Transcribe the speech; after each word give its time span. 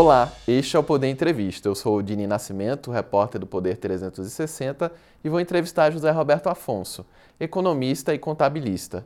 Olá, 0.00 0.32
este 0.46 0.76
é 0.76 0.78
o 0.78 0.82
Poder 0.84 1.08
Entrevista. 1.08 1.68
Eu 1.68 1.74
sou 1.74 1.96
o 1.96 2.02
Dini 2.04 2.24
Nascimento, 2.24 2.92
repórter 2.92 3.40
do 3.40 3.48
Poder 3.48 3.78
360 3.78 4.92
e 5.24 5.28
vou 5.28 5.40
entrevistar 5.40 5.90
José 5.90 6.08
Roberto 6.12 6.46
Afonso, 6.46 7.04
economista 7.40 8.14
e 8.14 8.18
contabilista. 8.18 9.04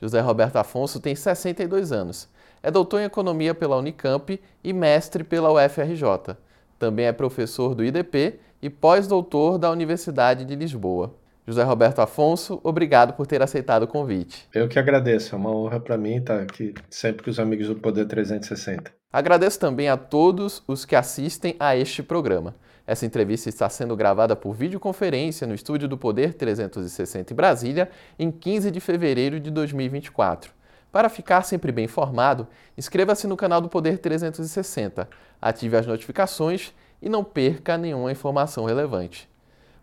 José 0.00 0.18
Roberto 0.18 0.56
Afonso 0.56 0.98
tem 0.98 1.14
62 1.14 1.92
anos. 1.92 2.26
É 2.62 2.70
doutor 2.70 3.02
em 3.02 3.04
economia 3.04 3.54
pela 3.54 3.76
Unicamp 3.76 4.40
e 4.64 4.72
mestre 4.72 5.22
pela 5.22 5.52
UFRJ. 5.52 6.34
Também 6.78 7.04
é 7.04 7.12
professor 7.12 7.74
do 7.74 7.84
IDP 7.84 8.40
e 8.62 8.70
pós-doutor 8.70 9.58
da 9.58 9.70
Universidade 9.70 10.46
de 10.46 10.56
Lisboa. 10.56 11.14
José 11.46 11.62
Roberto 11.62 12.00
Afonso, 12.00 12.60
obrigado 12.62 13.14
por 13.14 13.26
ter 13.26 13.42
aceitado 13.42 13.84
o 13.84 13.88
convite. 13.88 14.48
Eu 14.54 14.68
que 14.68 14.78
agradeço, 14.78 15.34
é 15.34 15.38
uma 15.38 15.50
honra 15.50 15.80
para 15.80 15.96
mim 15.96 16.16
estar 16.16 16.40
aqui 16.40 16.74
sempre 16.88 17.24
com 17.24 17.30
os 17.30 17.38
amigos 17.38 17.68
do 17.68 17.76
Poder 17.76 18.06
360. 18.06 18.92
Agradeço 19.12 19.58
também 19.58 19.88
a 19.88 19.96
todos 19.96 20.62
os 20.68 20.84
que 20.84 20.94
assistem 20.94 21.56
a 21.58 21.76
este 21.76 22.02
programa. 22.02 22.54
Essa 22.86 23.06
entrevista 23.06 23.48
está 23.48 23.68
sendo 23.68 23.96
gravada 23.96 24.36
por 24.36 24.52
videoconferência 24.52 25.46
no 25.46 25.54
estúdio 25.54 25.88
do 25.88 25.96
Poder 25.96 26.34
360 26.34 27.32
em 27.32 27.36
Brasília, 27.36 27.90
em 28.18 28.30
15 28.30 28.70
de 28.70 28.80
fevereiro 28.80 29.40
de 29.40 29.50
2024. 29.50 30.52
Para 30.92 31.08
ficar 31.08 31.42
sempre 31.42 31.70
bem 31.70 31.84
informado, 31.84 32.48
inscreva-se 32.76 33.28
no 33.28 33.36
canal 33.36 33.60
do 33.60 33.68
Poder 33.68 33.98
360, 33.98 35.08
ative 35.40 35.76
as 35.76 35.86
notificações 35.86 36.74
e 37.00 37.08
não 37.08 37.22
perca 37.22 37.78
nenhuma 37.78 38.10
informação 38.10 38.64
relevante. 38.64 39.29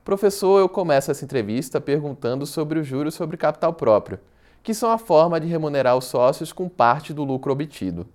Professor, 0.07 0.61
eu 0.61 0.69
começo 0.69 1.11
essa 1.11 1.25
entrevista 1.25 1.81
perguntando 1.81 2.45
sobre 2.45 2.79
os 2.79 2.87
juros 2.87 3.13
sobre 3.13 3.35
capital 3.35 3.73
próprio, 3.73 4.17
que 4.63 4.73
são 4.73 4.89
a 4.89 4.97
forma 4.97 5.37
de 5.37 5.47
remunerar 5.47 5.97
os 5.97 6.05
sócios 6.05 6.53
com 6.53 6.69
parte 6.69 7.13
do 7.13 7.25
lucro 7.25 7.51
obtido. 7.51 8.07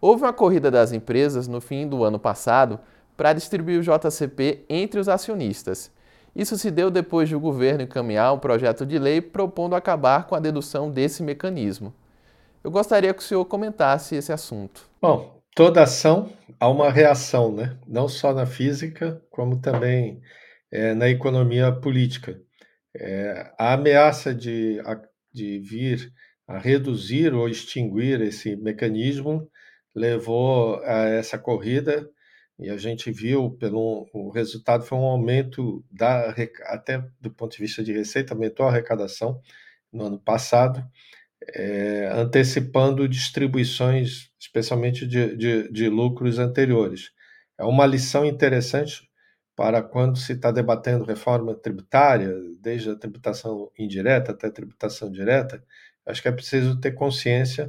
Houve 0.00 0.22
uma 0.22 0.32
corrida 0.32 0.70
das 0.70 0.90
empresas 0.90 1.46
no 1.46 1.60
fim 1.60 1.86
do 1.86 2.02
ano 2.02 2.18
passado 2.18 2.80
para 3.14 3.34
distribuir 3.34 3.78
o 3.78 3.82
JCP 3.82 4.64
entre 4.70 4.98
os 4.98 5.06
acionistas. 5.06 5.90
Isso 6.34 6.56
se 6.56 6.70
deu 6.70 6.90
depois 6.90 7.28
de 7.28 7.36
o 7.36 7.40
governo 7.40 7.82
encaminhar 7.82 8.32
um 8.32 8.38
projeto 8.38 8.86
de 8.86 8.98
lei 8.98 9.20
propondo 9.20 9.76
acabar 9.76 10.26
com 10.26 10.34
a 10.34 10.40
dedução 10.40 10.90
desse 10.90 11.22
mecanismo. 11.22 11.92
Eu 12.64 12.70
gostaria 12.70 13.12
que 13.12 13.20
o 13.20 13.26
senhor 13.26 13.44
comentasse 13.44 14.16
esse 14.16 14.32
assunto. 14.32 14.88
Bom, 14.98 15.42
toda 15.54 15.82
ação 15.82 16.30
há 16.58 16.66
uma 16.70 16.90
reação, 16.90 17.52
né? 17.52 17.76
Não 17.86 18.08
só 18.08 18.32
na 18.32 18.46
física, 18.46 19.20
como 19.30 19.58
também 19.58 20.22
é, 20.70 20.94
na 20.94 21.08
economia 21.08 21.72
política. 21.72 22.40
É, 22.94 23.52
a 23.58 23.74
ameaça 23.74 24.34
de, 24.34 24.78
de 25.32 25.58
vir 25.60 26.12
a 26.46 26.58
reduzir 26.58 27.34
ou 27.34 27.48
extinguir 27.48 28.20
esse 28.22 28.56
mecanismo 28.56 29.50
levou 29.94 30.82
a 30.84 31.04
essa 31.08 31.38
corrida 31.38 32.08
e 32.58 32.70
a 32.70 32.76
gente 32.76 33.10
viu 33.12 33.50
pelo 33.52 34.08
o 34.12 34.30
resultado 34.30 34.84
foi 34.84 34.98
um 34.98 35.04
aumento 35.04 35.84
da 35.90 36.34
até 36.66 37.04
do 37.20 37.30
ponto 37.30 37.52
de 37.52 37.62
vista 37.62 37.82
de 37.82 37.92
receita 37.92 38.34
aumentou 38.34 38.66
a 38.66 38.70
arrecadação 38.70 39.40
no 39.92 40.06
ano 40.06 40.18
passado 40.18 40.84
é, 41.54 42.08
antecipando 42.12 43.08
distribuições 43.08 44.30
especialmente 44.40 45.06
de, 45.06 45.36
de, 45.36 45.70
de 45.70 45.88
lucros 45.88 46.38
anteriores 46.38 47.10
é 47.58 47.64
uma 47.64 47.86
lição 47.86 48.24
interessante 48.24 49.07
para 49.58 49.82
quando 49.82 50.16
se 50.16 50.34
está 50.34 50.52
debatendo 50.52 51.04
reforma 51.04 51.52
tributária, 51.52 52.32
desde 52.60 52.90
a 52.90 52.94
tributação 52.94 53.72
indireta 53.76 54.30
até 54.30 54.46
a 54.46 54.52
tributação 54.52 55.10
direta, 55.10 55.60
acho 56.06 56.22
que 56.22 56.28
é 56.28 56.32
preciso 56.32 56.80
ter 56.80 56.92
consciência 56.92 57.68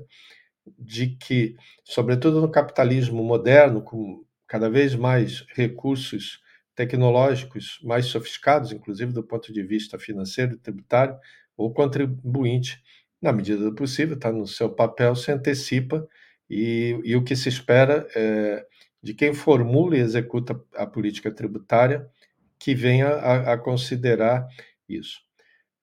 de 0.77 1.07
que, 1.15 1.55
sobretudo 1.83 2.41
no 2.41 2.51
capitalismo 2.51 3.23
moderno, 3.23 3.81
com 3.81 4.23
cada 4.47 4.69
vez 4.69 4.93
mais 4.93 5.43
recursos 5.55 6.39
tecnológicos 6.75 7.79
mais 7.83 8.05
sofisticados, 8.05 8.71
inclusive 8.71 9.11
do 9.11 9.23
ponto 9.23 9.51
de 9.51 9.63
vista 9.63 9.97
financeiro 9.97 10.53
e 10.53 10.59
tributário, 10.59 11.17
o 11.57 11.71
contribuinte, 11.71 12.79
na 13.19 13.33
medida 13.33 13.63
do 13.63 13.73
possível, 13.73 14.13
está 14.13 14.31
no 14.31 14.45
seu 14.45 14.69
papel, 14.69 15.15
se 15.15 15.31
antecipa 15.31 16.07
e, 16.47 16.99
e 17.03 17.15
o 17.15 17.23
que 17.23 17.35
se 17.35 17.49
espera 17.49 18.07
é 18.15 18.63
de 19.01 19.13
quem 19.13 19.33
formula 19.33 19.95
e 19.97 20.01
executa 20.01 20.59
a 20.75 20.85
política 20.85 21.31
tributária 21.31 22.09
que 22.57 22.75
venha 22.75 23.07
a, 23.07 23.53
a 23.53 23.57
considerar 23.57 24.47
isso. 24.87 25.21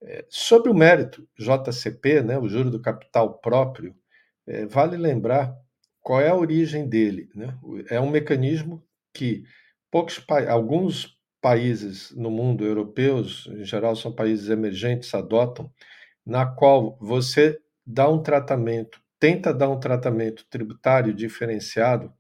É, 0.03 0.27
sobre 0.29 0.71
o 0.71 0.75
mérito 0.75 1.27
JCP, 1.39 2.23
né, 2.23 2.39
o 2.39 2.49
juro 2.49 2.71
do 2.71 2.81
capital 2.81 3.39
próprio, 3.39 3.95
é, 4.47 4.67
vale 4.67 4.97
lembrar 4.97 5.57
qual 6.01 6.21
é 6.21 6.29
a 6.29 6.37
origem 6.37 6.89
dele. 6.89 7.29
Né? 7.35 7.59
É 7.91 8.01
um 8.01 8.11
mecanismo 8.11 8.85
que 9.13 9.45
poucos 9.91 10.23
alguns 10.49 11.17
países 11.41 12.11
no 12.13 12.31
mundo, 12.31 12.65
europeus, 12.65 13.49
em 13.53 13.65
geral 13.65 13.97
são 13.97 14.13
países 14.13 14.51
emergentes, 14.51 15.15
adotam, 15.15 15.73
na 16.25 16.45
qual 16.45 16.99
você 17.01 17.59
dá 17.87 18.09
um 18.09 18.23
tratamento, 18.23 19.01
tenta 19.19 19.55
dar 19.55 19.69
um 19.69 19.79
tratamento 19.79 20.45
tributário 20.51 21.15
diferenciado 21.15 22.13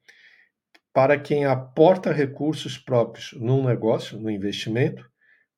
para 0.97 1.21
quem 1.21 1.45
aporta 1.45 2.11
recursos 2.11 2.79
próprios 2.79 3.35
num 3.39 3.67
negócio, 3.67 4.19
no 4.19 4.31
investimento, 4.31 5.07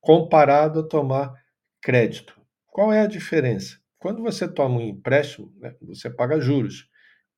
comparado 0.01 0.81
a 0.81 0.83
tomar 0.83 1.33
crédito. 1.81 2.37
Qual 2.67 2.91
é 2.91 2.99
a 2.99 3.07
diferença? 3.07 3.79
Quando 3.97 4.21
você 4.21 4.49
toma 4.49 4.79
um 4.79 4.81
empréstimo, 4.81 5.49
né, 5.55 5.73
você 5.81 6.09
paga 6.09 6.41
juros. 6.41 6.89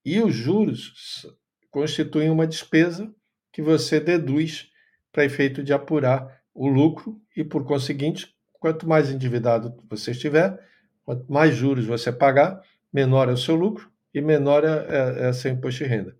E 0.03 0.19
os 0.19 0.33
juros 0.33 1.27
constituem 1.69 2.31
uma 2.31 2.47
despesa 2.47 3.13
que 3.53 3.61
você 3.61 3.99
deduz 3.99 4.71
para 5.11 5.23
efeito 5.23 5.61
de 5.61 5.71
apurar 5.71 6.41
o 6.55 6.67
lucro 6.67 7.21
e, 7.37 7.43
por 7.43 7.63
conseguinte, 7.65 8.35
quanto 8.53 8.89
mais 8.89 9.11
endividado 9.11 9.77
você 9.87 10.09
estiver, 10.09 10.59
quanto 11.05 11.31
mais 11.31 11.53
juros 11.53 11.85
você 11.85 12.11
pagar, 12.11 12.63
menor 12.91 13.29
é 13.29 13.33
o 13.33 13.37
seu 13.37 13.53
lucro 13.53 13.91
e 14.11 14.21
menor 14.21 14.63
é, 14.63 14.87
é, 14.87 15.29
é 15.29 15.33
seu 15.33 15.51
imposto 15.51 15.83
de 15.83 15.89
renda. 15.91 16.17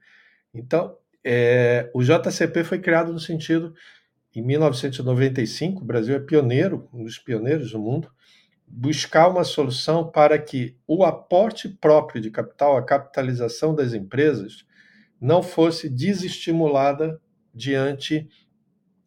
Então, 0.54 1.01
é, 1.24 1.90
o 1.94 2.04
JCP 2.04 2.64
foi 2.64 2.80
criado 2.80 3.12
no 3.12 3.20
sentido, 3.20 3.74
em 4.36 4.42
1995, 4.42 5.82
o 5.82 5.86
Brasil 5.86 6.16
é 6.16 6.20
pioneiro, 6.20 6.88
um 6.94 7.04
dos 7.04 7.18
pioneiros 7.18 7.72
do 7.72 7.80
mundo, 7.80 8.10
buscar 8.66 9.28
uma 9.28 9.44
solução 9.44 10.10
para 10.10 10.40
que 10.40 10.78
o 10.88 11.04
aporte 11.04 11.68
próprio 11.68 12.22
de 12.22 12.32
capital, 12.32 12.78
a 12.78 12.86
capitalização 12.86 13.76
das 13.76 13.94
empresas, 13.94 14.66
não 15.20 15.44
fosse 15.44 15.90
desestimulada 15.90 17.20
diante 17.54 18.28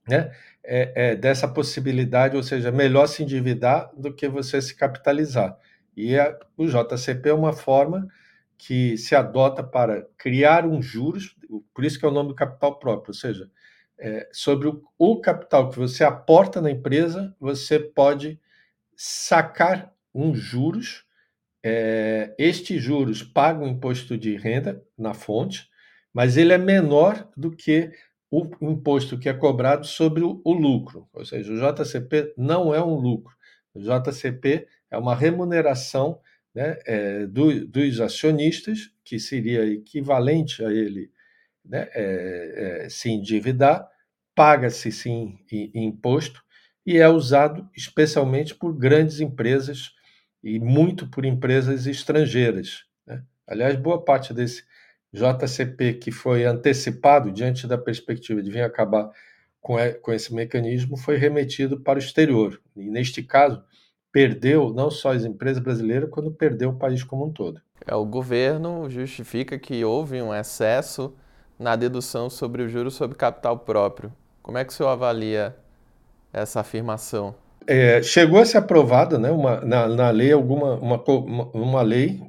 né, 0.07 0.31
é, 0.63 0.93
é, 0.95 1.17
dessa 1.17 1.49
possibilidade, 1.49 2.37
ou 2.37 2.43
seja, 2.43 2.71
melhor 2.71 3.07
se 3.07 3.23
endividar 3.23 3.91
do 3.97 4.13
que 4.13 4.29
você 4.29 4.61
se 4.61 4.77
capitalizar. 4.77 5.57
E 5.97 6.19
a, 6.19 6.39
o 6.57 6.67
JCP 6.67 7.31
é 7.31 7.35
uma 7.35 7.53
forma 7.53 8.07
que 8.67 8.97
se 8.97 9.15
adota 9.15 9.63
para 9.63 10.09
criar 10.17 10.65
um 10.65 10.81
juros, 10.81 11.37
por 11.75 11.85
isso 11.85 11.99
que 11.99 12.05
é 12.07 12.09
o 12.09 12.13
nome 12.13 12.31
do 12.31 12.35
capital 12.35 12.79
próprio, 12.79 13.11
ou 13.11 13.15
seja, 13.15 13.51
é, 13.99 14.27
sobre 14.33 14.69
o, 14.69 14.83
o, 14.99 15.21
capital 15.21 15.69
que 15.69 15.79
você 15.79 16.03
aporta 16.03 16.63
na 16.63 16.71
empresa, 16.71 17.37
você 17.39 17.79
pode 17.79 18.41
sacar 18.97 19.93
um 20.15 20.35
juros. 20.35 21.05
É, 21.63 22.35
estes 22.39 22.83
juros 22.83 23.23
pagam 23.23 23.69
imposto 23.69 24.17
de 24.17 24.35
renda 24.35 24.83
na 24.97 25.13
fonte, 25.13 25.69
mas 26.13 26.39
ele 26.39 26.55
é 26.55 26.59
menor 26.59 27.29
do 27.37 27.51
que 27.51 27.93
o 28.31 28.49
imposto 28.63 29.19
que 29.19 29.29
é 29.29 29.35
cobrado 29.35 29.87
sobre 29.87 30.23
o, 30.25 30.41
o 30.43 30.55
lucro. 30.55 31.07
Ou 31.13 31.25
seja, 31.25 31.53
o 31.53 31.57
JCP 31.57 32.33
não 32.37 32.75
é 32.75 32.83
um 32.83 32.95
lucro. 32.95 33.35
O 33.75 33.79
JCP 33.79 34.67
é 34.91 34.97
uma 34.97 35.15
remuneração 35.15 36.19
né, 36.55 36.79
é, 36.87 37.27
do, 37.27 37.67
dos 37.67 38.01
acionistas, 38.01 38.91
que 39.05 39.19
seria 39.19 39.67
equivalente 39.67 40.65
a 40.65 40.73
ele 40.73 41.11
né, 41.65 41.89
é, 41.95 42.85
é, 42.85 42.89
se 42.89 43.11
endividar, 43.11 43.89
paga-se 44.35 44.93
sim 44.93 45.39
imposto 45.75 46.43
e 46.87 46.99
é 46.99 47.09
usado 47.09 47.69
especialmente 47.77 48.55
por 48.55 48.77
grandes 48.77 49.21
empresas 49.21 49.93
e 50.43 50.59
muito 50.59 51.09
por 51.09 51.25
empresas 51.25 51.87
estrangeiras. 51.87 52.85
Né? 53.07 53.23
Aliás, 53.47 53.77
boa 53.77 54.05
parte 54.05 54.35
desse 54.35 54.65
JCP 55.13 55.95
que 55.95 56.11
foi 56.11 56.45
antecipado 56.45 57.31
diante 57.31 57.67
da 57.67 57.79
perspectiva 57.79 58.43
de 58.43 58.51
vir 58.51 58.63
acabar 58.63 59.11
com, 59.61 59.77
com 60.03 60.13
esse 60.13 60.35
mecanismo 60.35 60.97
foi 60.97 61.17
remetido 61.17 61.81
para 61.81 61.99
o 61.99 62.03
exterior. 62.03 62.61
E 62.77 62.91
neste 62.91 63.23
caso, 63.23 63.65
perdeu 64.15 64.73
não 64.73 64.93
só 64.93 65.13
as 65.13 65.25
empresas 65.25 65.61
brasileiras, 65.61 66.09
quando 66.09 66.31
perdeu 66.31 66.71
o 66.71 66.77
país 66.77 67.03
como 67.03 67.27
um 67.27 67.33
todo. 67.33 67.61
É, 67.85 67.97
o 67.97 68.05
governo 68.05 68.89
justifica 68.89 69.59
que 69.59 69.85
houve 69.85 70.23
um 70.23 70.33
excesso 70.33 71.13
na 71.59 71.75
dedução 71.75 72.31
sobre 72.31 72.63
o 72.63 72.69
juro 72.69 72.93
sobre 72.93 73.17
capital 73.17 73.59
próprio. 73.59 74.13
Como 74.41 74.57
é 74.57 74.65
que 74.65 74.73
o 74.73 74.73
senhor 74.73 74.91
avalia 74.91 75.57
essa 76.33 76.61
afirmação? 76.61 77.35
É, 77.67 78.01
chegou 78.05 78.39
a 78.39 78.45
ser 78.45 78.59
aprovada 78.59 79.19
né, 79.19 79.33
uma, 79.33 79.61
na, 79.63 79.89
na 79.89 80.11
lei 80.11 80.31
alguma 80.31 80.75
uma, 80.75 81.03
uma 81.53 81.83
lei, 81.83 82.23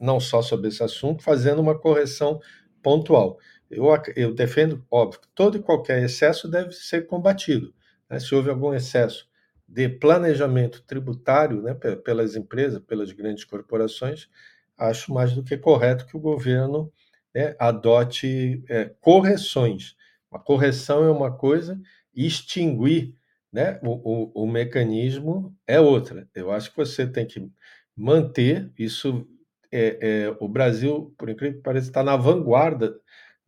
não 0.00 0.20
só 0.20 0.42
sobre 0.42 0.68
esse 0.68 0.84
assunto, 0.84 1.24
fazendo 1.24 1.60
uma 1.60 1.76
correção 1.76 2.38
pontual. 2.80 3.36
eu, 3.68 3.86
eu 4.14 4.32
defendo, 4.32 4.84
óbvio, 4.88 5.20
todo 5.34 5.56
e 5.56 5.60
qualquer 5.60 6.04
excesso 6.04 6.46
deve 6.46 6.70
ser 6.70 7.08
combatido. 7.08 7.74
Né? 8.08 8.20
Se 8.20 8.32
houve 8.32 8.48
algum 8.48 8.72
excesso 8.72 9.26
de 9.72 9.88
planejamento 9.88 10.82
tributário 10.82 11.62
né, 11.62 11.72
pelas 12.04 12.36
empresas, 12.36 12.78
pelas 12.82 13.10
grandes 13.10 13.42
corporações, 13.42 14.28
acho 14.76 15.12
mais 15.14 15.32
do 15.32 15.42
que 15.42 15.56
correto 15.56 16.06
que 16.06 16.14
o 16.14 16.20
governo 16.20 16.92
né, 17.34 17.56
adote 17.58 18.62
é, 18.68 18.90
correções. 19.00 19.96
Uma 20.30 20.38
correção 20.38 21.04
é 21.04 21.10
uma 21.10 21.34
coisa 21.34 21.80
extinguir 22.14 23.14
né, 23.50 23.80
o, 23.82 24.32
o, 24.34 24.44
o 24.44 24.46
mecanismo 24.46 25.56
é 25.66 25.80
outra. 25.80 26.28
Eu 26.34 26.50
acho 26.50 26.70
que 26.70 26.76
você 26.76 27.06
tem 27.06 27.26
que 27.26 27.50
manter 27.96 28.70
isso. 28.78 29.26
É, 29.74 30.26
é, 30.26 30.36
o 30.38 30.46
Brasil, 30.46 31.14
por 31.16 31.30
incrível 31.30 31.56
que 31.56 31.62
pareça, 31.62 31.88
está 31.88 32.02
na 32.02 32.14
vanguarda 32.14 32.94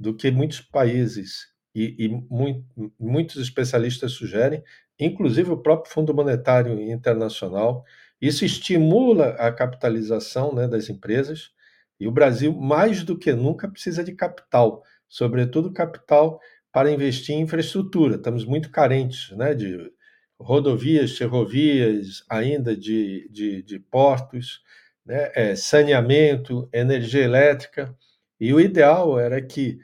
do 0.01 0.17
que 0.17 0.31
muitos 0.31 0.63
países 0.63 1.53
e, 1.75 1.95
e 1.99 2.09
muito, 2.09 2.65
muitos 2.99 3.37
especialistas 3.37 4.13
sugerem, 4.13 4.63
inclusive 4.99 5.51
o 5.51 5.57
próprio 5.57 5.93
Fundo 5.93 6.15
Monetário 6.15 6.81
Internacional. 6.81 7.85
Isso 8.21 8.45
estimula 8.45 9.31
a 9.31 9.53
capitalização 9.53 10.55
né, 10.55 10.67
das 10.67 10.89
empresas 10.89 11.51
e 11.99 12.07
o 12.07 12.13
Brasil, 12.13 12.53
mais 12.53 13.05
do 13.05 13.17
que 13.17 13.33
nunca, 13.33 13.69
precisa 13.69 14.03
de 14.03 14.13
capital, 14.13 14.83
sobretudo 15.09 15.73
capital 15.73 16.41
para 16.73 16.91
investir 16.91 17.35
em 17.35 17.43
infraestrutura. 17.43 18.17
Estamos 18.17 18.45
muito 18.45 18.71
carentes 18.71 19.31
né, 19.37 19.55
de 19.55 19.93
rodovias, 20.39 21.17
ferrovias, 21.17 22.25
ainda 22.29 22.77
de, 22.77 23.29
de, 23.31 23.63
de 23.63 23.79
portos, 23.79 24.63
né, 25.07 25.31
é, 25.35 25.57
saneamento, 25.57 26.69
energia 26.73 27.23
elétrica. 27.23 27.97
E 28.41 28.53
o 28.53 28.61
ideal 28.61 29.19
era 29.19 29.41
que 29.41 29.79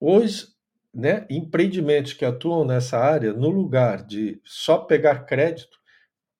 os 0.00 0.57
né, 0.94 1.26
empreendimentos 1.28 2.12
que 2.12 2.24
atuam 2.24 2.64
nessa 2.64 2.98
área, 2.98 3.32
no 3.32 3.50
lugar 3.50 4.04
de 4.04 4.40
só 4.44 4.78
pegar 4.78 5.24
crédito, 5.24 5.78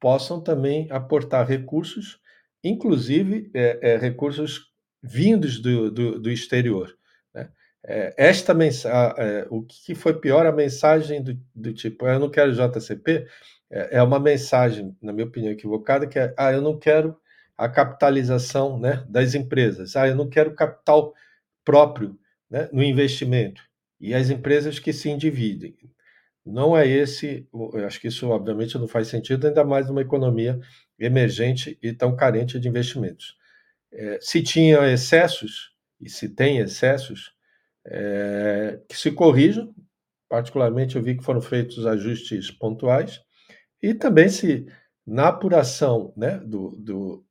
possam 0.01 0.41
também 0.41 0.87
aportar 0.91 1.47
recursos, 1.47 2.21
inclusive 2.63 3.51
é, 3.55 3.79
é, 3.83 3.97
recursos 3.97 4.73
vindos 5.03 5.61
do, 5.61 5.91
do, 5.91 6.21
do 6.21 6.31
exterior. 6.31 6.97
Né? 7.35 7.49
É, 7.85 8.15
esta 8.17 8.55
mensagem, 8.55 9.15
é, 9.19 9.47
o 9.51 9.63
que 9.63 9.95
foi 9.95 10.15
pior, 10.15 10.47
a 10.47 10.53
mensagem 10.53 11.23
do, 11.23 11.39
do 11.55 11.73
tipo, 11.73 12.07
eu 12.07 12.19
não 12.19 12.31
quero 12.31 12.53
JCP, 12.53 13.27
é, 13.71 13.99
é, 13.99 14.03
uma 14.03 14.19
mensagem, 14.19 14.97
na 15.01 15.13
minha 15.13 15.27
opinião, 15.27 15.53
equivocada, 15.53 16.07
que 16.07 16.19
é, 16.19 16.35
ah, 16.37 16.53
eu 16.53 16.63
não 16.63 16.79
quero 16.79 17.17
a 17.57 17.69
capitalização 17.69 18.79
né, 18.79 19.05
das 19.09 19.35
empresas, 19.35 19.97
ah, 19.97 20.09
eu 20.09 20.15
não 20.15 20.29
quero 20.29 20.55
capital 20.55 21.13
próprio 21.65 22.19
né, 22.51 22.69
no 22.73 22.83
investimento, 22.83 23.63
e 24.01 24.15
as 24.15 24.31
empresas 24.31 24.79
que 24.79 24.93
se 24.93 25.09
endividem. 25.09 25.77
Não 26.45 26.77
é 26.77 26.87
esse, 26.87 27.47
eu 27.53 27.87
acho 27.87 28.01
que 28.01 28.09
isso 28.09 28.29
obviamente 28.29 28.79
não 28.79 28.89
faz 28.89 29.09
sentido, 29.09 29.47
ainda 29.47 29.65
mais 29.65 29.89
numa 29.89 30.01
economia 30.01 30.59
emergente 30.99 31.79
e 31.83 31.93
tão 31.93 32.17
carente 32.17 32.59
de 32.59 32.69
investimentos. 32.69 33.37
É, 33.93 34.19
se 34.21 34.43
tinha 34.43 34.91
excessos, 34.91 35.73
e 36.01 36.09
se 36.09 36.29
tem 36.29 36.59
excessos, 36.59 37.33
é, 37.87 38.81
que 38.89 38.97
se 38.97 39.11
corrijam, 39.13 39.75
particularmente 40.29 40.97
eu 40.97 41.03
vi 41.03 41.17
que 41.17 41.25
foram 41.25 41.41
feitos 41.41 41.87
ajustes 41.87 42.51
pontuais, 42.51 43.21
e 43.83 43.95
também 43.95 44.29
se 44.29 44.67
na 45.07 45.29
apuração 45.29 46.13
né, 46.17 46.39
do, 46.39 46.77
do, 46.77 47.25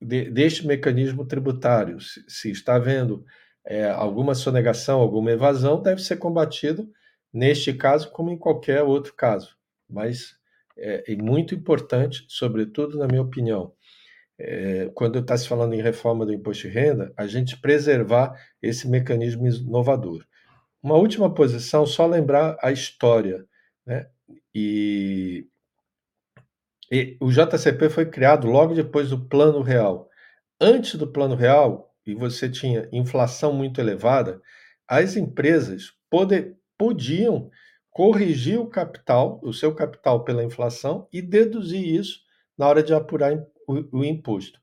de, 0.00 0.30
deste 0.30 0.66
mecanismo 0.66 1.26
tributário, 1.26 2.00
se, 2.00 2.24
se 2.28 2.50
está 2.50 2.76
havendo 2.76 3.24
é, 3.66 3.90
alguma 3.90 4.34
sonegação, 4.34 5.00
alguma 5.00 5.32
evasão, 5.32 5.82
deve 5.82 6.00
ser 6.00 6.16
combatido 6.16 6.88
neste 7.32 7.72
caso 7.74 8.10
como 8.12 8.30
em 8.30 8.38
qualquer 8.38 8.82
outro 8.82 9.12
caso. 9.14 9.56
Mas 9.88 10.36
é, 10.78 11.12
é 11.12 11.16
muito 11.16 11.54
importante, 11.54 12.24
sobretudo 12.28 12.96
na 12.96 13.06
minha 13.06 13.22
opinião, 13.22 13.72
é, 14.38 14.90
quando 14.94 15.18
está 15.18 15.36
se 15.36 15.48
falando 15.48 15.74
em 15.74 15.82
reforma 15.82 16.24
do 16.24 16.32
imposto 16.32 16.68
de 16.68 16.74
renda, 16.74 17.12
a 17.16 17.26
gente 17.26 17.58
preservar 17.58 18.38
esse 18.62 18.88
mecanismo 18.88 19.46
inovador. 19.46 20.24
Uma 20.82 20.96
última 20.96 21.32
posição, 21.32 21.84
só 21.86 22.06
lembrar 22.06 22.56
a 22.62 22.70
história. 22.70 23.44
Né? 23.84 24.06
E, 24.54 25.46
e 26.92 27.16
o 27.20 27.30
JCP 27.32 27.88
foi 27.88 28.06
criado 28.06 28.46
logo 28.46 28.74
depois 28.74 29.10
do 29.10 29.26
Plano 29.26 29.62
Real. 29.62 30.08
Antes 30.60 30.94
do 30.94 31.10
Plano 31.10 31.34
Real, 31.34 31.92
e 32.06 32.14
você 32.14 32.48
tinha 32.48 32.88
inflação 32.92 33.52
muito 33.52 33.80
elevada, 33.80 34.40
as 34.86 35.16
empresas 35.16 35.92
poder, 36.08 36.56
podiam 36.78 37.50
corrigir 37.90 38.60
o 38.60 38.68
capital, 38.68 39.40
o 39.42 39.52
seu 39.52 39.74
capital 39.74 40.22
pela 40.22 40.44
inflação 40.44 41.08
e 41.12 41.20
deduzir 41.20 41.82
isso 41.82 42.20
na 42.56 42.68
hora 42.68 42.82
de 42.82 42.94
apurar 42.94 43.32
o, 43.66 43.98
o 43.98 44.04
imposto. 44.04 44.60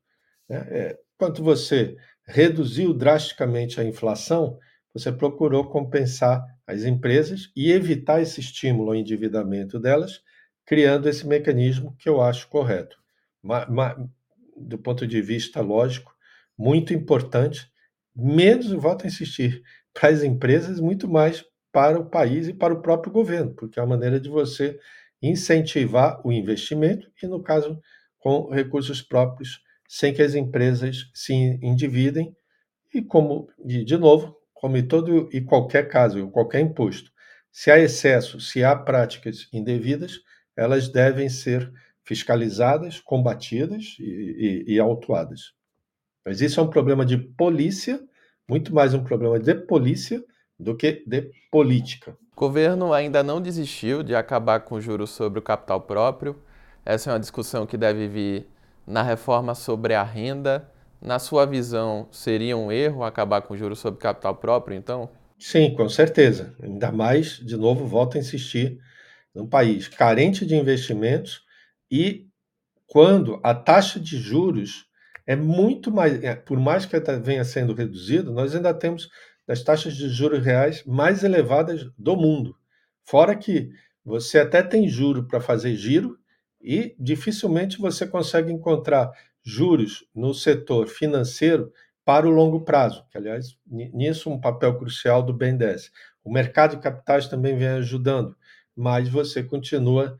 Né? 0.47 0.65
É, 0.69 0.99
quando 1.17 1.43
você 1.43 1.97
reduziu 2.25 2.93
drasticamente 2.93 3.79
a 3.79 3.83
inflação, 3.83 4.57
você 4.93 5.11
procurou 5.11 5.69
compensar 5.69 6.45
as 6.65 6.83
empresas 6.83 7.51
e 7.55 7.71
evitar 7.71 8.21
esse 8.21 8.39
estímulo 8.39 8.89
ao 8.89 8.95
endividamento 8.95 9.79
delas, 9.79 10.21
criando 10.65 11.09
esse 11.09 11.27
mecanismo 11.27 11.95
que 11.97 12.07
eu 12.07 12.21
acho 12.21 12.47
correto. 12.47 12.97
Ma, 13.41 13.65
ma, 13.65 14.09
do 14.55 14.77
ponto 14.77 15.05
de 15.05 15.21
vista 15.21 15.59
lógico, 15.59 16.12
muito 16.57 16.93
importante, 16.93 17.67
menos, 18.15 18.71
volto 18.71 19.05
a 19.05 19.07
insistir, 19.07 19.63
para 19.93 20.09
as 20.09 20.23
empresas, 20.23 20.79
muito 20.79 21.07
mais 21.07 21.43
para 21.71 21.99
o 21.99 22.05
país 22.09 22.47
e 22.47 22.53
para 22.53 22.73
o 22.73 22.81
próprio 22.81 23.11
governo, 23.11 23.53
porque 23.55 23.79
é 23.79 23.83
uma 23.83 23.95
maneira 23.95 24.19
de 24.19 24.29
você 24.29 24.79
incentivar 25.21 26.21
o 26.25 26.31
investimento 26.31 27.09
e, 27.21 27.27
no 27.27 27.41
caso, 27.41 27.79
com 28.19 28.49
recursos 28.49 29.01
próprios, 29.01 29.61
sem 29.87 30.13
que 30.13 30.21
as 30.21 30.35
empresas 30.35 31.09
se 31.13 31.33
endividem 31.33 32.35
e, 32.93 33.01
como, 33.01 33.49
de, 33.63 33.83
de 33.83 33.97
novo, 33.97 34.37
como 34.53 34.77
em 34.77 34.87
todo 34.87 35.29
e 35.33 35.41
qualquer 35.41 35.87
caso, 35.89 36.29
qualquer 36.29 36.61
imposto, 36.61 37.11
se 37.51 37.69
há 37.71 37.79
excesso, 37.79 38.39
se 38.39 38.63
há 38.63 38.75
práticas 38.75 39.47
indevidas, 39.53 40.19
elas 40.55 40.89
devem 40.89 41.29
ser 41.29 41.71
fiscalizadas, 42.03 42.99
combatidas 42.99 43.95
e, 43.99 44.63
e, 44.67 44.73
e 44.75 44.79
autuadas. 44.79 45.53
Mas 46.25 46.41
isso 46.41 46.59
é 46.59 46.63
um 46.63 46.69
problema 46.69 47.05
de 47.05 47.17
polícia, 47.17 47.99
muito 48.47 48.73
mais 48.73 48.93
um 48.93 49.03
problema 49.03 49.39
de 49.39 49.53
polícia 49.55 50.23
do 50.57 50.75
que 50.75 51.03
de 51.05 51.29
política. 51.51 52.17
O 52.35 52.39
governo 52.39 52.93
ainda 52.93 53.21
não 53.21 53.41
desistiu 53.41 54.01
de 54.01 54.15
acabar 54.15 54.61
com 54.61 54.79
juros 54.79 55.09
sobre 55.09 55.39
o 55.39 55.41
capital 55.41 55.81
próprio. 55.81 56.35
Essa 56.85 57.09
é 57.09 57.13
uma 57.13 57.19
discussão 57.19 57.65
que 57.65 57.77
deve 57.77 58.07
vir 58.07 58.47
na 58.87 59.03
reforma 59.03 59.53
sobre 59.53 59.93
a 59.93 60.03
renda. 60.03 60.69
Na 61.01 61.19
sua 61.19 61.45
visão, 61.45 62.07
seria 62.11 62.55
um 62.55 62.71
erro 62.71 63.03
acabar 63.03 63.41
com 63.41 63.57
juros 63.57 63.79
sobre 63.79 63.99
capital 63.99 64.35
próprio, 64.35 64.77
então? 64.77 65.09
Sim, 65.37 65.75
com 65.75 65.89
certeza. 65.89 66.55
Ainda 66.63 66.91
mais, 66.91 67.37
de 67.37 67.57
novo, 67.57 67.85
volto 67.85 68.15
a 68.15 68.19
insistir, 68.19 68.79
num 69.35 69.45
país 69.45 69.89
carente 69.89 70.45
de 70.45 70.55
investimentos 70.55 71.41
e 71.91 72.27
quando 72.87 73.39
a 73.43 73.53
taxa 73.53 73.99
de 73.99 74.17
juros 74.17 74.85
é 75.25 75.35
muito 75.35 75.91
mais, 75.91 76.21
é, 76.23 76.35
por 76.35 76.59
mais 76.59 76.85
que 76.85 76.95
ela 76.95 77.19
venha 77.19 77.43
sendo 77.43 77.73
reduzida, 77.73 78.31
nós 78.31 78.55
ainda 78.55 78.73
temos 78.73 79.09
das 79.47 79.63
taxas 79.63 79.95
de 79.95 80.09
juros 80.09 80.43
reais 80.43 80.83
mais 80.85 81.23
elevadas 81.23 81.89
do 81.97 82.15
mundo. 82.15 82.55
Fora 83.03 83.35
que 83.35 83.69
você 84.03 84.39
até 84.39 84.61
tem 84.61 84.87
juro 84.87 85.27
para 85.27 85.39
fazer 85.39 85.75
giro 85.75 86.17
e 86.61 86.95
dificilmente 86.99 87.77
você 87.77 88.07
consegue 88.07 88.51
encontrar 88.51 89.11
juros 89.43 90.05
no 90.15 90.33
setor 90.33 90.87
financeiro 90.87 91.71
para 92.05 92.27
o 92.27 92.31
longo 92.31 92.61
prazo, 92.61 93.05
que 93.09 93.17
aliás 93.17 93.57
nisso 93.65 94.29
um 94.29 94.39
papel 94.39 94.77
crucial 94.77 95.23
do 95.23 95.33
BNDES. 95.33 95.91
O 96.23 96.31
mercado 96.31 96.75
de 96.75 96.81
capitais 96.81 97.27
também 97.27 97.57
vem 97.57 97.67
ajudando, 97.67 98.35
mas 98.75 99.07
você 99.09 99.43
continua, 99.43 100.17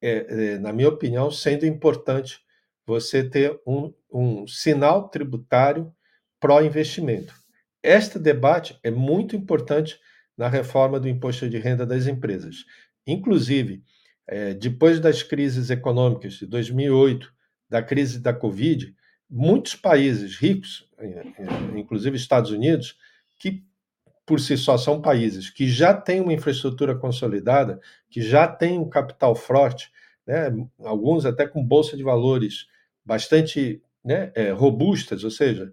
é, 0.00 0.54
é, 0.54 0.58
na 0.58 0.72
minha 0.72 0.88
opinião, 0.88 1.30
sendo 1.30 1.66
importante 1.66 2.40
você 2.86 3.22
ter 3.22 3.58
um, 3.66 3.92
um 4.12 4.46
sinal 4.46 5.08
tributário 5.08 5.92
pró-investimento. 6.38 7.34
Este 7.82 8.18
debate 8.18 8.78
é 8.82 8.90
muito 8.90 9.36
importante 9.36 9.98
na 10.36 10.48
reforma 10.48 10.98
do 10.98 11.08
imposto 11.08 11.48
de 11.48 11.58
renda 11.58 11.86
das 11.86 12.06
empresas. 12.06 12.64
Inclusive, 13.06 13.82
é, 14.26 14.54
depois 14.54 15.00
das 15.00 15.22
crises 15.22 15.70
econômicas 15.70 16.34
de 16.34 16.46
2008, 16.46 17.32
da 17.68 17.82
crise 17.82 18.18
da 18.18 18.32
Covid, 18.32 18.94
muitos 19.28 19.74
países 19.74 20.36
ricos, 20.36 20.88
é, 20.98 21.06
é, 21.06 21.78
inclusive 21.78 22.16
Estados 22.16 22.50
Unidos, 22.50 22.96
que 23.38 23.64
por 24.26 24.40
si 24.40 24.56
só 24.56 24.78
são 24.78 25.00
países 25.00 25.50
que 25.50 25.68
já 25.68 25.92
têm 25.92 26.20
uma 26.20 26.32
infraestrutura 26.32 26.94
consolidada, 26.94 27.80
que 28.08 28.22
já 28.22 28.46
têm 28.46 28.78
um 28.78 28.88
capital 28.88 29.34
forte, 29.34 29.90
né, 30.30 30.66
alguns 30.84 31.26
até 31.26 31.46
com 31.46 31.64
bolsa 31.64 31.96
de 31.96 32.04
valores 32.04 32.66
bastante 33.04 33.82
né, 34.04 34.30
é, 34.36 34.52
robustas, 34.52 35.24
ou 35.24 35.30
seja, 35.30 35.72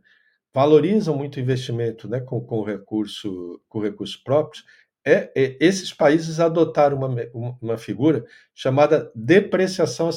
valorizam 0.54 1.16
muito 1.16 1.38
o 1.38 1.40
investimento 1.40 2.10
né, 2.10 2.20
com, 2.20 2.42
com, 2.42 2.64
recurso, 2.64 3.62
com 3.70 3.80
recursos 3.80 4.18
próprios, 4.18 4.66
é, 5.06 5.32
é, 5.36 5.58
esses 5.60 5.94
países 5.94 6.40
adotaram 6.40 6.98
uma, 6.98 7.58
uma 7.62 7.78
figura 7.78 8.26
chamada 8.54 9.12
depreciação 9.16 10.10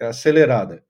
acelerada. 0.00 0.84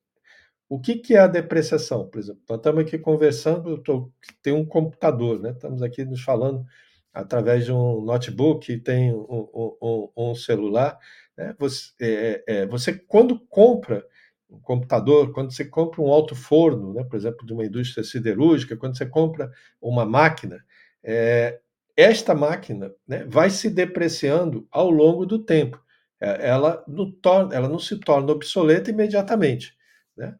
O 0.68 0.78
que, 0.78 0.96
que 0.96 1.14
é 1.14 1.20
a 1.20 1.26
depreciação? 1.28 2.06
Por 2.08 2.18
exemplo, 2.18 2.42
nós 2.48 2.58
estamos 2.58 2.82
aqui 2.82 2.98
conversando, 2.98 3.70
eu 3.70 3.78
tô, 3.78 4.12
tem 4.42 4.52
um 4.52 4.66
computador, 4.66 5.40
né? 5.40 5.50
estamos 5.52 5.82
aqui 5.82 6.04
nos 6.04 6.20
falando 6.20 6.66
através 7.14 7.64
de 7.64 7.72
um 7.72 8.02
notebook, 8.02 8.76
tem 8.80 9.14
um, 9.14 9.48
um, 9.80 10.10
um 10.14 10.34
celular. 10.34 10.98
Né? 11.38 11.54
Você, 11.58 11.92
é, 12.00 12.44
é, 12.46 12.66
você, 12.66 12.92
quando 12.92 13.38
compra 13.38 14.04
um 14.50 14.58
computador, 14.60 15.32
quando 15.32 15.52
você 15.52 15.64
compra 15.64 16.02
um 16.02 16.10
alto 16.10 16.34
forno, 16.34 16.92
né? 16.92 17.04
por 17.04 17.16
exemplo, 17.16 17.46
de 17.46 17.52
uma 17.52 17.64
indústria 17.64 18.02
siderúrgica, 18.02 18.76
quando 18.76 18.98
você 18.98 19.06
compra 19.06 19.50
uma 19.80 20.04
máquina, 20.04 20.64
é, 21.02 21.60
esta 21.96 22.34
máquina 22.34 22.92
né, 23.06 23.24
vai 23.24 23.50
se 23.50 23.70
depreciando 23.70 24.66
ao 24.70 24.90
longo 24.90 25.24
do 25.24 25.38
tempo. 25.38 25.80
É, 26.20 26.48
ela 26.48 26.82
não, 26.88 27.10
torna, 27.10 27.54
ela 27.54 27.68
não 27.68 27.78
se 27.78 27.98
torna 28.00 28.32
obsoleta 28.32 28.90
imediatamente. 28.90 29.76
Né? 30.16 30.34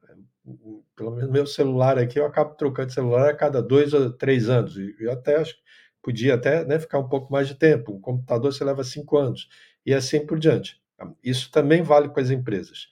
Pelo 0.97 1.13
menos 1.13 1.31
meu 1.31 1.47
celular 1.47 1.99
aqui, 1.99 2.19
eu 2.19 2.27
acabo 2.27 2.55
trocando 2.55 2.89
de 2.89 2.95
celular 2.95 3.29
a 3.29 3.37
cada 3.37 3.63
dois 3.63 3.93
ou 3.93 4.11
três 4.11 4.49
anos. 4.49 4.77
E 4.77 4.97
eu 4.99 5.13
até 5.13 5.37
acho 5.37 5.55
que 5.55 5.61
podia 6.03 6.35
até 6.35 6.65
né, 6.65 6.79
ficar 6.81 6.99
um 6.99 7.09
pouco 7.09 7.31
mais 7.31 7.47
de 7.47 7.55
tempo. 7.55 7.93
Um 7.93 8.01
computador 8.01 8.53
você 8.53 8.65
leva 8.65 8.83
cinco 8.83 9.17
anos. 9.17 9.49
E 9.85 9.95
assim 9.95 10.25
por 10.27 10.39
diante. 10.39 10.81
Isso 11.23 11.51
também 11.51 11.83
vale 11.83 12.09
para 12.09 12.23
as 12.23 12.31
empresas. 12.31 12.89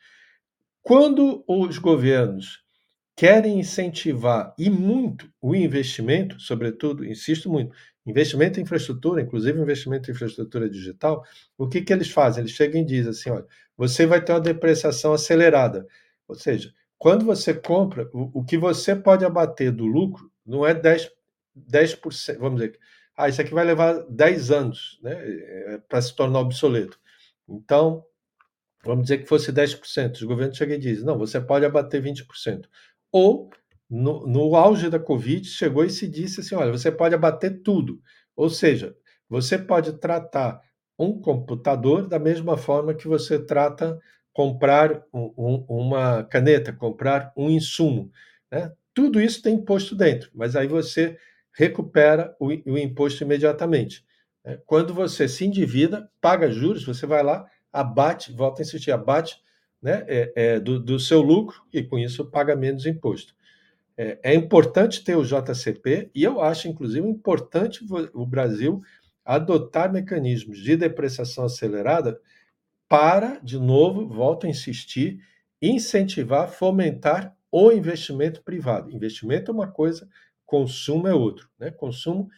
Quando 0.82 1.44
os 1.48 1.78
governos 1.78 2.64
querem 3.16 3.58
incentivar 3.58 4.54
e 4.58 4.68
muito 4.68 5.28
o 5.40 5.54
investimento, 5.54 6.38
sobretudo, 6.38 7.04
insisto 7.04 7.50
muito, 7.50 7.74
investimento 8.06 8.60
em 8.60 8.62
infraestrutura, 8.62 9.22
inclusive 9.22 9.58
investimento 9.58 10.10
em 10.10 10.14
infraestrutura 10.14 10.68
digital, 10.68 11.24
o 11.58 11.66
que, 11.66 11.80
que 11.80 11.92
eles 11.92 12.10
fazem? 12.10 12.42
Eles 12.42 12.52
chegam 12.52 12.80
e 12.80 12.84
dizem 12.84 13.10
assim: 13.10 13.30
olha, 13.30 13.46
você 13.76 14.06
vai 14.06 14.22
ter 14.22 14.32
uma 14.32 14.40
depreciação 14.40 15.12
acelerada. 15.12 15.86
Ou 16.28 16.34
seja, 16.34 16.72
quando 16.98 17.24
você 17.24 17.54
compra, 17.54 18.08
o, 18.12 18.40
o 18.40 18.44
que 18.44 18.58
você 18.58 18.94
pode 18.94 19.24
abater 19.24 19.72
do 19.72 19.86
lucro 19.86 20.30
não 20.44 20.64
é 20.64 20.74
10%, 20.74 21.10
10% 21.56 22.38
vamos 22.38 22.60
dizer, 22.60 22.78
ah, 23.16 23.28
isso 23.28 23.40
aqui 23.40 23.52
vai 23.52 23.64
levar 23.64 24.04
10 24.08 24.50
anos 24.50 24.98
né, 25.02 25.14
é, 25.14 25.78
para 25.88 26.02
se 26.02 26.14
tornar 26.14 26.40
obsoleto. 26.40 27.00
Então, 27.48 28.04
vamos 28.84 29.04
dizer 29.04 29.18
que 29.18 29.26
fosse 29.26 29.52
10%. 29.52 30.14
Os 30.16 30.22
governos 30.22 30.56
chegam 30.56 30.76
e 30.76 30.80
dizem: 30.80 31.04
não, 31.04 31.18
você 31.18 31.40
pode 31.40 31.64
abater 31.64 32.02
20%. 32.02 32.68
Ou 33.12 33.50
no, 33.88 34.26
no 34.26 34.56
auge 34.56 34.90
da 34.90 34.98
Covid, 34.98 35.46
chegou 35.48 35.84
e 35.84 35.90
se 35.90 36.08
disse 36.08 36.40
assim: 36.40 36.54
olha, 36.54 36.72
você 36.72 36.90
pode 36.90 37.14
abater 37.14 37.62
tudo. 37.62 38.00
Ou 38.36 38.50
seja, 38.50 38.94
você 39.28 39.58
pode 39.58 39.94
tratar 39.94 40.60
um 40.98 41.20
computador 41.20 42.08
da 42.08 42.18
mesma 42.18 42.56
forma 42.56 42.94
que 42.94 43.06
você 43.06 43.38
trata 43.38 43.98
comprar 44.32 45.02
um, 45.12 45.32
um, 45.36 45.64
uma 45.66 46.24
caneta, 46.24 46.72
comprar 46.72 47.32
um 47.36 47.50
insumo. 47.50 48.10
Né? 48.52 48.70
Tudo 48.92 49.20
isso 49.20 49.42
tem 49.42 49.54
imposto 49.54 49.96
dentro, 49.96 50.30
mas 50.34 50.54
aí 50.54 50.66
você 50.66 51.16
recupera 51.54 52.36
o, 52.38 52.48
o 52.48 52.78
imposto 52.78 53.24
imediatamente. 53.24 54.04
Né? 54.46 54.58
Quando 54.64 54.94
você 54.94 55.28
se 55.28 55.44
endivida, 55.44 56.08
paga 56.20 56.50
juros, 56.50 56.84
você 56.84 57.04
vai 57.04 57.22
lá, 57.22 57.44
abate, 57.72 58.32
volta 58.32 58.62
a 58.62 58.64
insistir, 58.64 58.92
abate 58.92 59.42
né, 59.82 60.04
é, 60.06 60.32
é, 60.36 60.60
do, 60.60 60.80
do 60.80 60.98
seu 60.98 61.20
lucro 61.20 61.62
e 61.72 61.82
com 61.82 61.98
isso 61.98 62.24
paga 62.30 62.54
menos 62.54 62.86
imposto. 62.86 63.34
É, 63.98 64.18
é, 64.22 64.34
importante 64.34 65.02
ter 65.02 65.16
o 65.16 65.24
JCP 65.24 66.10
e 66.14 66.22
eu 66.22 66.40
acho, 66.40 66.68
inclusive, 66.68 67.06
importante 67.06 67.84
o 68.14 68.26
Brasil 68.26 68.82
adotar 69.24 69.92
mecanismos 69.92 70.58
de 70.58 70.76
depreciação 70.76 71.44
acelerada 71.44 72.20
para, 72.88 73.40
de 73.42 73.58
novo, 73.58 74.06
volto 74.06 74.46
a 74.46 74.50
insistir, 74.50 75.18
incentivar, 75.60 76.48
fomentar 76.48 77.34
o 77.50 77.72
investimento 77.72 78.42
privado. 78.42 78.92
Investimento 78.92 79.50
é 79.50 79.54
uma 79.54 79.66
coisa, 79.66 80.08
consumo 80.44 81.08
é 81.08 81.14
outro. 81.14 81.48
Né? 81.58 81.70
Consumo, 81.70 82.28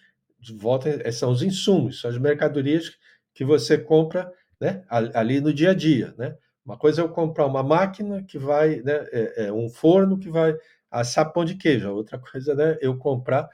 volta, 0.57 0.89
é, 0.89 1.11
são 1.11 1.31
os 1.31 1.43
insumos, 1.43 2.01
são 2.01 2.11
as 2.11 2.19
mercadorias 2.19 2.97
que 3.35 3.45
você 3.45 3.79
compra 3.79 4.33
né, 4.61 4.85
ali 4.89 5.41
no 5.41 5.53
dia 5.53 5.71
a 5.71 5.75
dia. 5.75 6.15
Né? 6.17 6.37
Uma 6.65 6.77
coisa 6.77 7.01
é 7.01 7.05
eu 7.05 7.09
comprar 7.09 7.47
uma 7.47 7.63
máquina 7.63 8.23
que 8.23 8.39
vai, 8.39 8.81
né, 8.83 9.07
é, 9.13 9.47
é 9.47 9.53
um 9.53 9.69
forno 9.69 10.19
que 10.19 10.29
vai 10.29 10.57
assar 10.91 11.33
pão 11.33 11.45
de 11.45 11.55
queijo. 11.55 11.91
Outra 11.91 12.19
coisa 12.21 12.53
é 12.53 12.57
né, 12.57 12.79
eu 12.81 12.97
comprar 12.97 13.49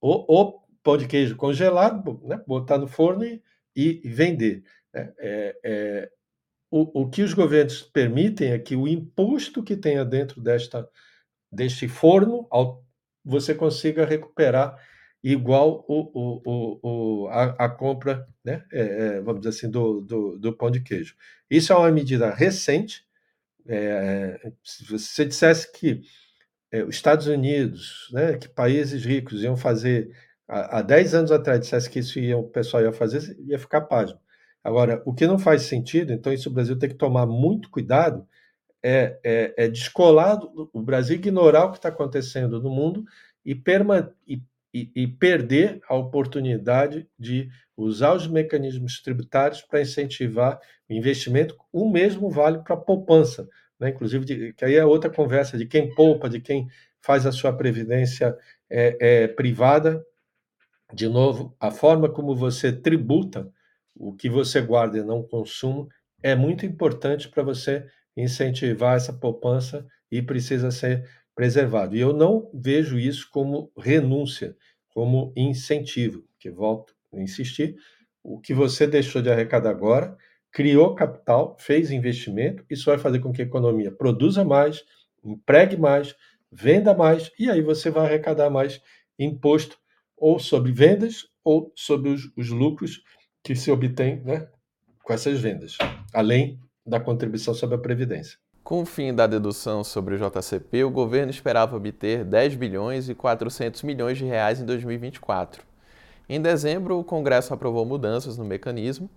o, 0.00 0.42
o, 0.42 0.60
pão 0.82 0.96
de 0.96 1.06
queijo 1.06 1.36
congelado, 1.36 2.20
né, 2.24 2.40
botar 2.46 2.78
no 2.78 2.86
forno 2.86 3.24
e, 3.24 3.40
e 3.74 4.08
vender. 4.08 4.62
Né? 4.94 5.12
É, 5.18 5.58
é, 5.64 6.10
o, 6.70 7.02
o 7.02 7.10
que 7.10 7.22
os 7.22 7.34
governos 7.34 7.82
permitem 7.82 8.52
é 8.52 8.58
que 8.58 8.76
o 8.76 8.88
imposto 8.88 9.62
que 9.62 9.76
tenha 9.76 10.04
dentro 10.04 10.40
desta, 10.40 10.88
deste 11.50 11.88
forno, 11.88 12.48
você 13.24 13.54
consiga 13.54 14.04
recuperar 14.04 14.76
igual 15.32 15.84
o, 15.88 16.10
o, 16.14 16.80
o, 17.24 17.28
a, 17.28 17.64
a 17.64 17.68
compra, 17.68 18.28
né, 18.44 18.64
é, 18.72 18.80
é, 18.80 19.20
vamos 19.20 19.40
dizer 19.40 19.56
assim, 19.56 19.68
do, 19.68 20.00
do, 20.00 20.38
do, 20.38 20.56
pão 20.56 20.70
de 20.70 20.80
queijo. 20.80 21.16
Isso 21.50 21.72
é 21.72 21.76
uma 21.76 21.90
medida 21.90 22.32
recente. 22.32 23.04
É, 23.66 24.52
se 24.62 24.84
você 24.84 25.24
dissesse 25.24 25.72
que 25.72 26.02
é, 26.70 26.84
os 26.84 26.94
Estados 26.94 27.26
Unidos, 27.26 28.08
né, 28.12 28.38
que 28.38 28.48
países 28.48 29.04
ricos 29.04 29.42
iam 29.42 29.56
fazer, 29.56 30.12
há, 30.46 30.78
há 30.78 30.82
10 30.82 31.14
anos 31.14 31.32
atrás, 31.32 31.58
dissesse 31.58 31.90
que 31.90 31.98
isso 31.98 32.20
ia, 32.20 32.38
o 32.38 32.48
pessoal 32.48 32.84
ia 32.84 32.92
fazer, 32.92 33.36
ia 33.48 33.58
ficar 33.58 33.80
pasmo. 33.80 34.20
Agora, 34.62 35.02
o 35.04 35.12
que 35.12 35.26
não 35.26 35.40
faz 35.40 35.62
sentido, 35.62 36.12
então 36.12 36.32
isso 36.32 36.48
o 36.48 36.52
Brasil 36.52 36.78
tem 36.78 36.88
que 36.88 36.94
tomar 36.94 37.26
muito 37.26 37.68
cuidado, 37.68 38.24
é, 38.80 39.18
é, 39.24 39.54
é 39.56 39.68
descolar 39.68 40.38
o 40.72 40.80
Brasil 40.80 41.16
ignorar 41.16 41.64
o 41.64 41.72
que 41.72 41.78
está 41.78 41.88
acontecendo 41.88 42.62
no 42.62 42.70
mundo 42.70 43.04
e, 43.44 43.56
perma, 43.56 44.14
e, 44.26 44.40
e, 44.80 45.02
e, 45.02 45.06
perder 45.06 45.80
a 45.88 45.94
oportunidade 45.94 47.08
de 47.18 47.48
usar 47.76 48.14
os 48.14 48.26
mecanismos 48.26 49.00
tributários 49.00 49.62
para 49.62 49.80
incentivar 49.80 50.58
o 50.88 50.92
investimento. 50.92 51.56
O 51.72 51.90
mesmo 51.90 52.30
vale 52.30 52.58
para 52.58 52.74
a 52.74 52.78
poupança 52.78 53.48
né? 53.78 53.90
inclusive, 53.90 54.24
de, 54.24 54.52
que 54.54 54.64
aí 54.64 54.74
é 54.74 54.84
outra 54.84 55.10
conversa 55.10 55.56
de 55.56 55.66
quem 55.66 55.94
poupa, 55.94 56.28
de 56.28 56.40
quem 56.40 56.68
faz 57.00 57.26
a 57.26 57.32
sua 57.32 57.52
previdência 57.52 58.36
é, 58.68 58.96
é, 59.00 59.28
privada. 59.28 60.04
De 60.92 61.08
novo, 61.08 61.54
a 61.60 61.70
forma 61.70 62.08
como 62.08 62.34
você 62.34 62.72
tributa 62.72 63.50
o 63.94 64.12
que 64.14 64.28
você 64.28 64.60
guarda 64.60 64.98
e 64.98 65.02
não 65.02 65.22
consumo 65.22 65.88
é 66.22 66.34
muito 66.34 66.66
importante 66.66 67.28
para 67.28 67.42
você 67.42 67.84
incentivar 68.16 68.96
essa 68.96 69.12
poupança 69.12 69.86
e 70.10 70.22
precisa 70.22 70.70
ser 70.70 71.08
preservado. 71.36 71.94
E 71.94 72.00
eu 72.00 72.14
não 72.14 72.50
vejo 72.52 72.98
isso 72.98 73.28
como 73.30 73.70
renúncia, 73.76 74.56
como 74.88 75.32
incentivo, 75.36 76.24
que 76.40 76.50
volto 76.50 76.96
a 77.12 77.20
insistir, 77.20 77.76
o 78.24 78.40
que 78.40 78.52
você 78.52 78.86
deixou 78.86 79.22
de 79.22 79.30
arrecadar 79.30 79.70
agora 79.70 80.16
criou 80.50 80.94
capital, 80.94 81.54
fez 81.60 81.90
investimento, 81.90 82.64
isso 82.70 82.86
vai 82.86 82.96
fazer 82.96 83.18
com 83.20 83.30
que 83.30 83.42
a 83.42 83.44
economia 83.44 83.92
produza 83.92 84.42
mais, 84.42 84.82
empregue 85.22 85.76
mais, 85.76 86.14
venda 86.50 86.94
mais, 86.94 87.30
e 87.38 87.50
aí 87.50 87.60
você 87.60 87.90
vai 87.90 88.06
arrecadar 88.06 88.48
mais 88.48 88.80
imposto 89.18 89.76
ou 90.16 90.38
sobre 90.38 90.72
vendas 90.72 91.28
ou 91.44 91.70
sobre 91.76 92.08
os, 92.08 92.32
os 92.34 92.48
lucros 92.48 93.02
que 93.44 93.54
se 93.54 93.70
obtém 93.70 94.22
né, 94.22 94.48
com 95.04 95.12
essas 95.12 95.38
vendas, 95.38 95.76
além 96.12 96.58
da 96.86 96.98
contribuição 96.98 97.52
sobre 97.52 97.76
a 97.76 97.80
Previdência. 97.80 98.38
Com 98.66 98.82
o 98.82 98.84
fim 98.84 99.14
da 99.14 99.28
dedução 99.28 99.84
sobre 99.84 100.16
o 100.16 100.18
JCP, 100.18 100.82
o 100.82 100.90
governo 100.90 101.30
esperava 101.30 101.76
obter 101.76 102.24
10 102.24 102.56
bilhões 102.56 103.08
e 103.08 103.14
400 103.14 103.84
milhões 103.84 104.18
de 104.18 104.24
reais 104.24 104.60
em 104.60 104.64
2024. 104.64 105.62
Em 106.28 106.42
dezembro, 106.42 106.98
o 106.98 107.04
Congresso 107.04 107.54
aprovou 107.54 107.86
mudanças 107.86 108.36
no 108.36 108.44
mecanismo, 108.44 109.08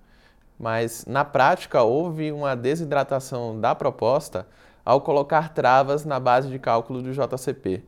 mas 0.60 1.04
na 1.08 1.26
prática 1.26 1.82
houve 1.82 2.32
uma 2.32 2.56
desidratação 2.56 3.60
da 3.60 3.74
proposta 3.74 4.46
ao 4.86 5.02
colocar 5.02 5.52
travas 5.52 6.06
na 6.06 6.20
base 6.20 6.48
de 6.48 6.60
cálculo 6.60 7.02
do 7.02 7.12
JCP. 7.12 7.82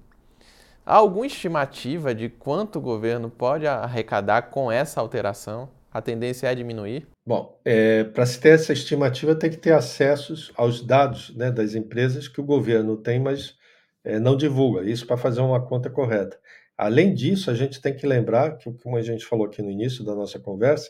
Há 0.84 0.96
alguma 0.96 1.28
estimativa 1.28 2.16
de 2.16 2.28
quanto 2.28 2.80
o 2.80 2.82
governo 2.82 3.30
pode 3.30 3.68
arrecadar 3.68 4.50
com 4.50 4.72
essa 4.72 5.00
alteração? 5.00 5.70
A 5.92 6.02
tendência 6.02 6.48
é 6.48 6.56
diminuir? 6.56 7.06
Bom, 7.26 7.60
é, 7.66 8.06
para 8.06 8.26
se 8.26 8.40
ter 8.40 8.50
essa 8.50 8.72
estimativa, 8.72 9.36
tem 9.36 9.50
que 9.50 9.58
ter 9.58 9.74
acessos 9.74 10.52
aos 10.56 10.82
dados 10.82 11.36
né, 11.36 11.52
das 11.52 11.76
empresas 11.76 12.28
que 12.30 12.40
o 12.40 12.46
governo 12.46 12.96
tem, 12.96 13.20
mas 13.20 13.56
é, 14.04 14.18
não 14.18 14.38
divulga. 14.38 14.90
Isso 14.90 15.06
para 15.06 15.18
fazer 15.18 15.42
uma 15.42 15.64
conta 15.66 15.90
correta. 15.90 16.40
Além 16.78 17.14
disso, 17.14 17.52
a 17.52 17.54
gente 17.54 17.82
tem 17.82 17.94
que 17.94 18.08
lembrar 18.08 18.58
que, 18.58 18.72
como 18.82 18.96
a 18.96 19.02
gente 19.02 19.26
falou 19.26 19.46
aqui 19.46 19.62
no 19.62 19.70
início 19.70 20.04
da 20.04 20.16
nossa 20.16 20.40
conversa, 20.40 20.90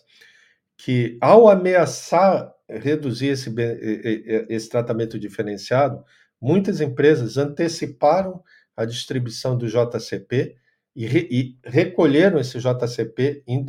que, 0.78 1.18
ao 1.20 1.50
ameaçar 1.50 2.54
reduzir 2.70 3.28
esse, 3.28 3.54
esse 4.50 4.70
tratamento 4.70 5.20
diferenciado, 5.20 6.04
muitas 6.40 6.80
empresas 6.80 7.38
anteciparam 7.38 8.42
a 8.76 8.86
distribuição 8.86 9.58
do 9.58 9.68
JCP 9.68 10.56
e, 10.96 11.06
re, 11.06 11.28
e 11.30 11.58
recolheram 11.66 12.40
esse 12.40 12.60
JCP 12.60 13.44
em 13.48 13.64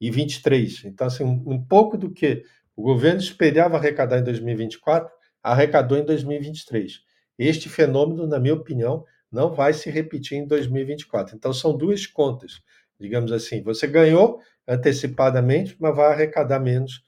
2023. 0.00 0.84
Então, 0.84 1.06
assim, 1.06 1.24
um, 1.24 1.42
um 1.46 1.64
pouco 1.64 1.96
do 1.96 2.10
que 2.10 2.44
o 2.76 2.82
governo 2.82 3.20
esperava 3.20 3.76
arrecadar 3.76 4.18
em 4.18 4.24
2024, 4.24 5.10
arrecadou 5.42 5.98
em 5.98 6.04
2023. 6.04 7.00
Este 7.38 7.68
fenômeno, 7.68 8.26
na 8.26 8.38
minha 8.38 8.54
opinião, 8.54 9.04
não 9.30 9.52
vai 9.52 9.72
se 9.72 9.90
repetir 9.90 10.38
em 10.38 10.46
2024. 10.46 11.36
Então, 11.36 11.52
são 11.52 11.76
duas 11.76 12.06
contas, 12.06 12.60
digamos 12.98 13.32
assim. 13.32 13.62
Você 13.62 13.86
ganhou 13.86 14.40
antecipadamente, 14.66 15.76
mas 15.78 15.94
vai 15.94 16.12
arrecadar 16.12 16.60
menos 16.60 17.02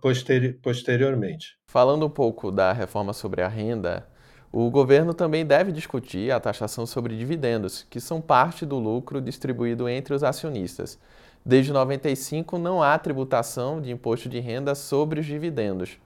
posteri 0.00 0.52
posteriormente. 0.52 1.58
Falando 1.66 2.06
um 2.06 2.10
pouco 2.10 2.52
da 2.52 2.72
reforma 2.72 3.12
sobre 3.12 3.42
a 3.42 3.48
renda, 3.48 4.06
o 4.52 4.70
governo 4.70 5.12
também 5.12 5.44
deve 5.44 5.72
discutir 5.72 6.30
a 6.30 6.38
taxação 6.38 6.86
sobre 6.86 7.16
dividendos, 7.16 7.84
que 7.90 7.98
são 7.98 8.20
parte 8.20 8.64
do 8.64 8.78
lucro 8.78 9.20
distribuído 9.20 9.88
entre 9.88 10.14
os 10.14 10.22
acionistas. 10.22 10.96
Desde 11.46 11.72
95 11.72 12.56
não 12.56 12.82
há 12.82 12.98
tributação 12.98 13.78
de 13.80 13.90
imposto 13.90 14.30
de 14.30 14.40
renda 14.40 14.74
sobre 14.74 15.20
os 15.20 15.26
dividendos. 15.26 15.98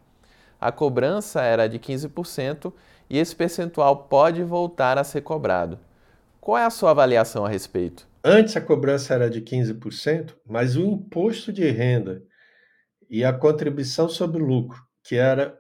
A 0.61 0.73
cobrança 0.73 1.43
era 1.43 1.69
de 1.69 1.79
15% 1.79 2.73
e 3.09 3.19
esse 3.19 3.37
percentual 3.37 4.09
pode 4.09 4.43
voltar 4.43 4.99
a 4.99 5.05
ser 5.05 5.21
cobrado. 5.21 5.79
Qual 6.41 6.59
é 6.59 6.65
a 6.65 6.71
sua 6.71 6.91
avaliação 6.91 7.47
a 7.47 7.49
respeito? 7.49 8.09
Antes 8.25 8.57
a 8.57 8.61
cobrança 8.61 9.15
era 9.15 9.31
de 9.31 9.41
15%, 9.41 10.35
mas 10.45 10.75
o 10.75 10.85
imposto 10.85 11.53
de 11.53 11.71
renda 11.71 12.23
e 13.09 13.25
a 13.25 13.33
contribuição 13.33 14.09
sobre 14.09 14.43
o 14.43 14.47
lucro, 14.47 14.83
que 15.05 15.15
era 15.15 15.57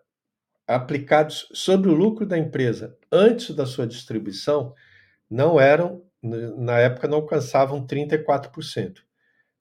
aplicados 0.66 1.48
sobre 1.52 1.88
o 1.88 1.94
lucro 1.94 2.26
da 2.26 2.36
empresa 2.36 2.98
antes 3.12 3.54
da 3.54 3.64
sua 3.64 3.86
distribuição, 3.86 4.74
não 5.30 5.60
eram, 5.60 6.02
na 6.20 6.78
época, 6.80 7.06
não 7.06 7.18
alcançavam 7.18 7.86
34%. 7.86 9.07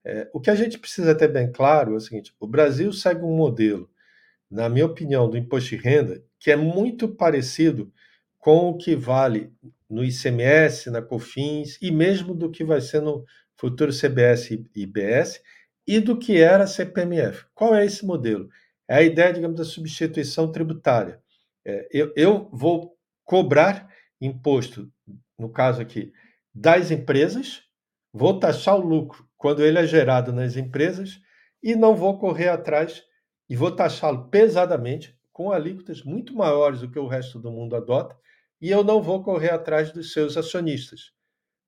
É, 0.10 0.30
o 0.32 0.40
que 0.40 0.50
a 0.50 0.56
gente 0.56 0.80
precisa 0.80 1.14
ter 1.14 1.28
bem 1.28 1.52
claro 1.52 1.94
é 1.94 1.98
o 1.98 2.00
seguinte: 2.00 2.34
o 2.40 2.48
Brasil 2.48 2.94
segue 2.94 3.24
um 3.24 3.36
modelo, 3.36 3.90
na 4.50 4.70
minha 4.70 4.86
opinião, 4.86 5.30
do 5.30 5.38
imposto 5.38 5.72
de 5.72 5.76
renda, 5.76 6.24
que 6.40 6.50
é 6.50 6.56
muito 6.56 7.10
parecido 7.10 7.92
com 8.40 8.70
o 8.70 8.78
que 8.78 8.96
vale 8.96 9.52
no 9.90 10.06
ICMS, 10.06 10.90
na 10.90 11.02
COFINS 11.02 11.78
e 11.82 11.92
mesmo 11.92 12.34
do 12.34 12.50
que 12.50 12.64
vai 12.64 12.80
ser 12.80 13.02
no 13.02 13.26
futuro 13.58 13.92
CBS 13.92 14.52
e 14.52 14.66
IBS, 14.76 15.42
e 15.86 16.00
do 16.00 16.18
que 16.18 16.38
era 16.38 16.64
a 16.64 16.68
CPMF. 16.68 17.46
Qual 17.54 17.76
é 17.76 17.86
esse 17.86 18.06
modelo? 18.06 18.48
É 18.88 18.96
a 18.96 19.04
ideia, 19.04 19.34
digamos, 19.34 19.58
da 19.58 19.66
substituição 19.66 20.50
tributária. 20.50 21.22
É, 21.66 21.86
eu, 21.92 22.14
eu 22.16 22.50
vou 22.54 22.96
cobrar 23.26 23.94
imposto, 24.22 24.90
no 25.38 25.50
caso 25.50 25.82
aqui, 25.82 26.14
das 26.56 26.92
empresas, 26.92 27.64
vou 28.14 28.40
taxar 28.40 28.78
o 28.78 28.88
lucro 28.88 29.27
quando 29.38 29.64
ele 29.64 29.78
é 29.78 29.86
gerado 29.86 30.34
nas 30.34 30.56
empresas 30.56 31.22
e 31.62 31.76
não 31.76 31.96
vou 31.96 32.18
correr 32.18 32.50
atrás 32.50 33.04
e 33.50 33.56
vou 33.56 33.72
taxá-lo 33.72 34.28
pesadamente, 34.30 35.18
com 35.32 35.52
alíquotas 35.52 36.04
muito 36.04 36.36
maiores 36.36 36.82
do 36.82 36.90
que 36.90 37.00
o 37.00 37.08
resto 37.08 37.40
do 37.40 37.52
mundo 37.52 37.76
adota, 37.76 38.18
e 38.60 38.70
eu 38.70 38.84
não 38.84 39.02
vou 39.02 39.24
correr 39.24 39.52
atrás 39.52 39.92
dos 39.92 40.12
seus 40.12 40.36
acionistas. 40.36 41.12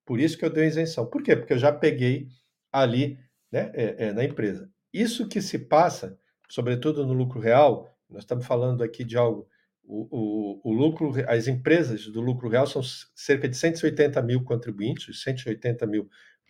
Por 0.05 0.19
isso 0.19 0.38
que 0.38 0.43
eu 0.43 0.49
dei 0.49 0.65
isenção. 0.65 1.05
Por 1.05 1.21
quê? 1.21 1.35
Porque 1.35 1.53
eu 1.53 1.57
já 1.59 1.71
peguei 1.71 2.27
ali 2.71 3.19
né, 3.51 3.71
é, 3.73 4.07
é, 4.07 4.13
na 4.13 4.23
empresa. 4.23 4.69
Isso 4.91 5.27
que 5.27 5.41
se 5.41 5.59
passa, 5.59 6.17
sobretudo 6.49 7.05
no 7.05 7.13
lucro 7.13 7.39
real, 7.39 7.95
nós 8.09 8.23
estamos 8.23 8.45
falando 8.45 8.83
aqui 8.83 9.03
de 9.03 9.15
algo. 9.15 9.47
O, 9.83 10.07
o, 10.11 10.61
o, 10.63 10.73
lucro, 10.73 11.13
as 11.27 11.47
empresas 11.47 12.07
do 12.07 12.21
lucro 12.21 12.49
real 12.49 12.65
são 12.67 12.81
cerca 13.15 13.47
de 13.47 13.55
180 13.55 14.21
mil 14.21 14.43
contribuintes, 14.43 15.21
180 15.21 15.85
mil, 15.88 16.09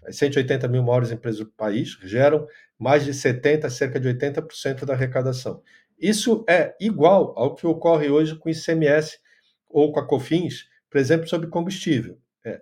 180 0.10 0.68
mil 0.68 0.84
maiores 0.84 1.12
empresas 1.12 1.40
do 1.40 1.52
país, 1.52 1.98
geram 2.04 2.48
mais 2.78 3.04
de 3.04 3.14
70, 3.14 3.70
cerca 3.70 4.00
de 4.00 4.08
80% 4.08 4.86
da 4.86 4.94
arrecadação. 4.94 5.62
Isso 6.00 6.46
é 6.48 6.76
igual 6.80 7.34
ao 7.38 7.56
que 7.56 7.68
ocorre 7.68 8.10
hoje 8.10 8.36
com 8.36 8.48
o 8.48 8.52
ICMS 8.52 9.20
ou 9.68 9.92
com 9.92 10.00
a 10.00 10.08
COFINS, 10.08 10.68
por 10.90 10.98
exemplo, 10.98 11.28
sobre 11.28 11.48
combustível. 11.48 12.18
É, 12.46 12.62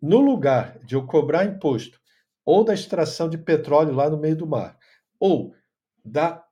no 0.00 0.20
lugar 0.20 0.78
de 0.84 0.94
eu 0.94 1.04
cobrar 1.04 1.44
imposto 1.44 2.00
ou 2.44 2.62
da 2.62 2.72
extração 2.72 3.28
de 3.28 3.36
petróleo 3.36 3.92
lá 3.92 4.08
no 4.08 4.16
meio 4.16 4.36
do 4.36 4.46
mar, 4.46 4.78
ou 5.18 5.52
da, 6.04 6.44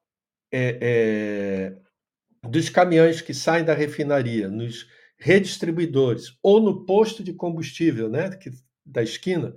é, 0.50 0.78
é, 0.82 2.48
dos 2.48 2.68
caminhões 2.68 3.20
que 3.20 3.32
saem 3.32 3.64
da 3.64 3.74
refinaria 3.74 4.48
nos 4.48 4.88
redistribuidores 5.16 6.36
ou 6.42 6.60
no 6.60 6.84
posto 6.84 7.22
de 7.22 7.32
combustível 7.32 8.08
né, 8.08 8.30
que, 8.30 8.50
da 8.84 9.02
esquina, 9.02 9.54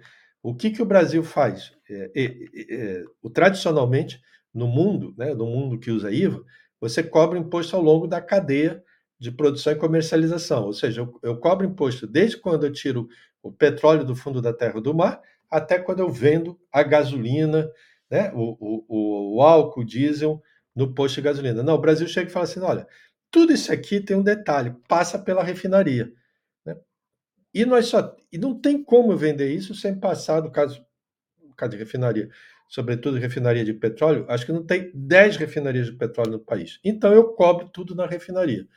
o 0.49 0.55
que, 0.55 0.71
que 0.71 0.81
o 0.81 0.85
Brasil 0.85 1.21
faz? 1.23 1.73
É, 1.89 2.11
é, 2.15 2.25
é, 2.69 3.03
o, 3.21 3.29
tradicionalmente, 3.29 4.21
no 4.53 4.65
mundo, 4.65 5.13
né, 5.17 5.33
no 5.33 5.45
mundo 5.45 5.77
que 5.77 5.91
usa 5.91 6.09
IVA, 6.09 6.41
você 6.79 7.03
cobra 7.03 7.37
imposto 7.37 7.75
ao 7.75 7.81
longo 7.81 8.07
da 8.07 8.21
cadeia 8.21 8.81
de 9.19 9.29
produção 9.29 9.73
e 9.73 9.75
comercialização. 9.75 10.63
Ou 10.63 10.71
seja, 10.71 11.01
eu, 11.01 11.19
eu 11.21 11.37
cobro 11.37 11.67
imposto 11.67 12.07
desde 12.07 12.37
quando 12.37 12.65
eu 12.65 12.71
tiro 12.71 13.09
o 13.43 13.51
petróleo 13.51 14.05
do 14.05 14.15
fundo 14.15 14.41
da 14.41 14.53
terra 14.53 14.79
do 14.79 14.93
mar 14.93 15.21
até 15.51 15.79
quando 15.79 15.99
eu 15.99 16.09
vendo 16.09 16.57
a 16.71 16.81
gasolina, 16.81 17.69
né, 18.09 18.31
o, 18.33 18.85
o, 18.87 19.35
o 19.35 19.41
álcool, 19.41 19.81
o 19.81 19.85
diesel 19.85 20.41
no 20.73 20.93
posto 20.93 21.15
de 21.15 21.23
gasolina. 21.23 21.61
Não, 21.61 21.73
o 21.73 21.81
Brasil 21.81 22.07
chega 22.07 22.29
e 22.29 22.33
fala 22.33 22.45
assim: 22.45 22.61
olha, 22.61 22.87
tudo 23.29 23.51
isso 23.51 23.69
aqui 23.69 23.99
tem 23.99 24.15
um 24.15 24.23
detalhe, 24.23 24.73
passa 24.87 25.19
pela 25.19 25.43
refinaria. 25.43 26.09
E 27.53 27.65
nós 27.65 27.87
só. 27.87 28.15
E 28.31 28.37
não 28.37 28.59
tem 28.59 28.83
como 28.83 29.15
vender 29.15 29.51
isso 29.51 29.73
sem 29.73 29.99
passar, 29.99 30.41
no 30.41 30.51
caso, 30.51 30.85
no 31.41 31.53
caso 31.55 31.71
de 31.71 31.77
refinaria, 31.77 32.29
sobretudo 32.67 33.17
refinaria 33.17 33.63
de 33.63 33.73
petróleo, 33.73 34.25
acho 34.29 34.45
que 34.45 34.51
não 34.51 34.65
tem 34.65 34.91
10 34.93 35.37
refinarias 35.37 35.87
de 35.87 35.93
petróleo 35.93 36.31
no 36.31 36.39
país. 36.39 36.79
Então 36.83 37.13
eu 37.13 37.33
cobro 37.33 37.69
tudo 37.69 37.95
na 37.95 38.05
refinaria. 38.05 38.67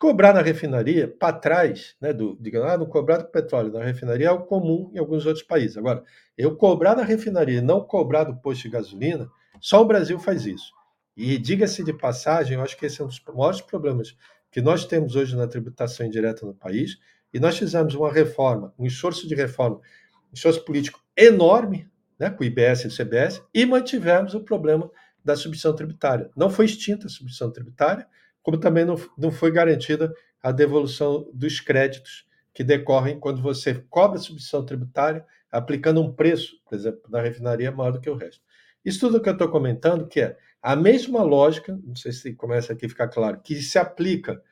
Cobrar 0.00 0.32
na 0.32 0.40
refinaria, 0.40 1.08
para 1.08 1.32
trás, 1.32 1.96
né, 2.00 2.12
do, 2.12 2.38
ah, 2.64 2.78
não 2.78 2.86
cobrar 2.86 3.18
do 3.18 3.30
petróleo 3.30 3.72
na 3.72 3.82
refinaria 3.82 4.28
é 4.28 4.30
o 4.30 4.44
comum 4.44 4.92
em 4.94 4.98
alguns 4.98 5.26
outros 5.26 5.44
países. 5.44 5.76
Agora, 5.76 6.04
eu 6.36 6.56
cobrar 6.56 6.94
na 6.94 7.02
refinaria 7.02 7.60
não 7.60 7.80
cobrar 7.80 8.24
do 8.24 8.36
posto 8.36 8.62
de 8.62 8.70
gasolina, 8.70 9.28
só 9.60 9.82
o 9.82 9.84
Brasil 9.84 10.18
faz 10.20 10.46
isso. 10.46 10.72
E 11.16 11.36
diga-se 11.36 11.82
de 11.82 11.92
passagem, 11.92 12.54
eu 12.54 12.62
acho 12.62 12.76
que 12.76 12.86
esse 12.86 13.00
é 13.00 13.04
um 13.04 13.08
dos 13.08 13.20
maiores 13.34 13.60
problemas 13.60 14.16
que 14.52 14.60
nós 14.60 14.86
temos 14.86 15.16
hoje 15.16 15.36
na 15.36 15.48
tributação 15.48 16.06
indireta 16.06 16.46
no 16.46 16.54
país. 16.54 16.96
E 17.32 17.38
nós 17.38 17.58
fizemos 17.58 17.94
uma 17.94 18.12
reforma, 18.12 18.72
um 18.78 18.86
esforço 18.86 19.26
de 19.28 19.34
reforma, 19.34 19.76
um 19.76 20.34
esforço 20.34 20.64
político 20.64 21.02
enorme, 21.16 21.88
né, 22.18 22.30
com 22.30 22.42
o 22.42 22.46
IBS 22.46 22.84
e 22.84 22.86
o 22.88 22.96
CBS, 22.96 23.42
e 23.54 23.64
mantivemos 23.66 24.34
o 24.34 24.40
problema 24.40 24.90
da 25.24 25.36
substituição 25.36 25.74
tributária. 25.74 26.30
Não 26.36 26.48
foi 26.50 26.64
extinta 26.64 27.06
a 27.06 27.10
substituição 27.10 27.50
tributária, 27.50 28.06
como 28.42 28.58
também 28.58 28.84
não, 28.84 28.96
não 29.16 29.30
foi 29.30 29.50
garantida 29.52 30.12
a 30.42 30.50
devolução 30.50 31.28
dos 31.34 31.60
créditos 31.60 32.26
que 32.54 32.64
decorrem 32.64 33.20
quando 33.20 33.42
você 33.42 33.74
cobra 33.88 34.18
substituição 34.18 34.64
tributária 34.64 35.24
aplicando 35.50 36.02
um 36.02 36.12
preço, 36.12 36.60
por 36.64 36.74
exemplo, 36.74 37.02
na 37.08 37.20
refinaria 37.20 37.70
maior 37.70 37.92
do 37.92 38.00
que 38.00 38.10
o 38.10 38.16
resto. 38.16 38.42
Isso 38.84 39.00
tudo 39.00 39.20
que 39.20 39.28
eu 39.28 39.32
estou 39.32 39.48
comentando, 39.48 40.06
que 40.06 40.20
é 40.20 40.36
a 40.62 40.74
mesma 40.74 41.22
lógica, 41.22 41.78
não 41.84 41.94
sei 41.94 42.12
se 42.12 42.34
começa 42.34 42.72
aqui 42.72 42.86
a 42.86 42.88
ficar 42.88 43.08
claro, 43.08 43.40
que 43.42 43.54
se 43.62 43.78
aplica 43.78 44.42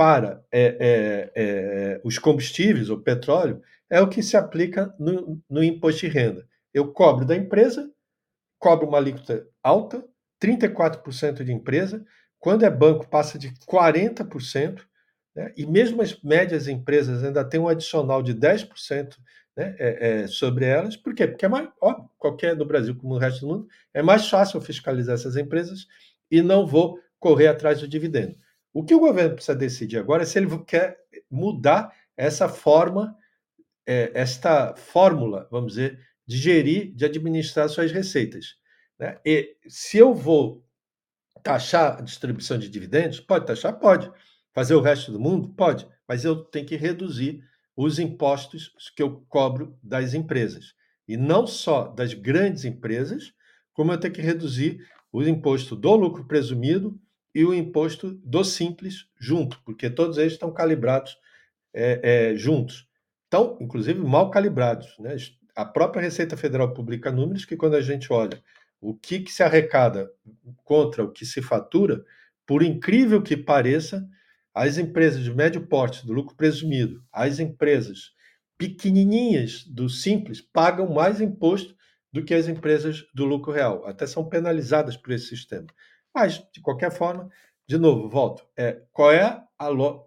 para 0.00 0.42
é, 0.50 0.62
é, 0.80 1.32
é, 1.36 2.00
os 2.02 2.18
combustíveis, 2.18 2.88
o 2.88 2.96
petróleo, 2.96 3.60
é 3.90 4.00
o 4.00 4.08
que 4.08 4.22
se 4.22 4.34
aplica 4.34 4.94
no, 4.98 5.38
no 5.46 5.62
imposto 5.62 6.00
de 6.00 6.08
renda. 6.08 6.48
Eu 6.72 6.90
cobro 6.90 7.26
da 7.26 7.36
empresa, 7.36 7.92
cobro 8.58 8.88
uma 8.88 8.96
alíquota 8.96 9.46
alta, 9.62 10.02
34% 10.42 11.44
de 11.44 11.52
empresa, 11.52 12.02
quando 12.38 12.64
é 12.64 12.70
banco, 12.70 13.10
passa 13.10 13.38
de 13.38 13.50
40%, 13.70 14.80
né? 15.36 15.52
e 15.54 15.66
mesmo 15.66 16.00
as 16.00 16.18
médias 16.22 16.66
empresas 16.66 17.22
ainda 17.22 17.44
têm 17.44 17.60
um 17.60 17.68
adicional 17.68 18.22
de 18.22 18.34
10% 18.34 19.18
né? 19.54 19.76
é, 19.78 20.22
é, 20.22 20.26
sobre 20.26 20.64
elas. 20.64 20.96
Por 20.96 21.14
quê? 21.14 21.26
Porque 21.26 21.44
é 21.44 21.48
mais, 21.48 21.68
ó, 21.78 22.06
qualquer 22.16 22.56
no 22.56 22.64
Brasil 22.64 22.96
como 22.96 23.12
no 23.12 23.20
resto 23.20 23.40
do 23.42 23.48
mundo, 23.48 23.68
é 23.92 24.00
mais 24.00 24.26
fácil 24.30 24.62
fiscalizar 24.62 25.16
essas 25.16 25.36
empresas 25.36 25.86
e 26.30 26.40
não 26.40 26.66
vou 26.66 26.98
correr 27.18 27.48
atrás 27.48 27.80
do 27.80 27.86
dividendo. 27.86 28.34
O 28.72 28.84
que 28.84 28.94
o 28.94 29.00
governo 29.00 29.34
precisa 29.34 29.56
decidir 29.56 29.98
agora 29.98 30.22
é 30.22 30.26
se 30.26 30.38
ele 30.38 30.46
quer 30.64 30.98
mudar 31.30 31.94
essa 32.16 32.48
forma, 32.48 33.16
é, 33.86 34.10
esta 34.14 34.74
fórmula, 34.76 35.48
vamos 35.50 35.72
dizer, 35.72 35.98
de 36.26 36.36
gerir, 36.36 36.94
de 36.94 37.04
administrar 37.04 37.68
suas 37.68 37.90
receitas. 37.90 38.56
Né? 38.98 39.18
E 39.24 39.56
se 39.68 39.98
eu 39.98 40.14
vou 40.14 40.64
Taxar 41.42 41.98
a 41.98 42.00
distribuição 42.02 42.58
de 42.58 42.68
dividendos? 42.68 43.20
Pode 43.20 43.46
taxar? 43.46 43.78
Pode. 43.78 44.10
Fazer 44.52 44.74
o 44.74 44.80
resto 44.80 45.12
do 45.12 45.20
mundo? 45.20 45.48
Pode. 45.54 45.88
Mas 46.06 46.24
eu 46.24 46.36
tenho 46.36 46.66
que 46.66 46.76
reduzir 46.76 47.42
os 47.76 47.98
impostos 47.98 48.72
que 48.94 49.02
eu 49.02 49.24
cobro 49.28 49.78
das 49.82 50.12
empresas. 50.12 50.74
E 51.08 51.16
não 51.16 51.46
só 51.46 51.88
das 51.88 52.12
grandes 52.12 52.64
empresas, 52.64 53.32
como 53.72 53.92
eu 53.92 53.98
tenho 53.98 54.12
que 54.12 54.20
reduzir 54.20 54.86
o 55.12 55.22
imposto 55.22 55.74
do 55.74 55.94
lucro 55.96 56.26
presumido 56.26 57.00
e 57.34 57.44
o 57.44 57.54
imposto 57.54 58.12
do 58.24 58.44
simples 58.44 59.06
junto, 59.18 59.60
porque 59.64 59.88
todos 59.88 60.18
eles 60.18 60.32
estão 60.32 60.52
calibrados 60.52 61.16
é, 61.72 62.00
é, 62.32 62.36
juntos. 62.36 62.88
Estão, 63.24 63.56
inclusive, 63.60 64.00
mal 64.00 64.30
calibrados. 64.30 64.96
Né? 64.98 65.16
a 65.54 65.64
própria 65.64 66.02
Receita 66.02 66.36
Federal 66.36 66.72
publica 66.72 67.12
números 67.12 67.44
que, 67.44 67.56
quando 67.56 67.74
a 67.74 67.80
gente 67.80 68.12
olha 68.12 68.42
o 68.80 68.94
que, 68.94 69.20
que 69.20 69.30
se 69.30 69.42
arrecada 69.42 70.10
contra 70.64 71.04
o 71.04 71.12
que 71.12 71.26
se 71.26 71.42
fatura, 71.42 72.02
por 72.46 72.62
incrível 72.62 73.22
que 73.22 73.36
pareça, 73.36 74.08
as 74.54 74.78
empresas 74.78 75.22
de 75.22 75.32
médio 75.32 75.66
porte, 75.66 76.04
do 76.06 76.12
lucro 76.12 76.34
presumido, 76.34 77.04
as 77.12 77.38
empresas 77.38 78.12
pequenininhas 78.56 79.64
do 79.66 79.88
simples 79.88 80.40
pagam 80.40 80.92
mais 80.92 81.20
imposto 81.20 81.74
do 82.12 82.24
que 82.24 82.34
as 82.34 82.48
empresas 82.48 83.04
do 83.14 83.24
lucro 83.24 83.52
real. 83.52 83.86
Até 83.86 84.06
são 84.06 84.28
penalizadas 84.28 84.96
por 84.96 85.12
esse 85.12 85.26
sistema. 85.26 85.66
Mas, 86.14 86.44
de 86.52 86.60
qualquer 86.60 86.90
forma, 86.90 87.30
de 87.66 87.78
novo, 87.78 88.08
volto. 88.08 88.44
É, 88.56 88.82
qual 88.92 89.12
é, 89.12 89.22
a, 89.22 89.44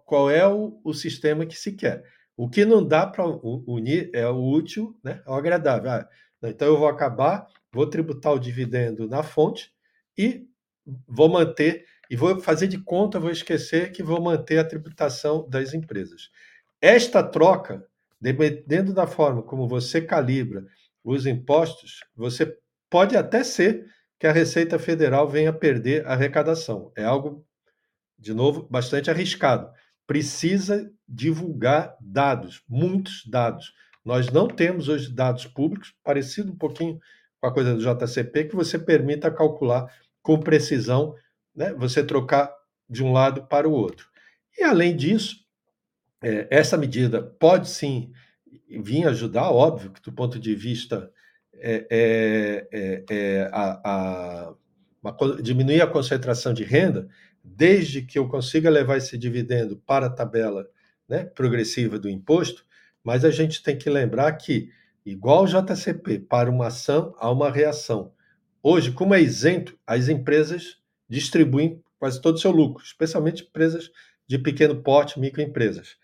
qual 0.04 0.30
é 0.30 0.46
o, 0.46 0.80
o 0.84 0.92
sistema 0.92 1.46
que 1.46 1.56
se 1.56 1.72
quer? 1.72 2.04
O 2.36 2.48
que 2.48 2.64
não 2.64 2.86
dá 2.86 3.06
para 3.06 3.24
unir 3.26 4.10
é 4.12 4.28
o 4.28 4.42
útil 4.42 4.98
né, 5.02 5.22
ao 5.24 5.36
agradável. 5.36 5.90
Ah, 5.90 6.08
então 6.42 6.68
eu 6.68 6.76
vou 6.76 6.88
acabar, 6.88 7.46
vou 7.72 7.88
tributar 7.88 8.32
o 8.32 8.38
dividendo 8.38 9.08
na 9.08 9.22
fonte 9.22 9.72
e 10.18 10.46
vou 11.06 11.28
manter, 11.28 11.86
e 12.10 12.16
vou 12.16 12.38
fazer 12.40 12.66
de 12.66 12.78
conta, 12.78 13.18
vou 13.18 13.30
esquecer 13.30 13.92
que 13.92 14.02
vou 14.02 14.20
manter 14.20 14.58
a 14.58 14.64
tributação 14.64 15.48
das 15.48 15.72
empresas. 15.72 16.30
Esta 16.80 17.22
troca, 17.22 17.86
dependendo 18.20 18.92
da 18.92 19.06
forma 19.06 19.42
como 19.42 19.66
você 19.66 20.02
calibra 20.02 20.66
os 21.02 21.24
impostos, 21.24 22.00
você 22.14 22.58
pode 22.90 23.16
até 23.16 23.42
ser 23.42 23.86
que 24.24 24.28
a 24.28 24.32
Receita 24.32 24.78
Federal 24.78 25.28
venha 25.28 25.52
perder 25.52 26.06
a 26.06 26.14
arrecadação. 26.14 26.90
É 26.96 27.04
algo, 27.04 27.46
de 28.18 28.32
novo, 28.32 28.66
bastante 28.70 29.10
arriscado. 29.10 29.70
Precisa 30.06 30.90
divulgar 31.06 31.94
dados, 32.00 32.62
muitos 32.66 33.26
dados. 33.26 33.74
Nós 34.02 34.30
não 34.30 34.48
temos 34.48 34.88
hoje 34.88 35.12
dados 35.12 35.46
públicos, 35.46 35.94
parecido 36.02 36.52
um 36.52 36.56
pouquinho 36.56 36.98
com 37.38 37.46
a 37.46 37.52
coisa 37.52 37.74
do 37.74 37.82
JCP, 37.82 38.44
que 38.44 38.56
você 38.56 38.78
permita 38.78 39.30
calcular 39.30 39.94
com 40.22 40.40
precisão, 40.40 41.14
né, 41.54 41.74
você 41.74 42.02
trocar 42.02 42.50
de 42.88 43.04
um 43.04 43.12
lado 43.12 43.44
para 43.44 43.68
o 43.68 43.72
outro. 43.72 44.08
E, 44.58 44.62
além 44.62 44.96
disso, 44.96 45.44
é, 46.22 46.48
essa 46.50 46.78
medida 46.78 47.22
pode 47.22 47.68
sim 47.68 48.10
vir 48.70 49.06
ajudar, 49.06 49.50
óbvio, 49.50 49.90
que 49.90 50.00
do 50.00 50.12
ponto 50.12 50.38
de 50.38 50.54
vista 50.54 51.12
é, 51.58 51.86
é, 51.90 52.68
é, 52.72 53.04
é 53.10 53.50
a, 53.52 54.50
a 54.52 54.54
diminuir 55.42 55.80
a 55.82 55.86
concentração 55.86 56.54
de 56.54 56.64
renda, 56.64 57.08
desde 57.42 58.02
que 58.02 58.18
eu 58.18 58.28
consiga 58.28 58.70
levar 58.70 58.96
esse 58.96 59.18
dividendo 59.18 59.76
para 59.86 60.06
a 60.06 60.10
tabela 60.10 60.66
né, 61.08 61.24
progressiva 61.24 61.98
do 61.98 62.08
imposto, 62.08 62.64
mas 63.02 63.24
a 63.24 63.30
gente 63.30 63.62
tem 63.62 63.76
que 63.76 63.90
lembrar 63.90 64.32
que, 64.32 64.70
igual 65.04 65.44
o 65.44 65.46
JCP, 65.46 66.20
para 66.20 66.50
uma 66.50 66.68
ação 66.68 67.14
há 67.18 67.30
uma 67.30 67.50
reação. 67.50 68.12
Hoje, 68.62 68.92
como 68.92 69.14
é 69.14 69.20
isento, 69.20 69.78
as 69.86 70.08
empresas 70.08 70.78
distribuem 71.06 71.82
quase 71.98 72.20
todo 72.20 72.36
o 72.36 72.38
seu 72.38 72.50
lucro, 72.50 72.82
especialmente 72.82 73.44
empresas 73.44 73.90
de 74.26 74.38
pequeno 74.38 74.82
porte, 74.82 75.20
microempresas. 75.20 75.96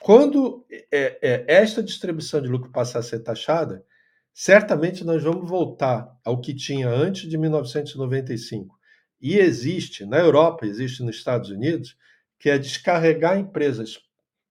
Quando 0.00 0.66
é, 0.90 1.18
é, 1.22 1.44
esta 1.46 1.82
distribuição 1.82 2.40
de 2.40 2.48
lucro 2.48 2.70
passar 2.72 2.98
a 3.00 3.02
ser 3.02 3.20
taxada, 3.20 3.84
certamente 4.32 5.04
nós 5.04 5.22
vamos 5.22 5.48
voltar 5.48 6.08
ao 6.24 6.40
que 6.40 6.54
tinha 6.54 6.88
antes 6.88 7.28
de 7.28 7.36
1995. 7.36 8.78
E 9.20 9.38
existe, 9.38 10.06
na 10.06 10.18
Europa, 10.18 10.66
existe 10.66 11.02
nos 11.02 11.16
Estados 11.16 11.50
Unidos, 11.50 11.96
que 12.38 12.48
é 12.48 12.58
descarregar 12.58 13.38
empresas, 13.38 13.98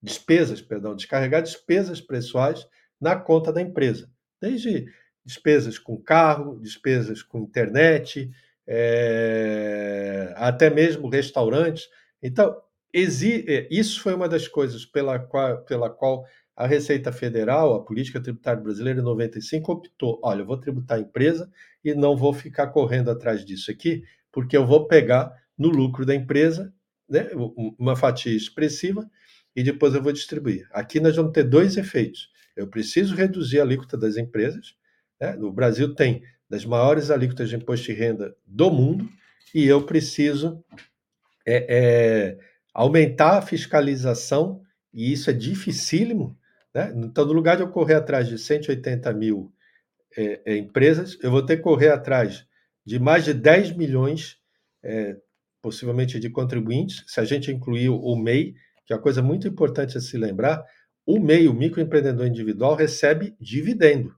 despesas, 0.01 0.61
perdão, 0.61 0.95
descarregar 0.95 1.41
despesas 1.41 1.99
pessoais 1.99 2.67
na 3.01 3.15
conta 3.15 3.51
da 3.51 3.61
empresa. 3.61 4.09
Desde 4.39 4.85
despesas 5.25 5.79
com 5.79 5.97
carro, 5.97 6.59
despesas 6.59 7.23
com 7.23 7.39
internet, 7.39 8.29
é, 8.67 10.33
até 10.37 10.69
mesmo 10.69 11.09
restaurantes. 11.09 11.87
Então, 12.21 12.55
é, 12.93 13.67
isso 13.71 14.01
foi 14.01 14.13
uma 14.13 14.29
das 14.29 14.47
coisas 14.47 14.85
pela 14.85 15.19
qual, 15.19 15.63
pela 15.65 15.89
qual 15.89 16.25
a 16.59 16.67
Receita 16.67 17.09
Federal, 17.13 17.73
a 17.73 17.85
política 17.85 18.19
tributária 18.19 18.61
brasileira 18.61 18.99
em 18.99 19.03
95, 19.03 19.71
optou: 19.71 20.19
olha, 20.21 20.41
eu 20.41 20.45
vou 20.45 20.57
tributar 20.57 20.97
a 20.97 21.01
empresa 21.01 21.49
e 21.81 21.93
não 21.93 22.17
vou 22.17 22.33
ficar 22.33 22.67
correndo 22.67 23.09
atrás 23.09 23.45
disso 23.45 23.71
aqui, 23.71 24.03
porque 24.29 24.57
eu 24.57 24.67
vou 24.67 24.85
pegar 24.85 25.31
no 25.57 25.69
lucro 25.69 26.05
da 26.05 26.13
empresa 26.13 26.73
né, 27.09 27.29
uma 27.79 27.95
fatia 27.95 28.35
expressiva 28.35 29.09
e 29.55 29.63
depois 29.63 29.95
eu 29.95 30.03
vou 30.03 30.11
distribuir. 30.11 30.67
Aqui 30.73 30.99
nós 30.99 31.15
vamos 31.15 31.31
ter 31.31 31.43
dois 31.43 31.77
efeitos. 31.77 32.29
Eu 32.57 32.67
preciso 32.67 33.15
reduzir 33.15 33.61
a 33.61 33.63
alíquota 33.63 33.97
das 33.97 34.17
empresas. 34.17 34.75
Né? 35.19 35.37
No 35.37 35.53
Brasil 35.53 35.95
tem 35.95 36.21
das 36.49 36.65
maiores 36.65 37.09
alíquotas 37.09 37.47
de 37.47 37.55
imposto 37.55 37.85
de 37.85 37.93
renda 37.93 38.35
do 38.45 38.69
mundo 38.69 39.09
e 39.55 39.65
eu 39.65 39.85
preciso 39.85 40.61
é, 41.45 41.65
é, 41.69 42.37
aumentar 42.73 43.37
a 43.37 43.41
fiscalização 43.41 44.61
e 44.93 45.13
isso 45.13 45.29
é 45.29 45.33
dificílimo 45.33 46.37
né? 46.73 46.91
Então, 46.95 47.25
no 47.25 47.33
lugar 47.33 47.57
de 47.57 47.63
eu 47.63 47.69
correr 47.69 47.95
atrás 47.95 48.27
de 48.27 48.37
180 48.37 49.11
mil 49.13 49.51
é, 50.17 50.41
é, 50.45 50.57
empresas, 50.57 51.17
eu 51.21 51.31
vou 51.31 51.45
ter 51.45 51.57
que 51.57 51.63
correr 51.63 51.89
atrás 51.89 52.45
de 52.85 52.99
mais 52.99 53.25
de 53.25 53.33
10 53.33 53.75
milhões, 53.75 54.37
é, 54.83 55.17
possivelmente, 55.61 56.19
de 56.19 56.29
contribuintes. 56.29 57.03
Se 57.07 57.19
a 57.19 57.25
gente 57.25 57.51
incluir 57.51 57.89
o 57.89 58.15
MEI, 58.15 58.53
que 58.85 58.93
é 58.93 58.95
uma 58.95 59.01
coisa 59.01 59.21
muito 59.21 59.47
importante 59.47 59.97
a 59.97 60.01
se 60.01 60.17
lembrar, 60.17 60.63
o 61.05 61.19
MEI, 61.19 61.47
o 61.47 61.53
microempreendedor 61.53 62.25
individual, 62.27 62.75
recebe 62.75 63.35
dividendo. 63.39 64.15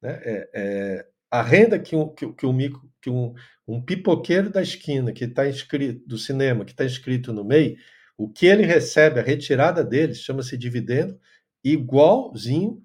Né? 0.00 0.20
É, 0.22 0.50
é, 0.54 1.06
a 1.30 1.42
renda 1.42 1.78
que 1.78 1.94
um, 1.94 2.08
que, 2.14 2.32
que 2.32 2.46
um, 2.46 2.52
micro, 2.52 2.80
que 3.02 3.10
um, 3.10 3.34
um 3.66 3.82
pipoqueiro 3.82 4.50
da 4.50 4.62
esquina 4.62 5.12
que 5.12 5.24
está 5.24 5.48
inscrito 5.48 6.06
do 6.06 6.16
cinema, 6.16 6.64
que 6.64 6.72
está 6.72 6.84
inscrito 6.84 7.32
no 7.32 7.44
MEI, 7.44 7.76
o 8.16 8.28
que 8.28 8.46
ele 8.46 8.64
recebe, 8.64 9.20
a 9.20 9.22
retirada 9.22 9.84
dele, 9.84 10.14
chama-se 10.14 10.56
dividendo, 10.56 11.18
igualzinho 11.62 12.80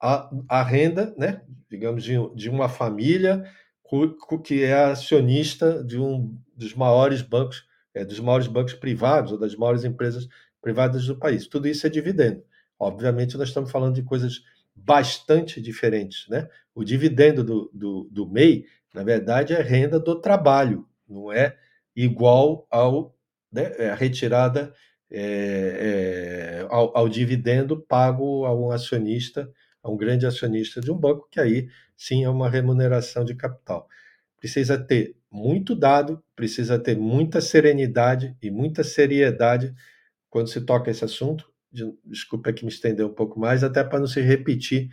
à, 0.00 0.62
renda, 0.62 1.14
né, 1.16 1.42
digamos, 1.70 2.04
de, 2.04 2.14
de 2.34 2.48
uma 2.48 2.68
família 2.68 3.44
que 4.44 4.62
é 4.62 4.74
acionista 4.74 5.82
de 5.82 5.98
um 5.98 6.36
dos 6.54 6.74
maiores 6.74 7.22
bancos, 7.22 7.66
é, 7.94 8.04
dos 8.04 8.20
maiores 8.20 8.46
bancos 8.46 8.74
privados 8.74 9.32
ou 9.32 9.38
das 9.38 9.54
maiores 9.54 9.84
empresas 9.84 10.28
privadas 10.60 11.06
do 11.06 11.16
país. 11.16 11.46
Tudo 11.46 11.66
isso 11.66 11.86
é 11.86 11.90
dividendo. 11.90 12.42
Obviamente, 12.78 13.36
nós 13.36 13.48
estamos 13.48 13.70
falando 13.70 13.94
de 13.94 14.02
coisas 14.02 14.42
bastante 14.74 15.60
diferentes. 15.60 16.28
Né? 16.28 16.48
O 16.74 16.84
dividendo 16.84 17.42
do, 17.42 17.70
do, 17.72 18.08
do 18.10 18.28
MEI, 18.28 18.66
na 18.94 19.02
verdade, 19.02 19.54
é 19.54 19.62
renda 19.62 19.98
do 19.98 20.20
trabalho, 20.20 20.86
não 21.08 21.32
é 21.32 21.56
igual 21.96 22.66
ao 22.70 23.14
né, 23.50 23.90
a 23.90 23.94
retirada 23.94 24.72
é, 25.10 26.60
é, 26.60 26.66
ao, 26.68 26.96
ao, 26.96 27.08
dividendo 27.08 27.80
pago 27.80 28.44
a 28.44 28.54
um 28.54 28.70
acionista, 28.70 29.50
a 29.82 29.90
um 29.90 29.96
grande 29.96 30.26
acionista 30.26 30.80
de 30.80 30.90
um 30.90 30.96
banco, 30.96 31.28
que 31.30 31.40
aí 31.40 31.68
sim 31.96 32.24
é 32.24 32.28
uma 32.28 32.48
remuneração 32.48 33.24
de 33.24 33.34
capital. 33.34 33.88
Precisa 34.38 34.78
ter 34.78 35.16
muito 35.30 35.74
dado, 35.74 36.22
precisa 36.36 36.78
ter 36.78 36.96
muita 36.96 37.40
serenidade 37.40 38.36
e 38.42 38.50
muita 38.50 38.84
seriedade 38.84 39.74
quando 40.30 40.48
se 40.48 40.60
toca 40.60 40.90
esse 40.90 41.04
assunto. 41.04 41.50
Desculpa 42.04 42.52
que 42.52 42.64
me 42.64 42.70
estender 42.70 43.04
um 43.04 43.12
pouco 43.12 43.38
mais, 43.38 43.64
até 43.64 43.82
para 43.84 43.98
não 43.98 44.06
se 44.06 44.20
repetir 44.20 44.90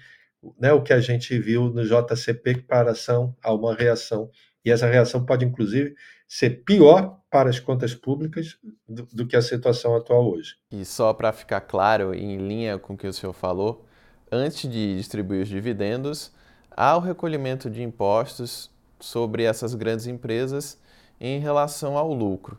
né, 0.59 0.71
o 0.73 0.81
que 0.81 0.93
a 0.93 0.99
gente 0.99 1.37
viu 1.39 1.69
no 1.69 1.83
JCP, 1.83 2.55
que 2.55 2.61
para 2.61 2.91
ação 2.91 3.35
há 3.43 3.53
uma 3.53 3.73
reação, 3.73 4.29
e 4.63 4.71
essa 4.71 4.87
reação 4.87 5.25
pode, 5.25 5.45
inclusive, 5.45 5.95
ser 6.27 6.63
pior 6.63 7.19
para 7.29 7.49
as 7.49 7.59
contas 7.59 7.93
públicas 7.93 8.57
do, 8.87 9.07
do 9.11 9.27
que 9.27 9.35
a 9.35 9.41
situação 9.41 9.95
atual 9.95 10.31
hoje. 10.31 10.55
E 10.71 10.83
só 10.85 11.13
para 11.13 11.31
ficar 11.31 11.61
claro, 11.61 12.13
em 12.13 12.37
linha 12.37 12.77
com 12.77 12.93
o 12.93 12.97
que 12.97 13.07
o 13.07 13.13
senhor 13.13 13.33
falou, 13.33 13.85
antes 14.31 14.69
de 14.69 14.97
distribuir 14.97 15.43
os 15.43 15.49
dividendos, 15.49 16.31
há 16.71 16.95
o 16.95 16.99
recolhimento 16.99 17.69
de 17.69 17.83
impostos 17.83 18.69
sobre 18.99 19.43
essas 19.43 19.75
grandes 19.75 20.07
empresas 20.07 20.79
em 21.19 21.39
relação 21.39 21.97
ao 21.97 22.13
lucro. 22.13 22.57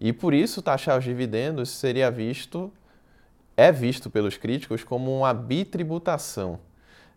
E 0.00 0.12
por 0.12 0.34
isso 0.34 0.60
taxar 0.60 0.98
os 0.98 1.04
dividendos 1.04 1.70
seria 1.70 2.10
visto, 2.10 2.72
é 3.56 3.72
visto 3.72 4.10
pelos 4.10 4.36
críticos 4.36 4.84
como 4.84 5.16
uma 5.16 5.32
bitributação. 5.32 6.60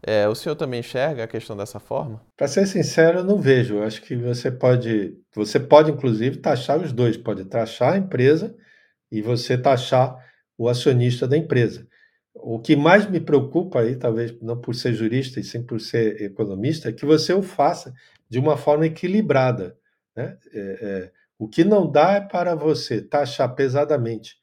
É, 0.02 0.28
o 0.28 0.36
senhor 0.36 0.56
também 0.56 0.80
enxerga 0.80 1.24
a 1.24 1.28
questão 1.28 1.58
dessa 1.58 1.80
forma? 1.80 2.26
Para 2.38 2.48
ser 2.48 2.66
sincero, 2.66 3.20
eu 3.20 3.24
não 3.24 3.38
vejo. 3.38 3.76
Eu 3.76 3.84
acho 3.84 4.02
que 4.02 4.16
você 4.16 4.50
pode, 4.50 5.18
você 5.36 5.60
pode 5.60 5.92
inclusive 5.92 6.38
taxar 6.38 6.80
os 6.80 6.94
dois. 6.94 7.18
Pode 7.18 7.46
taxar 7.46 7.94
a 7.94 7.98
empresa 7.98 8.56
e 9.12 9.22
você 9.22 9.58
taxar 9.58 10.16
o 10.58 10.70
acionista 10.70 11.28
da 11.28 11.38
empresa. 11.38 11.88
O 12.34 12.60
que 12.60 12.76
mais 12.76 13.10
me 13.10 13.20
preocupa 13.20 13.82
aí, 13.82 13.96
talvez 13.96 14.40
não 14.42 14.60
por 14.60 14.74
ser 14.74 14.94
jurista 14.94 15.40
e 15.40 15.44
sim 15.44 15.64
por 15.64 15.82
ser 15.82 16.22
economista, 16.22 16.90
é 16.90 16.94
que 16.94 17.06
você 17.06 17.34
o 17.34 17.42
faça 17.42 17.94
de 18.30 18.40
uma 18.40 18.56
forma 18.56 18.86
equilibrada. 18.86 19.78
Né? 20.16 20.38
É, 20.54 20.80
é, 20.82 21.12
o 21.38 21.48
que 21.48 21.64
não 21.64 21.90
dá 21.90 22.14
é 22.14 22.22
para 22.22 22.56
você 22.56 23.02
taxar 23.02 23.54
pesadamente 23.56 24.38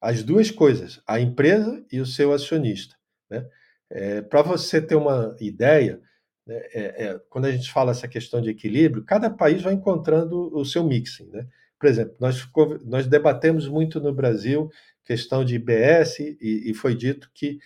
as 0.00 0.22
duas 0.22 0.50
coisas, 0.50 1.00
a 1.06 1.18
empresa 1.18 1.84
e 1.90 2.00
o 2.00 2.06
seu 2.06 2.32
acionista. 2.32 2.94
Né? 3.30 3.44
É, 3.94 4.20
Para 4.22 4.42
você 4.42 4.82
ter 4.82 4.96
uma 4.96 5.36
ideia, 5.40 6.00
né, 6.46 6.56
é, 6.74 7.04
é, 7.04 7.20
quando 7.30 7.44
a 7.44 7.52
gente 7.52 7.70
fala 7.72 7.92
essa 7.92 8.08
questão 8.08 8.40
de 8.42 8.50
equilíbrio, 8.50 9.04
cada 9.04 9.30
país 9.30 9.62
vai 9.62 9.72
encontrando 9.72 10.54
o 10.54 10.64
seu 10.64 10.84
mixing. 10.84 11.30
Né? 11.30 11.46
Por 11.78 11.88
exemplo, 11.88 12.16
nós, 12.18 12.46
nós 12.84 13.06
debatemos 13.06 13.68
muito 13.68 14.00
no 14.00 14.12
Brasil 14.12 14.68
questão 15.04 15.44
de 15.44 15.54
IBS 15.54 16.18
e, 16.18 16.70
e 16.70 16.74
foi 16.74 16.94
dito 16.94 17.30
que 17.32 17.58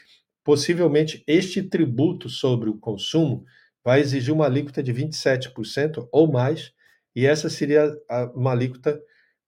possivelmente 0.45 1.23
este 1.27 1.63
tributo 1.63 2.29
sobre 2.29 2.69
o 2.69 2.79
consumo 2.79 3.45
vai 3.85 4.01
exigir 4.01 4.35
uma 4.35 4.47
alíquota 4.47 4.83
de 4.83 4.93
27% 4.93 6.09
ou 6.13 6.31
mais, 6.31 6.73
e 7.15 7.27
essa 7.27 7.49
seria 7.49 7.91
uma 8.35 8.53
alíquota, 8.53 9.01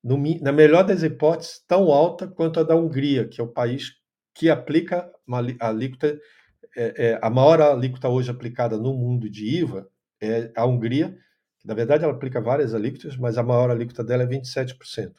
no, 0.03 0.17
na 0.41 0.53
melhor 0.53 0.83
das 0.83 1.03
hipóteses, 1.03 1.63
tão 1.67 1.91
alta 1.91 2.27
quanto 2.27 2.61
a 2.61 2.63
da 2.63 2.75
Hungria, 2.75 3.29
que 3.29 3.41
é 3.41 3.45
o 3.45 3.49
país 3.49 3.93
que 4.35 4.49
aplica 4.49 5.11
uma 5.27 5.45
alíquota, 5.61 6.19
é, 6.77 7.11
é, 7.11 7.19
a 7.21 7.31
maior 7.31 7.61
alíquota 7.61 8.09
hoje 8.09 8.31
aplicada 8.31 8.77
no 8.77 8.95
mundo 8.95 9.29
de 9.29 9.59
IVA 9.59 9.89
é 10.21 10.51
a 10.57 10.65
Hungria, 10.67 11.17
que 11.59 11.67
na 11.67 11.75
verdade 11.75 12.05
ela 12.05 12.13
aplica 12.13 12.41
várias 12.41 12.75
alíquotas, 12.75 13.17
mas 13.17 13.37
a 13.37 13.43
maior 13.43 13.71
alíquota 13.71 14.05
dela 14.05 14.23
é 14.23 14.27
27%. 14.27 15.15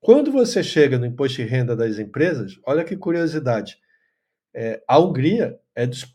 Quando 0.00 0.30
você 0.30 0.62
chega 0.62 0.98
no 0.98 1.06
imposto 1.06 1.42
de 1.42 1.48
renda 1.48 1.74
das 1.74 1.98
empresas, 1.98 2.60
olha 2.64 2.84
que 2.84 2.96
curiosidade, 2.96 3.78
é, 4.54 4.82
a 4.86 4.98
Hungria 4.98 5.58
é, 5.74 5.86
dos 5.86 6.10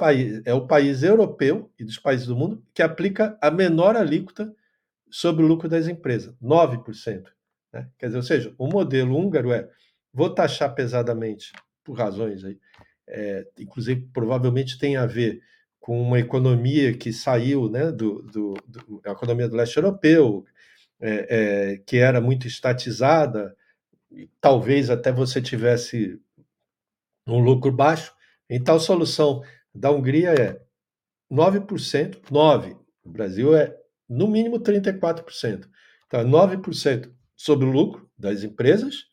é 0.45 0.53
o 0.53 0.65
país 0.65 1.03
europeu 1.03 1.71
e 1.77 1.83
dos 1.83 1.99
países 1.99 2.25
do 2.25 2.35
mundo 2.35 2.63
que 2.73 2.81
aplica 2.81 3.37
a 3.41 3.51
menor 3.51 3.95
alíquota 3.95 4.51
sobre 5.09 5.43
o 5.43 5.47
lucro 5.47 5.69
das 5.69 5.87
empresas, 5.87 6.33
9%. 6.41 7.25
Né? 7.73 7.87
Quer 7.99 8.07
dizer, 8.07 8.17
ou 8.17 8.23
seja, 8.23 8.55
o 8.57 8.67
modelo 8.67 9.15
húngaro 9.15 9.51
é 9.51 9.69
vou 10.13 10.33
taxar 10.33 10.73
pesadamente 10.73 11.51
por 11.83 11.93
razões 11.93 12.43
aí, 12.43 12.57
é, 13.11 13.45
inclusive 13.59 14.07
provavelmente 14.13 14.79
tem 14.79 14.97
a 14.97 15.05
ver 15.05 15.41
com 15.79 16.01
uma 16.01 16.19
economia 16.19 16.93
que 16.93 17.11
saiu 17.11 17.69
né, 17.69 17.91
do, 17.91 18.21
do, 18.21 18.53
do 18.67 19.01
a 19.05 19.11
economia 19.11 19.47
do 19.49 19.55
leste 19.55 19.77
europeu, 19.77 20.45
é, 20.99 21.27
é, 21.29 21.77
que 21.85 21.97
era 21.97 22.21
muito 22.21 22.47
estatizada, 22.47 23.55
talvez 24.39 24.89
até 24.89 25.11
você 25.11 25.41
tivesse 25.41 26.19
um 27.27 27.39
lucro 27.39 27.71
baixo, 27.71 28.13
então, 28.53 28.75
a 28.75 28.79
solução 28.79 29.41
da 29.73 29.89
Hungria 29.89 30.33
é 30.33 30.61
9%, 31.31 32.19
9%. 32.29 32.77
O 33.01 33.09
Brasil 33.09 33.55
é, 33.55 33.73
no 34.09 34.27
mínimo, 34.27 34.59
34%. 34.59 35.69
Então, 36.05 36.19
é 36.19 36.25
9% 36.25 37.09
sobre 37.33 37.65
o 37.65 37.71
lucro 37.71 38.11
das 38.17 38.43
empresas 38.43 39.05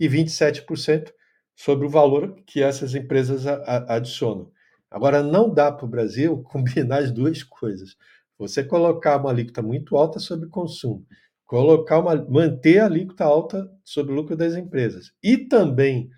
e 0.00 0.08
27% 0.08 1.12
sobre 1.56 1.86
o 1.86 1.90
valor 1.90 2.36
que 2.46 2.62
essas 2.62 2.94
empresas 2.94 3.46
adicionam. 3.88 4.52
Agora, 4.90 5.22
não 5.22 5.52
dá 5.52 5.72
para 5.72 5.86
o 5.86 5.88
Brasil 5.88 6.42
combinar 6.44 6.98
as 6.98 7.10
duas 7.10 7.42
coisas. 7.42 7.96
Você 8.38 8.62
colocar 8.62 9.16
uma 9.16 9.30
alíquota 9.30 9.62
muito 9.62 9.96
alta 9.96 10.20
sobre 10.20 10.48
consumo, 10.48 11.06
colocar 11.46 11.98
uma, 11.98 12.14
manter 12.14 12.78
a 12.80 12.84
alíquota 12.84 13.24
alta 13.24 13.68
sobre 13.82 14.12
o 14.12 14.14
lucro 14.14 14.36
das 14.36 14.54
empresas 14.54 15.10
e 15.22 15.38
também 15.38 16.10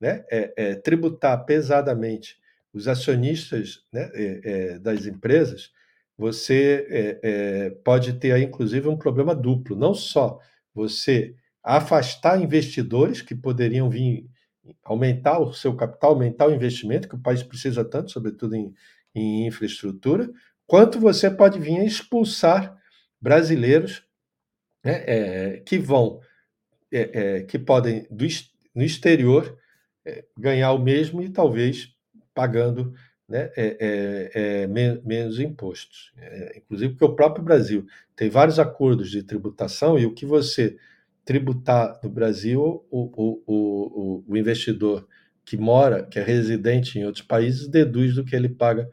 né, 0.00 0.24
é, 0.30 0.52
é, 0.56 0.74
tributar 0.74 1.44
pesadamente 1.44 2.36
os 2.74 2.88
acionistas 2.88 3.84
né, 3.92 4.10
é, 4.14 4.40
é 4.42 4.78
das 4.78 5.06
empresas, 5.06 5.70
você 6.16 6.86
é, 6.88 7.20
é, 7.22 7.70
pode 7.84 8.14
ter 8.14 8.32
aí, 8.32 8.44
inclusive, 8.44 8.88
um 8.88 8.96
problema 8.96 9.34
duplo. 9.34 9.76
Não 9.76 9.94
só 9.94 10.38
você 10.74 11.34
afastar 11.62 12.40
investidores 12.40 13.22
que 13.22 13.34
poderiam 13.34 13.88
vir 13.88 14.26
aumentar 14.84 15.38
o 15.40 15.52
seu 15.52 15.74
capital, 15.74 16.10
aumentar 16.10 16.48
o 16.48 16.54
investimento, 16.54 17.08
que 17.08 17.14
o 17.14 17.22
país 17.22 17.42
precisa 17.42 17.84
tanto, 17.84 18.10
sobretudo 18.10 18.54
em, 18.54 18.74
em 19.14 19.46
infraestrutura, 19.46 20.30
quanto 20.66 21.00
você 21.00 21.30
pode 21.30 21.58
vir 21.58 21.78
a 21.80 21.84
expulsar 21.84 22.76
brasileiros 23.20 24.04
né, 24.84 25.58
que 25.60 25.78
vão, 25.78 26.20
que 27.48 27.58
podem, 27.58 28.06
do, 28.10 28.26
no 28.74 28.82
exterior, 28.82 29.58
é, 30.04 30.24
ganhar 30.36 30.72
o 30.72 30.82
mesmo 30.82 31.22
e 31.22 31.28
talvez 31.28 31.94
pagando 32.34 32.92
né, 33.28 33.50
é, 33.56 33.76
é, 33.80 34.62
é 34.62 34.66
menos 34.66 35.38
impostos. 35.38 36.12
É, 36.16 36.58
inclusive 36.58 36.92
porque 36.92 37.04
o 37.04 37.14
próprio 37.14 37.44
Brasil 37.44 37.86
tem 38.16 38.28
vários 38.28 38.58
acordos 38.58 39.10
de 39.10 39.22
tributação 39.22 39.98
e 39.98 40.06
o 40.06 40.14
que 40.14 40.26
você 40.26 40.76
tributar 41.24 42.00
no 42.02 42.10
Brasil, 42.10 42.84
o, 42.90 43.10
o, 43.16 43.42
o, 43.46 44.24
o 44.26 44.36
investidor 44.36 45.06
que 45.44 45.56
mora, 45.56 46.04
que 46.04 46.18
é 46.18 46.22
residente 46.22 46.98
em 46.98 47.04
outros 47.04 47.24
países, 47.24 47.68
deduz 47.68 48.14
do 48.14 48.24
que 48.24 48.34
ele 48.34 48.48
paga 48.48 48.88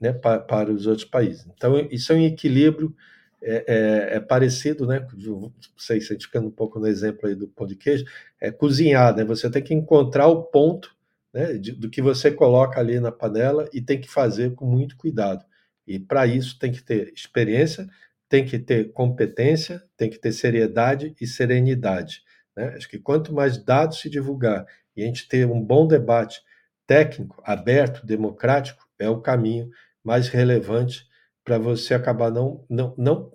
né, 0.00 0.12
para, 0.12 0.40
para 0.40 0.72
os 0.72 0.86
outros 0.86 1.06
países. 1.06 1.46
Então, 1.54 1.78
isso 1.90 2.12
é 2.12 2.16
um 2.16 2.24
equilíbrio 2.24 2.94
é, 3.42 3.64
é, 3.66 4.16
é, 4.16 4.20
parecido, 4.20 4.86
né? 4.86 5.06
Não 5.14 5.52
sei 5.76 6.00
se 6.00 6.18
ficando 6.18 6.48
um 6.48 6.50
pouco 6.50 6.80
no 6.80 6.86
exemplo 6.86 7.28
aí 7.28 7.34
do 7.34 7.46
pão 7.46 7.66
de 7.66 7.76
queijo, 7.76 8.04
é 8.40 8.50
cozinhar, 8.50 9.14
né? 9.14 9.24
Você 9.24 9.50
tem 9.50 9.62
que 9.62 9.74
encontrar 9.74 10.28
o 10.28 10.44
ponto 10.44 10.96
né, 11.32 11.54
de, 11.54 11.72
do 11.72 11.90
que 11.90 12.00
você 12.00 12.30
coloca 12.30 12.80
ali 12.80 12.98
na 12.98 13.12
panela 13.12 13.68
e 13.72 13.82
tem 13.82 14.00
que 14.00 14.08
fazer 14.10 14.54
com 14.54 14.64
muito 14.64 14.96
cuidado. 14.96 15.44
E 15.86 15.98
para 15.98 16.26
isso 16.26 16.58
tem 16.58 16.72
que 16.72 16.82
ter 16.82 17.12
experiência, 17.12 17.86
tem 18.34 18.44
que 18.44 18.58
ter 18.58 18.92
competência, 18.92 19.80
tem 19.96 20.10
que 20.10 20.18
ter 20.18 20.32
seriedade 20.32 21.14
e 21.20 21.24
serenidade. 21.24 22.20
Né? 22.56 22.74
Acho 22.76 22.88
que 22.88 22.98
quanto 22.98 23.32
mais 23.32 23.56
dados 23.62 24.00
se 24.00 24.10
divulgar 24.10 24.66
e 24.96 25.04
a 25.04 25.06
gente 25.06 25.28
ter 25.28 25.46
um 25.46 25.62
bom 25.62 25.86
debate 25.86 26.42
técnico, 26.84 27.40
aberto, 27.46 28.04
democrático, 28.04 28.84
é 28.98 29.08
o 29.08 29.20
caminho 29.20 29.70
mais 30.02 30.26
relevante 30.26 31.06
para 31.44 31.58
você 31.58 31.94
acabar 31.94 32.28
não, 32.28 32.64
não, 32.68 32.92
não 32.98 33.30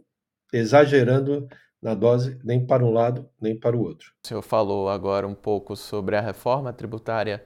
exagerando 0.52 1.48
na 1.82 1.94
dose 1.94 2.38
nem 2.44 2.66
para 2.66 2.84
um 2.84 2.92
lado 2.92 3.30
nem 3.40 3.58
para 3.58 3.78
o 3.78 3.82
outro. 3.82 4.12
O 4.26 4.28
senhor 4.28 4.42
falou 4.42 4.90
agora 4.90 5.26
um 5.26 5.34
pouco 5.34 5.78
sobre 5.78 6.18
a 6.18 6.22
reforma 6.22 6.74
tributária 6.74 7.42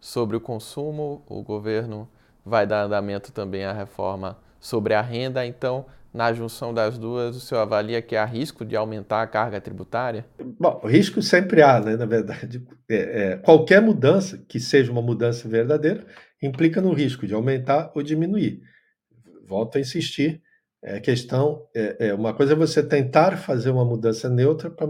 sobre 0.00 0.38
o 0.38 0.40
consumo, 0.40 1.22
o 1.26 1.42
governo 1.42 2.08
vai 2.42 2.66
dar 2.66 2.84
andamento 2.84 3.30
também 3.30 3.66
à 3.66 3.74
reforma 3.74 4.38
sobre 4.58 4.94
a 4.94 5.02
renda, 5.02 5.44
então, 5.44 5.84
na 6.14 6.32
junção 6.32 6.72
das 6.72 6.96
duas, 6.96 7.34
o 7.34 7.40
senhor 7.40 7.60
avalia 7.62 8.00
que 8.00 8.14
há 8.14 8.24
risco 8.24 8.64
de 8.64 8.76
aumentar 8.76 9.20
a 9.20 9.26
carga 9.26 9.60
tributária? 9.60 10.24
Bom, 10.60 10.80
risco 10.84 11.20
sempre 11.20 11.60
há, 11.60 11.80
né? 11.80 11.96
Na 11.96 12.06
verdade, 12.06 12.64
é, 12.88 12.96
é, 13.32 13.36
qualquer 13.38 13.82
mudança 13.82 14.38
que 14.48 14.60
seja 14.60 14.92
uma 14.92 15.02
mudança 15.02 15.48
verdadeira 15.48 16.06
implica 16.40 16.80
no 16.80 16.92
risco 16.92 17.26
de 17.26 17.34
aumentar 17.34 17.90
ou 17.96 18.02
diminuir. 18.02 18.62
Volto 19.44 19.76
a 19.76 19.80
insistir, 19.80 20.40
é 20.80 21.00
questão, 21.00 21.66
é, 21.74 22.08
é, 22.08 22.14
uma 22.14 22.32
coisa 22.32 22.52
é 22.52 22.56
você 22.56 22.80
tentar 22.80 23.36
fazer 23.36 23.70
uma 23.70 23.84
mudança 23.84 24.30
neutra 24.30 24.70
para 24.70 24.86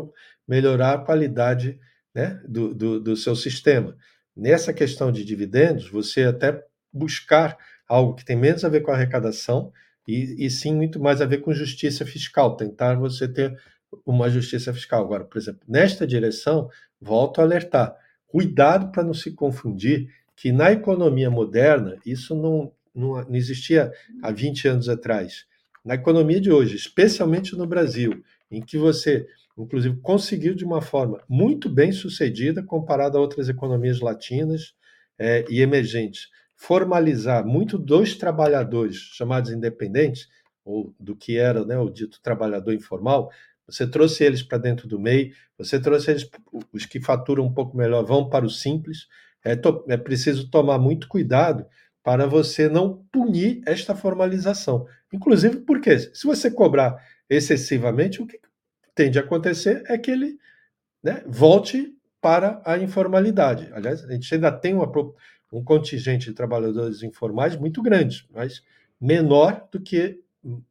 melhorar 0.46 0.92
a 0.92 0.98
qualidade 0.98 1.80
né, 2.14 2.38
do, 2.46 2.74
do, 2.74 3.00
do, 3.00 3.16
seu 3.16 3.34
sistema. 3.34 3.96
Nessa 4.36 4.74
questão 4.74 5.10
de 5.10 5.24
dividendos, 5.24 5.88
você 5.88 6.24
até 6.24 6.62
buscar 6.92 7.56
algo 7.88 8.14
que 8.14 8.24
tem 8.24 8.36
menos 8.36 8.62
a 8.62 8.68
ver 8.68 8.82
com 8.82 8.90
a 8.90 8.94
arrecadação 8.94 9.72
e, 10.06 10.46
e 10.46 10.50
sim 10.50 10.74
muito 10.74 11.00
mais 11.00 11.20
a 11.20 11.26
ver 11.26 11.38
com 11.38 11.52
justiça 11.52 12.04
fiscal, 12.04 12.56
tentar 12.56 12.94
você 12.94 13.26
ter 13.26 13.58
uma 14.04 14.28
justiça 14.28 14.72
fiscal. 14.72 15.04
Agora, 15.04 15.24
por 15.24 15.38
exemplo, 15.38 15.62
nesta 15.68 16.06
direção, 16.06 16.68
volto 17.00 17.40
a 17.40 17.44
alertar, 17.44 17.96
cuidado 18.26 18.90
para 18.90 19.02
não 19.02 19.14
se 19.14 19.32
confundir 19.32 20.08
que 20.36 20.52
na 20.52 20.72
economia 20.72 21.30
moderna 21.30 21.96
isso 22.04 22.34
não, 22.34 22.72
não, 22.94 23.24
não 23.24 23.36
existia 23.36 23.92
há 24.22 24.30
20 24.30 24.68
anos 24.68 24.88
atrás 24.88 25.46
na 25.84 25.94
economia 25.94 26.40
de 26.40 26.50
hoje, 26.50 26.76
especialmente 26.76 27.54
no 27.54 27.66
Brasil, 27.66 28.24
em 28.50 28.62
que 28.62 28.78
você, 28.78 29.26
inclusive, 29.56 29.96
conseguiu 30.00 30.54
de 30.54 30.64
uma 30.64 30.80
forma 30.80 31.22
muito 31.28 31.68
bem 31.68 31.92
sucedida 31.92 32.62
comparado 32.62 33.18
a 33.18 33.20
outras 33.20 33.48
economias 33.48 34.00
latinas 34.00 34.74
é, 35.18 35.44
e 35.50 35.60
emergentes, 35.60 36.28
formalizar 36.56 37.46
muito 37.46 37.76
dos 37.78 38.16
trabalhadores 38.16 38.96
chamados 38.96 39.50
independentes, 39.50 40.28
ou 40.64 40.94
do 40.98 41.14
que 41.14 41.36
era 41.36 41.64
né, 41.64 41.78
o 41.78 41.90
dito 41.90 42.20
trabalhador 42.22 42.72
informal, 42.72 43.30
você 43.66 43.86
trouxe 43.86 44.24
eles 44.24 44.42
para 44.42 44.58
dentro 44.58 44.86
do 44.86 44.98
MEI, 44.98 45.32
você 45.58 45.80
trouxe 45.80 46.10
eles, 46.10 46.30
os 46.72 46.86
que 46.86 47.00
faturam 47.00 47.44
um 47.44 47.52
pouco 47.52 47.76
melhor 47.76 48.04
vão 48.04 48.28
para 48.28 48.44
o 48.44 48.50
simples. 48.50 49.06
É, 49.42 49.54
to, 49.54 49.84
é 49.88 49.96
preciso 49.96 50.50
tomar 50.50 50.78
muito 50.78 51.08
cuidado 51.08 51.66
para 52.02 52.26
você 52.26 52.68
não 52.68 53.04
punir 53.10 53.62
esta 53.66 53.94
formalização. 53.94 54.86
Inclusive 55.12 55.60
porque, 55.60 55.98
se 55.98 56.26
você 56.26 56.50
cobrar 56.50 56.96
excessivamente, 57.28 58.22
o 58.22 58.26
que 58.26 58.38
tende 58.94 59.18
a 59.18 59.22
acontecer 59.22 59.82
é 59.86 59.96
que 59.96 60.10
ele 60.10 60.38
né, 61.02 61.22
volte 61.26 61.94
para 62.20 62.62
a 62.64 62.78
informalidade. 62.78 63.68
Aliás, 63.72 64.02
a 64.04 64.12
gente 64.12 64.34
ainda 64.34 64.50
tem 64.50 64.74
uma, 64.74 64.90
um 65.54 65.62
contingente 65.62 66.26
de 66.26 66.34
trabalhadores 66.34 67.02
informais 67.02 67.56
muito 67.56 67.80
grande, 67.80 68.26
mas 68.32 68.62
menor 69.00 69.68
do 69.70 69.80
que, 69.80 70.20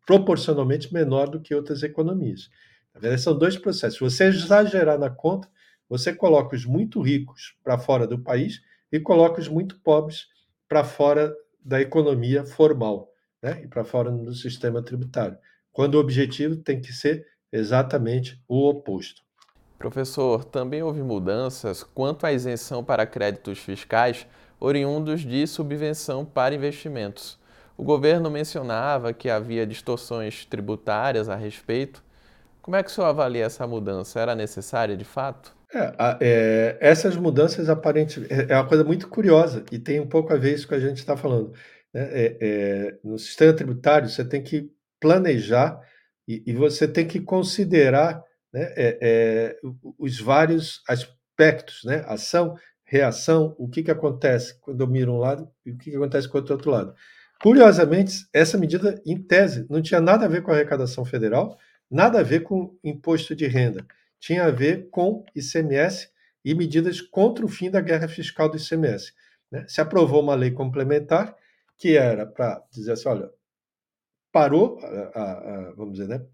proporcionalmente 0.06 0.94
menor 0.94 1.30
do 1.30 1.40
que 1.40 1.56
outras 1.56 1.84
economias. 1.84 2.50
Na 2.94 3.00
verdade, 3.00 3.22
são 3.22 3.38
dois 3.38 3.58
processos. 3.58 3.96
Se 3.96 4.04
você 4.04 4.26
exagerar 4.26 5.00
na 5.00 5.10
conta, 5.10 5.48
você 5.90 6.14
coloca 6.14 6.56
os 6.56 6.66
muito 6.66 7.02
ricos 7.02 7.56
para 7.64 7.78
fora 7.78 8.06
do 8.06 8.20
país 8.20 8.62
e 8.92 9.00
coloca 9.00 9.40
os 9.40 9.48
muito 9.48 9.80
pobres 9.80 10.28
para 10.68 10.84
fora 10.84 11.34
da 11.64 11.82
economia 11.82 12.46
formal. 12.46 13.14
né, 13.44 13.62
e 13.62 13.68
para 13.68 13.84
fora 13.84 14.10
do 14.10 14.34
sistema 14.34 14.82
tributário, 14.82 15.38
quando 15.74 15.96
o 15.96 16.00
objetivo 16.00 16.56
tem 16.56 16.80
que 16.80 16.94
ser 16.94 17.28
exatamente 17.52 18.42
o 18.48 18.70
oposto. 18.70 19.22
Professor, 19.78 20.46
também 20.46 20.82
houve 20.82 21.04
mudanças 21.04 21.84
quanto 21.84 22.26
à 22.26 22.32
isenção 22.32 22.82
para 22.82 23.06
créditos 23.06 23.60
fiscais 23.60 24.26
oriundos 24.64 25.20
de 25.20 25.46
subvenção 25.46 26.24
para 26.24 26.56
investimentos. 26.56 27.38
O 27.76 27.84
governo 27.84 28.32
mencionava 28.32 29.12
que 29.12 29.30
havia 29.30 29.68
distorções 29.68 30.46
tributárias 30.46 31.28
a 31.28 31.36
respeito. 31.36 32.02
Como 32.62 32.78
é 32.78 32.82
que 32.82 32.90
o 32.90 32.94
senhor 32.94 33.08
avalia 33.08 33.44
essa 33.44 33.68
mudança? 33.68 34.22
Era 34.22 34.34
necessária 34.34 34.96
de 34.96 35.04
fato? 35.04 35.54
É, 35.74 35.94
é, 36.22 36.78
essas 36.80 37.18
mudanças 37.18 37.68
aparentemente 37.68 38.34
é, 38.34 38.54
é 38.54 38.56
uma 38.56 38.66
coisa 38.66 38.86
muito 38.86 39.10
curiosa 39.10 39.66
e 39.70 39.78
tem 39.78 40.00
um 40.00 40.08
pouco 40.08 40.32
a 40.32 40.38
ver 40.38 40.54
isso 40.54 40.68
que 40.68 40.76
a 40.76 40.80
gente 40.80 40.98
está 40.98 41.18
falando. 41.18 41.52
Né? 41.94 42.10
É, 42.14 42.38
é, 42.40 42.98
no 43.04 43.20
sistema 43.20 43.52
tributário, 43.52 44.08
você 44.08 44.24
tem 44.24 44.42
que 44.42 44.72
planejar 44.98 45.78
e, 46.26 46.42
e 46.48 46.54
você 46.54 46.88
tem 46.88 47.06
que 47.06 47.20
considerar 47.20 48.24
né, 48.54 48.72
é, 48.78 49.58
os 50.00 50.22
vários 50.22 50.82
aspectos, 50.88 51.84
né? 51.84 52.06
ação, 52.08 52.56
reação, 52.94 53.56
o 53.58 53.68
que, 53.68 53.84
que 53.84 53.92
acontece 53.92 54.60
quando 54.62 54.82
eu 54.82 54.88
miro 54.88 55.14
um 55.14 55.18
lado 55.18 55.50
e 55.66 55.72
o 55.72 55.78
que, 55.78 55.92
que 55.92 55.96
acontece 55.96 56.28
com 56.28 56.38
o 56.38 56.42
outro 56.42 56.70
lado. 56.70 56.94
Curiosamente, 57.42 58.28
essa 58.32 58.58
medida, 58.58 59.02
em 59.06 59.22
tese, 59.22 59.66
não 59.70 59.82
tinha 59.82 60.00
nada 60.00 60.26
a 60.26 60.30
ver 60.30 60.44
com 60.44 60.52
a 60.52 60.54
arrecadação 60.54 61.04
federal, 61.04 61.58
nada 61.90 62.20
a 62.20 62.24
ver 62.24 62.42
com 62.42 62.78
imposto 62.84 63.36
de 63.36 63.48
renda 63.48 63.86
tinha 64.24 64.46
a 64.46 64.52
ver 64.52 64.88
com 64.90 65.26
ICMS 65.36 66.10
e 66.46 66.56
medidas 66.56 67.02
contra 67.02 67.46
o 67.46 67.50
fim 67.50 67.70
da 67.70 67.82
guerra 67.82 68.08
fiscal 68.08 68.48
do 68.48 68.56
ICMS. 68.56 69.12
Né? 69.52 69.66
Se 69.68 69.82
aprovou 69.82 70.24
uma 70.24 70.34
lei 70.34 70.50
complementar 70.50 71.36
que 71.78 71.98
era 71.98 72.26
para 72.26 72.64
dizer 72.72 72.94
assim, 72.94 73.10
olha, 73.10 73.30
parou, 74.32 74.80
a, 74.80 74.88
a, 74.88 75.24
a, 75.24 75.74
vamos 75.74 75.98
dizer, 75.98 76.08
né? 76.08 76.26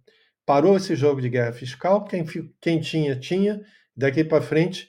Parou 0.46 0.78
esse 0.78 0.96
jogo 0.96 1.20
de 1.20 1.30
guerra 1.30 1.52
fiscal, 1.52 2.04
quem, 2.06 2.24
quem 2.62 2.80
tinha, 2.80 3.20
tinha, 3.20 3.60
daqui 3.98 4.24
para 4.24 4.40
frente 4.40 4.88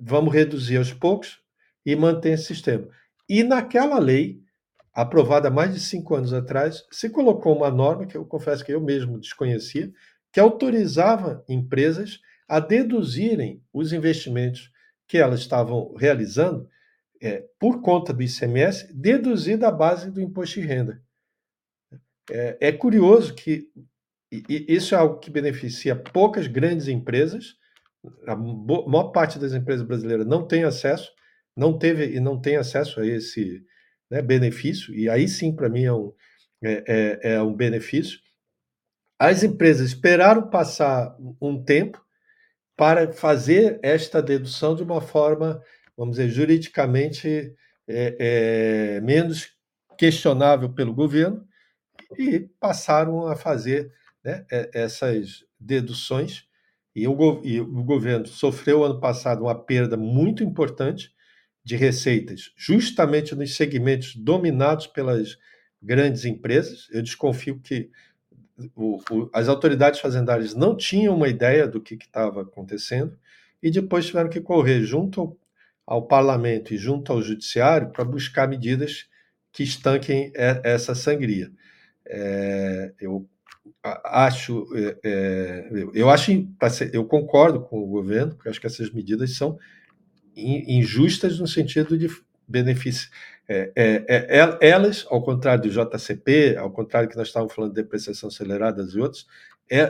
vamos 0.00 0.32
reduzir 0.32 0.76
aos 0.76 0.92
poucos 0.92 1.40
e 1.84 1.94
manter 1.96 2.30
esse 2.30 2.44
sistema. 2.44 2.88
E 3.28 3.42
naquela 3.42 3.98
lei, 3.98 4.40
aprovada 4.92 5.50
mais 5.50 5.74
de 5.74 5.80
cinco 5.80 6.14
anos 6.14 6.32
atrás, 6.32 6.84
se 6.90 7.10
colocou 7.10 7.56
uma 7.56 7.70
norma 7.70 8.06
que 8.06 8.16
eu 8.16 8.24
confesso 8.24 8.64
que 8.64 8.72
eu 8.72 8.80
mesmo 8.80 9.18
desconhecia, 9.18 9.92
que 10.32 10.40
autorizava 10.40 11.44
empresas 11.48 12.20
a 12.48 12.60
deduzirem 12.60 13.62
os 13.72 13.92
investimentos 13.92 14.70
que 15.06 15.18
elas 15.18 15.40
estavam 15.40 15.94
realizando 15.94 16.68
é, 17.20 17.44
por 17.58 17.80
conta 17.82 18.12
do 18.12 18.22
ICMS, 18.22 18.92
deduzir 18.94 19.58
da 19.58 19.70
base 19.70 20.10
do 20.10 20.20
imposto 20.20 20.60
de 20.60 20.66
renda. 20.66 21.02
É, 22.30 22.68
é 22.68 22.72
curioso 22.72 23.34
que 23.34 23.70
isso 24.30 24.94
é 24.94 24.98
algo 24.98 25.18
que 25.18 25.30
beneficia 25.30 25.96
poucas 25.96 26.46
grandes 26.46 26.86
empresas, 26.86 27.56
a 28.26 28.36
maior 28.36 29.10
parte 29.12 29.38
das 29.38 29.52
empresas 29.52 29.86
brasileiras 29.86 30.26
não 30.26 30.46
tem 30.46 30.64
acesso, 30.64 31.10
não 31.56 31.78
teve 31.78 32.14
e 32.14 32.20
não 32.20 32.40
tem 32.40 32.56
acesso 32.56 33.00
a 33.00 33.06
esse 33.06 33.64
né, 34.10 34.22
benefício, 34.22 34.94
e 34.94 35.08
aí 35.08 35.28
sim, 35.28 35.54
para 35.54 35.68
mim, 35.68 35.84
é 35.84 35.92
um, 35.92 36.12
é, 36.62 36.84
é, 36.86 37.34
é 37.34 37.42
um 37.42 37.54
benefício. 37.54 38.18
As 39.18 39.42
empresas 39.42 39.88
esperaram 39.88 40.48
passar 40.48 41.16
um 41.40 41.62
tempo 41.62 42.00
para 42.76 43.12
fazer 43.12 43.80
esta 43.82 44.22
dedução 44.22 44.76
de 44.76 44.82
uma 44.84 45.00
forma, 45.00 45.60
vamos 45.96 46.16
dizer, 46.16 46.30
juridicamente 46.30 47.52
é, 47.88 48.16
é, 48.96 49.00
menos 49.00 49.48
questionável 49.98 50.72
pelo 50.72 50.94
governo 50.94 51.44
e 52.16 52.48
passaram 52.60 53.26
a 53.26 53.34
fazer 53.34 53.92
né, 54.24 54.46
essas 54.72 55.44
deduções. 55.58 56.47
E 56.98 57.06
o, 57.06 57.40
e 57.44 57.60
o 57.60 57.84
governo 57.84 58.26
sofreu 58.26 58.84
ano 58.84 58.98
passado 58.98 59.44
uma 59.44 59.54
perda 59.54 59.96
muito 59.96 60.42
importante 60.42 61.12
de 61.64 61.76
receitas, 61.76 62.52
justamente 62.56 63.34
nos 63.34 63.54
segmentos 63.54 64.16
dominados 64.16 64.86
pelas 64.86 65.38
grandes 65.82 66.24
empresas. 66.24 66.88
Eu 66.90 67.02
desconfio 67.02 67.60
que 67.60 67.90
o, 68.74 69.00
o, 69.10 69.30
as 69.32 69.48
autoridades 69.48 70.00
fazendárias 70.00 70.54
não 70.54 70.76
tinham 70.76 71.14
uma 71.14 71.28
ideia 71.28 71.68
do 71.68 71.80
que 71.80 71.94
estava 71.94 72.42
acontecendo 72.42 73.16
e 73.62 73.70
depois 73.70 74.06
tiveram 74.06 74.28
que 74.28 74.40
correr 74.40 74.80
junto 74.82 75.20
ao, 75.20 75.36
ao 75.86 76.06
parlamento 76.06 76.74
e 76.74 76.78
junto 76.78 77.12
ao 77.12 77.22
judiciário 77.22 77.90
para 77.90 78.04
buscar 78.04 78.48
medidas 78.48 79.06
que 79.52 79.62
estanquem 79.62 80.32
essa 80.34 80.94
sangria. 80.94 81.50
É, 82.06 82.92
eu 83.00 83.28
acho, 83.82 84.66
é, 84.74 84.98
é 85.04 85.68
eu 85.94 86.10
acho, 86.10 86.30
eu 86.92 87.04
concordo 87.04 87.60
com 87.60 87.78
o 87.78 87.86
governo, 87.86 88.34
porque 88.34 88.48
acho 88.48 88.60
que 88.60 88.66
essas 88.66 88.90
medidas 88.90 89.36
são 89.36 89.58
injustas 90.36 91.38
no 91.38 91.46
sentido 91.46 91.98
de 91.98 92.08
benefício, 92.46 93.08
é, 93.48 93.72
é, 93.74 94.04
é, 94.06 94.40
é, 94.40 94.68
elas, 94.68 95.06
ao 95.08 95.22
contrário 95.22 95.62
do 95.62 95.70
JCP, 95.70 96.56
ao 96.58 96.70
contrário 96.70 97.08
que 97.08 97.16
nós 97.16 97.28
estávamos 97.28 97.54
falando 97.54 97.74
de 97.74 97.82
depreciação 97.82 98.28
acelerada 98.28 98.86
e 98.94 99.00
outros, 99.00 99.26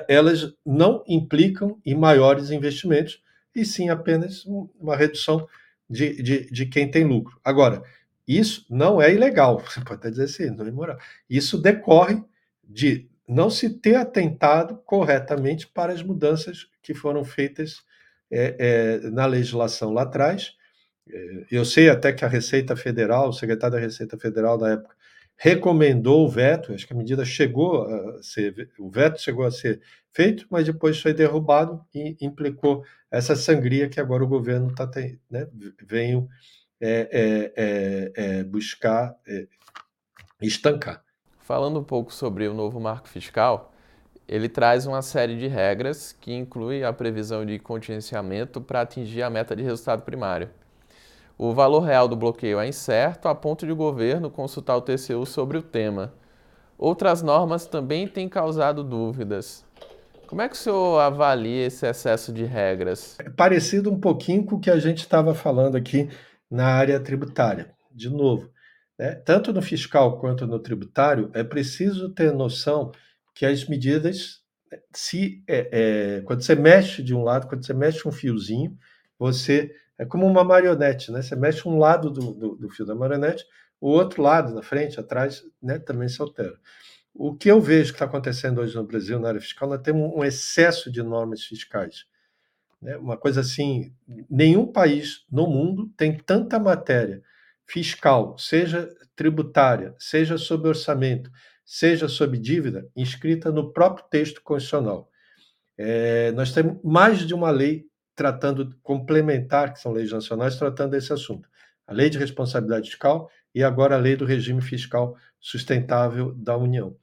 elas 0.08 0.54
não 0.64 1.04
implicam 1.08 1.80
em 1.84 1.94
maiores 1.94 2.50
investimentos, 2.50 3.20
e 3.54 3.64
sim 3.64 3.88
apenas 3.88 4.44
uma 4.46 4.96
redução 4.96 5.46
de, 5.90 6.22
de, 6.22 6.50
de 6.50 6.66
quem 6.66 6.88
tem 6.88 7.04
lucro. 7.04 7.40
Agora, 7.44 7.82
isso 8.26 8.64
não 8.70 9.02
é 9.02 9.12
ilegal, 9.12 9.58
você 9.66 9.80
pode 9.80 10.00
até 10.00 10.10
dizer 10.10 10.24
assim, 10.24 10.50
não 10.50 10.64
é 10.64 10.68
imoral. 10.68 10.98
Isso 11.28 11.60
decorre 11.60 12.22
de 12.62 13.08
não 13.28 13.50
se 13.50 13.68
ter 13.68 13.94
atentado 13.96 14.80
corretamente 14.86 15.66
para 15.68 15.92
as 15.92 16.02
mudanças 16.02 16.66
que 16.82 16.94
foram 16.94 17.22
feitas 17.24 17.82
é, 18.30 18.56
é, 19.04 19.10
na 19.10 19.26
legislação 19.26 19.92
lá 19.92 20.02
atrás, 20.02 20.54
é, 21.10 21.44
eu 21.50 21.64
sei 21.64 21.90
até 21.90 22.12
que 22.12 22.24
a 22.24 22.28
Receita 22.28 22.74
Federal, 22.74 23.28
o 23.28 23.32
secretário 23.32 23.76
da 23.76 23.80
Receita 23.80 24.16
Federal 24.16 24.56
da 24.56 24.70
época, 24.70 24.96
recomendou 25.36 26.24
o 26.24 26.28
veto, 26.28 26.72
acho 26.72 26.86
que 26.86 26.92
a 26.92 26.96
medida 26.96 27.24
chegou 27.24 27.84
a 27.84 28.22
ser, 28.22 28.70
o 28.78 28.90
veto 28.90 29.20
chegou 29.20 29.44
a 29.44 29.50
ser 29.50 29.80
feito, 30.12 30.46
mas 30.50 30.66
depois 30.66 31.00
foi 31.00 31.12
derrubado 31.12 31.84
e 31.94 32.16
implicou 32.20 32.82
essa 33.10 33.36
sangria 33.36 33.88
que 33.88 34.00
agora 34.00 34.24
o 34.24 34.28
governo 34.28 34.68
está 34.70 34.90
né, 35.30 35.46
veio 35.86 36.28
é, 36.80 38.42
buscar 38.44 39.14
estancar. 40.40 41.04
Falando 41.48 41.80
um 41.80 41.82
pouco 41.82 42.12
sobre 42.12 42.46
o 42.46 42.52
novo 42.52 42.78
marco 42.78 43.08
fiscal, 43.08 43.72
ele 44.28 44.50
traz 44.50 44.86
uma 44.86 45.00
série 45.00 45.34
de 45.34 45.46
regras 45.46 46.12
que 46.12 46.30
inclui 46.30 46.84
a 46.84 46.92
previsão 46.92 47.42
de 47.46 47.58
contingenciamento 47.58 48.60
para 48.60 48.82
atingir 48.82 49.22
a 49.22 49.30
meta 49.30 49.56
de 49.56 49.62
resultado 49.62 50.02
primário. 50.02 50.50
O 51.38 51.54
valor 51.54 51.80
real 51.80 52.06
do 52.06 52.14
bloqueio 52.14 52.60
é 52.60 52.68
incerto, 52.68 53.28
a 53.28 53.34
ponto 53.34 53.64
de 53.64 53.72
o 53.72 53.76
governo 53.76 54.30
consultar 54.30 54.76
o 54.76 54.82
TCU 54.82 55.24
sobre 55.24 55.56
o 55.56 55.62
tema. 55.62 56.12
Outras 56.76 57.22
normas 57.22 57.64
também 57.64 58.06
têm 58.06 58.28
causado 58.28 58.84
dúvidas. 58.84 59.64
Como 60.26 60.42
é 60.42 60.50
que 60.50 60.54
o 60.54 60.58
senhor 60.58 61.00
avalia 61.00 61.64
esse 61.64 61.86
excesso 61.86 62.30
de 62.30 62.44
regras? 62.44 63.16
É 63.20 63.30
parecido 63.30 63.90
um 63.90 63.98
pouquinho 63.98 64.44
com 64.44 64.56
o 64.56 64.60
que 64.60 64.70
a 64.70 64.78
gente 64.78 64.98
estava 64.98 65.34
falando 65.34 65.76
aqui 65.76 66.10
na 66.50 66.66
área 66.66 67.00
tributária. 67.00 67.70
De 67.90 68.10
novo, 68.10 68.50
né? 68.98 69.14
tanto 69.14 69.52
no 69.52 69.62
fiscal 69.62 70.18
quanto 70.18 70.46
no 70.46 70.58
tributário, 70.58 71.30
é 71.32 71.44
preciso 71.44 72.10
ter 72.10 72.32
noção 72.32 72.90
que 73.34 73.46
as 73.46 73.66
medidas, 73.66 74.42
se 74.92 75.42
é, 75.46 75.68
é, 76.18 76.20
quando 76.22 76.42
você 76.42 76.54
mexe 76.54 77.02
de 77.02 77.14
um 77.14 77.22
lado, 77.22 77.46
quando 77.46 77.64
você 77.64 77.72
mexe 77.72 78.06
um 78.06 78.12
fiozinho, 78.12 78.76
você 79.18 79.72
é 79.96 80.04
como 80.04 80.26
uma 80.26 80.44
marionete, 80.44 81.10
né? 81.10 81.22
Você 81.22 81.34
mexe 81.36 81.68
um 81.68 81.78
lado 81.78 82.10
do, 82.10 82.32
do, 82.32 82.56
do 82.56 82.70
fio 82.70 82.84
da 82.84 82.94
marionete, 82.94 83.44
o 83.80 83.90
outro 83.90 84.22
lado, 84.22 84.52
na 84.54 84.62
frente, 84.62 84.98
atrás, 84.98 85.44
né, 85.62 85.78
também 85.78 86.08
se 86.08 86.20
altera. 86.20 86.58
O 87.14 87.34
que 87.34 87.50
eu 87.50 87.60
vejo 87.60 87.90
que 87.90 87.96
está 87.96 88.04
acontecendo 88.04 88.60
hoje 88.60 88.74
no 88.74 88.84
Brasil, 88.84 89.18
na 89.18 89.28
área 89.28 89.40
fiscal, 89.40 89.68
nós 89.68 89.80
temos 89.82 90.12
um 90.14 90.24
excesso 90.24 90.90
de 90.90 91.02
normas 91.02 91.44
fiscais. 91.44 92.04
Né? 92.80 92.96
Uma 92.96 93.16
coisa 93.16 93.40
assim, 93.40 93.92
nenhum 94.28 94.70
país 94.70 95.24
no 95.30 95.46
mundo 95.46 95.90
tem 95.96 96.16
tanta 96.16 96.58
matéria 96.58 97.22
fiscal, 97.68 98.36
seja 98.38 98.88
tributária, 99.14 99.94
seja 99.98 100.38
sobre 100.38 100.68
orçamento, 100.68 101.30
seja 101.64 102.08
sobre 102.08 102.38
dívida, 102.38 102.88
inscrita 102.96 103.52
no 103.52 103.72
próprio 103.72 104.06
texto 104.08 104.42
constitucional. 104.42 105.10
É, 105.76 106.32
nós 106.32 106.52
temos 106.52 106.80
mais 106.82 107.26
de 107.26 107.34
uma 107.34 107.50
lei 107.50 107.84
tratando, 108.16 108.74
complementar, 108.82 109.72
que 109.72 109.80
são 109.80 109.92
leis 109.92 110.10
nacionais, 110.10 110.56
tratando 110.56 110.90
desse 110.90 111.12
assunto. 111.12 111.48
A 111.86 111.92
lei 111.92 112.10
de 112.10 112.18
responsabilidade 112.18 112.90
fiscal 112.90 113.30
e 113.54 113.62
agora 113.62 113.94
a 113.94 113.98
lei 113.98 114.16
do 114.16 114.24
regime 114.24 114.60
fiscal 114.60 115.16
sustentável 115.40 116.34
da 116.34 116.56
União. 116.56 116.96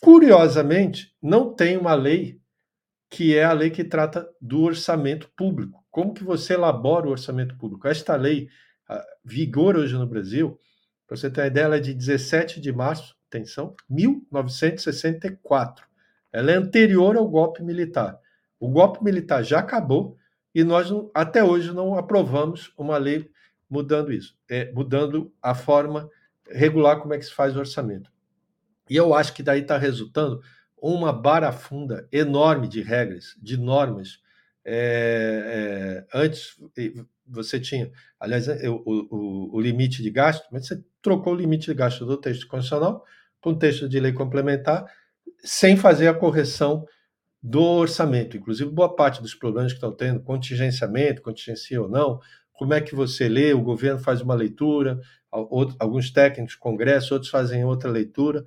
Curiosamente, 0.00 1.14
não 1.22 1.54
tem 1.54 1.76
uma 1.76 1.94
lei 1.94 2.40
que 3.10 3.36
é 3.36 3.44
a 3.44 3.52
lei 3.52 3.70
que 3.70 3.84
trata 3.84 4.28
do 4.40 4.62
orçamento 4.62 5.30
público. 5.36 5.84
Como 5.90 6.12
que 6.12 6.22
você 6.22 6.54
elabora 6.54 7.06
o 7.06 7.10
orçamento 7.10 7.56
público? 7.56 7.88
Esta 7.88 8.14
lei, 8.16 8.48
vigor 9.24 9.76
hoje 9.76 9.94
no 9.94 10.06
Brasil, 10.06 10.58
para 11.06 11.16
você 11.16 11.30
ter 11.30 11.40
uma 11.40 11.46
ideia, 11.46 11.64
ela 11.64 11.76
é 11.76 11.80
de 11.80 11.94
17 11.94 12.60
de 12.60 12.72
março 12.72 13.16
atenção, 13.28 13.74
1964. 13.88 15.86
Ela 16.32 16.50
é 16.52 16.54
anterior 16.54 17.16
ao 17.16 17.28
golpe 17.28 17.62
militar. 17.62 18.18
O 18.58 18.68
golpe 18.68 19.04
militar 19.04 19.42
já 19.42 19.60
acabou 19.60 20.16
e 20.54 20.64
nós 20.64 20.88
até 21.14 21.44
hoje 21.44 21.72
não 21.72 21.94
aprovamos 21.94 22.72
uma 22.76 22.96
lei 22.96 23.30
mudando 23.70 24.10
isso, 24.12 24.36
é, 24.48 24.72
mudando 24.72 25.32
a 25.42 25.54
forma 25.54 26.10
regular 26.50 27.00
como 27.00 27.12
é 27.14 27.18
que 27.18 27.24
se 27.26 27.34
faz 27.34 27.54
o 27.54 27.58
orçamento. 27.58 28.10
E 28.88 28.96
eu 28.96 29.14
acho 29.14 29.34
que 29.34 29.42
daí 29.42 29.60
está 29.60 29.76
resultando 29.76 30.40
uma 30.80 31.12
barafunda 31.12 32.08
enorme 32.10 32.66
de 32.66 32.80
regras, 32.80 33.36
de 33.40 33.58
normas. 33.58 34.20
É, 34.64 36.04
é, 36.14 36.18
antes 36.18 36.56
você 37.28 37.60
tinha, 37.60 37.90
aliás, 38.18 38.48
é, 38.48 38.68
o, 38.68 38.82
o, 38.86 39.56
o, 39.56 39.60
limite 39.60 40.02
de 40.02 40.10
gasto, 40.10 40.46
mas 40.50 40.66
você 40.66 40.82
trocou 41.02 41.32
o 41.32 41.36
limite 41.36 41.66
de 41.66 41.74
gasto 41.74 42.04
do 42.06 42.16
texto 42.16 42.46
constitucional 42.46 43.04
com 43.40 43.50
o 43.50 43.58
texto 43.58 43.88
de 43.88 44.00
lei 44.00 44.12
complementar, 44.12 44.84
sem 45.44 45.76
fazer 45.76 46.08
a 46.08 46.14
correção 46.14 46.84
do 47.42 47.62
orçamento. 47.62 48.36
Inclusive, 48.36 48.70
boa 48.70 48.94
parte 48.94 49.22
dos 49.22 49.34
problemas 49.34 49.72
que 49.72 49.76
estão 49.76 49.94
tendo, 49.94 50.20
contingenciamento, 50.20 51.22
contingencia 51.22 51.80
ou 51.80 51.88
não, 51.88 52.20
como 52.52 52.74
é 52.74 52.80
que 52.80 52.94
você 52.94 53.28
lê, 53.28 53.52
o 53.52 53.62
governo 53.62 54.00
faz 54.00 54.20
uma 54.20 54.34
leitura, 54.34 54.98
alguns 55.30 56.10
técnicos, 56.10 56.56
congresso, 56.56 57.14
outros 57.14 57.30
fazem 57.30 57.64
outra 57.64 57.88
leitura. 57.88 58.44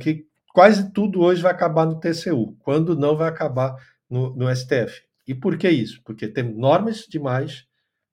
Que 0.00 0.26
quase 0.52 0.92
tudo 0.92 1.20
hoje 1.20 1.40
vai 1.40 1.52
acabar 1.52 1.86
no 1.86 2.00
TCU, 2.00 2.56
quando 2.58 2.96
não 2.96 3.16
vai 3.16 3.28
acabar 3.28 3.76
no, 4.08 4.34
no 4.34 4.54
STF. 4.54 5.02
E 5.28 5.34
por 5.34 5.56
que 5.56 5.70
isso? 5.70 6.02
Porque 6.04 6.26
tem 6.26 6.42
normas 6.42 7.06
demais, 7.08 7.64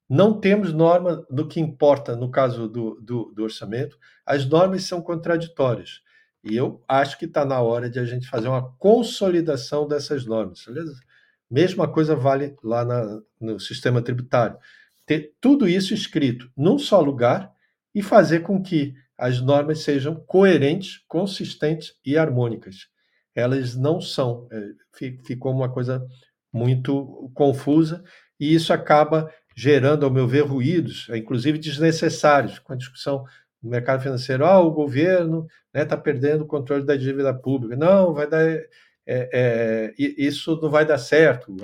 não 0.08 0.40
temos 0.40 0.72
norma 0.72 1.26
no 1.30 1.46
que 1.46 1.60
importa 1.60 2.16
no 2.16 2.30
caso 2.30 2.66
do, 2.66 2.98
do, 3.00 3.32
do 3.34 3.42
orçamento, 3.42 3.98
as 4.24 4.46
normas 4.46 4.84
são 4.84 5.02
contraditórias. 5.02 6.00
E 6.42 6.56
eu 6.56 6.82
acho 6.88 7.18
que 7.18 7.26
está 7.26 7.44
na 7.44 7.60
hora 7.60 7.90
de 7.90 7.98
a 7.98 8.04
gente 8.04 8.26
fazer 8.26 8.48
uma 8.48 8.72
consolidação 8.78 9.86
dessas 9.86 10.24
normas. 10.24 10.64
Beleza? 10.66 10.98
Mesma 11.50 11.86
coisa 11.86 12.16
vale 12.16 12.56
lá 12.62 12.84
na, 12.84 13.20
no 13.40 13.60
sistema 13.60 14.00
tributário. 14.00 14.56
Ter 15.04 15.34
tudo 15.40 15.68
isso 15.68 15.92
escrito 15.92 16.50
num 16.56 16.78
só 16.78 17.00
lugar 17.00 17.52
e 17.94 18.02
fazer 18.02 18.40
com 18.40 18.62
que 18.62 18.94
as 19.16 19.40
normas 19.40 19.80
sejam 19.80 20.14
coerentes, 20.14 21.02
consistentes 21.08 21.94
e 22.04 22.16
harmônicas. 22.16 22.88
Elas 23.34 23.74
não 23.74 24.00
são. 24.00 24.48
É, 24.50 25.08
ficou 25.24 25.52
uma 25.52 25.70
coisa 25.70 26.06
muito 26.52 27.30
confusa 27.34 28.02
e 28.38 28.54
isso 28.54 28.72
acaba 28.72 29.32
gerando, 29.58 30.06
ao 30.06 30.10
meu 30.12 30.24
ver, 30.24 30.42
ruídos, 30.42 31.08
inclusive 31.12 31.58
desnecessários, 31.58 32.60
com 32.60 32.72
a 32.72 32.76
discussão 32.76 33.24
no 33.60 33.68
mercado 33.68 34.00
financeiro. 34.00 34.46
Ah, 34.46 34.60
o 34.60 34.70
governo 34.70 35.48
está 35.66 35.80
né, 35.80 35.84
tá 35.84 35.96
perdendo 35.96 36.44
o 36.44 36.46
controle 36.46 36.86
da 36.86 36.94
dívida 36.94 37.34
pública. 37.34 37.74
Não, 37.74 38.14
vai 38.14 38.28
dar. 38.28 38.44
É, 38.48 38.68
é, 39.04 39.94
isso 39.96 40.60
não 40.62 40.70
vai 40.70 40.86
dar 40.86 40.98
certo. 40.98 41.56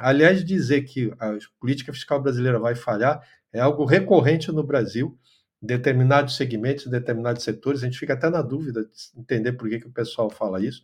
Aliás, 0.00 0.44
dizer 0.44 0.82
que 0.82 1.12
a 1.20 1.38
política 1.60 1.92
fiscal 1.92 2.20
brasileira 2.20 2.58
vai 2.58 2.74
falhar 2.74 3.22
é 3.52 3.60
algo 3.60 3.84
recorrente 3.84 4.50
no 4.50 4.64
Brasil, 4.64 5.16
em 5.62 5.66
determinados 5.66 6.34
segmentos, 6.34 6.88
em 6.88 6.90
determinados 6.90 7.44
setores. 7.44 7.84
A 7.84 7.86
gente 7.86 8.00
fica 8.00 8.14
até 8.14 8.28
na 8.28 8.42
dúvida 8.42 8.82
de 8.82 9.20
entender 9.20 9.52
por 9.52 9.68
que, 9.68 9.78
que 9.78 9.86
o 9.86 9.92
pessoal 9.92 10.28
fala 10.28 10.60
isso. 10.60 10.82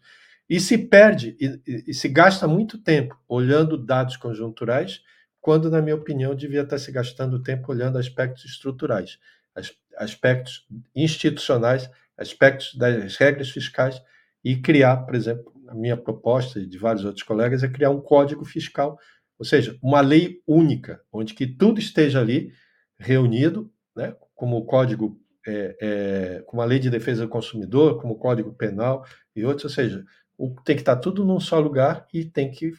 E 0.49 0.61
se 0.61 0.79
perde 0.79 1.37
e, 1.41 1.47
e, 1.67 1.85
e 1.89 1.95
se 1.95 2.09
gasta 2.09 2.47
muito 2.47 2.79
tempo 2.79 3.19
olhando 3.29 3.77
dados 3.77 4.17
conjunturais, 4.17 5.01
quando, 5.43 5.69
na 5.69 5.83
minha 5.83 5.97
opinião, 5.97 6.37
devia 6.37 6.63
estar 6.63 6.79
se 6.79 6.93
gastando 6.93 7.43
tempo 7.43 7.73
olhando 7.73 7.99
aspectos 7.99 8.45
estruturais, 8.45 9.19
aspectos 9.99 10.65
institucionais, 10.95 11.91
aspectos 12.17 12.77
das 12.77 13.17
regras 13.17 13.51
fiscais 13.51 14.01
e 14.45 14.57
criar, 14.57 14.99
por 14.99 15.17
exemplo, 15.17 15.53
a 15.67 15.75
minha 15.75 15.97
proposta 15.97 16.61
e 16.61 16.67
de 16.67 16.79
vários 16.79 17.05
outros 17.05 17.25
colegas 17.25 17.65
é 17.65 17.69
criar 17.69 17.91
um 17.91 18.01
código 18.01 18.45
fiscal, 18.45 18.97
ou 19.37 19.45
seja, 19.45 19.77
uma 19.83 20.01
lei 20.01 20.41
única, 20.47 21.01
onde 21.13 21.35
que 21.35 21.47
tudo 21.47 21.81
esteja 21.81 22.21
ali 22.21 22.53
reunido, 22.97 23.69
né, 23.97 24.15
como 24.37 24.57
o 24.57 24.65
código, 24.65 25.21
é, 25.45 25.77
é, 25.81 26.43
como 26.47 26.63
a 26.63 26.65
lei 26.65 26.79
de 26.79 26.89
defesa 26.89 27.23
do 27.25 27.29
consumidor, 27.29 28.01
como 28.01 28.15
o 28.15 28.19
código 28.19 28.53
penal 28.53 29.05
e 29.35 29.45
outros, 29.45 29.65
ou 29.65 29.71
seja, 29.71 30.05
tem 30.65 30.77
que 30.77 30.83
estar 30.83 30.97
tudo 30.97 31.25
num 31.25 31.41
só 31.41 31.59
lugar 31.59 32.07
e 32.15 32.25
tem 32.25 32.49
que 32.49 32.73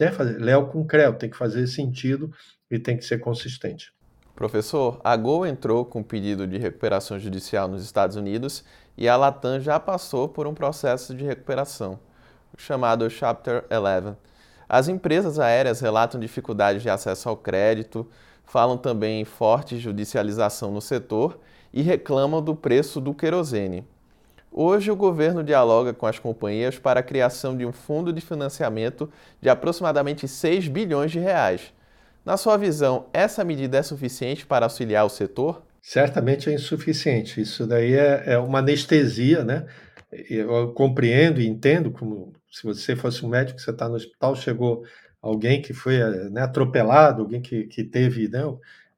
né, 0.00 0.10
fazer 0.10 0.40
Léo 0.40 0.66
com 0.68 0.84
Creu, 0.84 1.12
tem 1.12 1.28
que 1.28 1.36
fazer 1.36 1.66
sentido 1.66 2.32
e 2.70 2.78
tem 2.78 2.96
que 2.96 3.04
ser 3.04 3.18
consistente. 3.18 3.92
Professor, 4.34 4.98
a 5.04 5.14
Gol 5.16 5.46
entrou 5.46 5.84
com 5.84 6.02
pedido 6.02 6.46
de 6.46 6.56
recuperação 6.56 7.18
judicial 7.18 7.68
nos 7.68 7.84
Estados 7.84 8.16
Unidos 8.16 8.64
e 8.96 9.06
a 9.06 9.14
Latam 9.14 9.60
já 9.60 9.78
passou 9.78 10.28
por 10.28 10.46
um 10.46 10.54
processo 10.54 11.14
de 11.14 11.24
recuperação, 11.24 12.00
chamado 12.56 13.08
Chapter 13.10 13.64
11. 13.70 14.16
As 14.66 14.88
empresas 14.88 15.38
aéreas 15.38 15.80
relatam 15.80 16.18
dificuldades 16.18 16.82
de 16.82 16.88
acesso 16.88 17.28
ao 17.28 17.36
crédito, 17.36 18.08
falam 18.44 18.78
também 18.78 19.20
em 19.20 19.24
forte 19.24 19.78
judicialização 19.78 20.70
no 20.70 20.80
setor 20.80 21.38
e 21.72 21.82
reclamam 21.82 22.42
do 22.42 22.54
preço 22.54 23.00
do 23.00 23.12
querosene. 23.12 23.86
Hoje, 24.52 24.90
o 24.90 24.96
governo 24.96 25.44
dialoga 25.44 25.94
com 25.94 26.06
as 26.06 26.18
companhias 26.18 26.78
para 26.78 27.00
a 27.00 27.02
criação 27.04 27.56
de 27.56 27.64
um 27.64 27.72
fundo 27.72 28.12
de 28.12 28.20
financiamento 28.20 29.10
de 29.40 29.48
aproximadamente 29.48 30.26
6 30.26 30.66
bilhões 30.66 31.12
de 31.12 31.20
reais. 31.20 31.72
Na 32.24 32.36
sua 32.36 32.56
visão, 32.56 33.06
essa 33.12 33.44
medida 33.44 33.78
é 33.78 33.82
suficiente 33.82 34.44
para 34.44 34.66
auxiliar 34.66 35.06
o 35.06 35.08
setor? 35.08 35.62
Certamente 35.80 36.50
é 36.50 36.54
insuficiente. 36.54 37.40
Isso 37.40 37.66
daí 37.66 37.94
é, 37.94 38.24
é 38.26 38.38
uma 38.38 38.58
anestesia, 38.58 39.44
né? 39.44 39.66
Eu 40.10 40.72
compreendo 40.72 41.40
e 41.40 41.46
entendo 41.46 41.92
como 41.92 42.32
se 42.50 42.64
você 42.64 42.96
fosse 42.96 43.24
um 43.24 43.28
médico, 43.28 43.60
você 43.60 43.70
está 43.70 43.88
no 43.88 43.94
hospital, 43.94 44.34
chegou 44.34 44.82
alguém 45.22 45.62
que 45.62 45.72
foi 45.72 45.98
né, 46.30 46.42
atropelado, 46.42 47.22
alguém 47.22 47.40
que, 47.40 47.64
que 47.64 47.84
teve 47.84 48.28
né, 48.28 48.42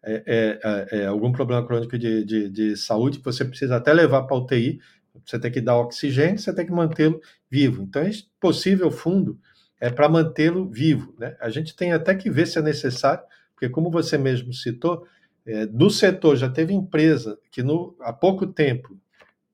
é, 0.03 0.23
é, 0.27 0.59
é, 0.65 1.03
é 1.03 1.07
algum 1.07 1.31
problema 1.31 1.65
crônico 1.67 1.99
de, 1.99 2.25
de, 2.25 2.49
de 2.49 2.77
saúde, 2.77 3.19
que 3.19 3.25
você 3.25 3.45
precisa 3.45 3.77
até 3.77 3.93
levar 3.93 4.23
para 4.23 4.35
a 4.35 4.41
UTI, 4.41 4.81
você 5.25 5.39
tem 5.39 5.51
que 5.51 5.61
dar 5.61 5.79
oxigênio, 5.79 6.39
você 6.39 6.55
tem 6.55 6.67
que 6.67 6.73
mantê-lo 6.73 7.21
vivo. 7.51 7.83
Então, 7.83 8.03
é 8.03 8.11
possível 8.41 8.91
fundo 8.91 9.39
é 9.83 9.91
para 9.91 10.09
mantê-lo 10.09 10.71
vivo. 10.71 11.13
Né? 11.19 11.37
A 11.41 11.51
gente 11.51 11.75
tem 11.75 11.93
até 11.93 12.15
que 12.15 12.31
ver 12.31 12.47
se 12.47 12.57
é 12.57 12.63
necessário, 12.63 13.25
porque, 13.53 13.69
como 13.69 13.91
você 13.91 14.17
mesmo 14.17 14.53
citou, 14.53 15.05
é, 15.45 15.67
no 15.67 15.91
setor 15.91 16.37
já 16.37 16.49
teve 16.49 16.73
empresa 16.73 17.37
que 17.51 17.65
no, 17.65 17.97
há 18.01 18.13
pouco 18.13 18.47
tempo 18.47 18.97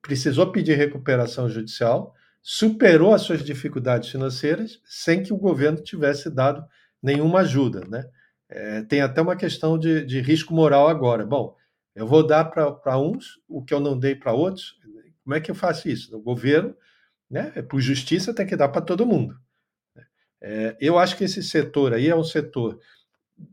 precisou 0.02 0.52
pedir 0.52 0.74
recuperação 0.74 1.48
judicial, 1.48 2.14
superou 2.42 3.14
as 3.14 3.22
suas 3.22 3.42
dificuldades 3.42 4.10
financeiras 4.10 4.82
sem 4.84 5.22
que 5.22 5.32
o 5.32 5.38
governo 5.38 5.82
tivesse 5.82 6.28
dado 6.28 6.62
nenhuma 7.02 7.40
ajuda. 7.40 7.80
Né? 7.88 8.04
É, 8.50 8.82
tem 8.82 9.00
até 9.00 9.22
uma 9.22 9.34
questão 9.34 9.78
de, 9.78 10.04
de, 10.04 10.20
risco 10.20 10.52
moral 10.52 10.88
agora. 10.88 11.24
Bom, 11.24 11.56
eu 11.94 12.06
vou 12.06 12.26
dar 12.26 12.44
para 12.44 12.98
uns 12.98 13.40
o 13.48 13.64
que 13.64 13.72
eu 13.72 13.80
não 13.80 13.98
dei 13.98 14.14
para 14.14 14.34
outros. 14.34 14.78
Como 15.28 15.36
é 15.36 15.42
que 15.42 15.50
eu 15.50 15.54
faço 15.54 15.90
isso? 15.90 16.16
O 16.16 16.22
governo, 16.22 16.74
né, 17.30 17.50
por 17.68 17.82
justiça, 17.82 18.32
tem 18.32 18.46
que 18.46 18.56
dar 18.56 18.70
para 18.70 18.80
todo 18.80 19.04
mundo. 19.04 19.38
É, 20.40 20.74
eu 20.80 20.98
acho 20.98 21.18
que 21.18 21.24
esse 21.24 21.42
setor 21.42 21.92
aí 21.92 22.08
é 22.08 22.16
um 22.16 22.24
setor, 22.24 22.80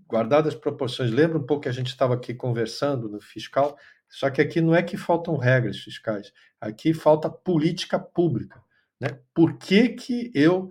guardado 0.08 0.48
as 0.48 0.56
proporções, 0.56 1.12
lembra 1.12 1.38
um 1.38 1.46
pouco 1.46 1.64
que 1.64 1.68
a 1.68 1.74
gente 1.74 1.88
estava 1.88 2.14
aqui 2.14 2.34
conversando 2.34 3.10
no 3.10 3.20
fiscal, 3.20 3.78
só 4.08 4.30
que 4.30 4.40
aqui 4.40 4.62
não 4.62 4.74
é 4.74 4.82
que 4.82 4.96
faltam 4.96 5.36
regras 5.36 5.78
fiscais, 5.78 6.32
aqui 6.62 6.94
falta 6.94 7.30
política 7.30 8.00
pública. 8.00 8.64
Né? 8.98 9.10
Por 9.34 9.58
que, 9.58 9.90
que 9.90 10.32
eu 10.34 10.70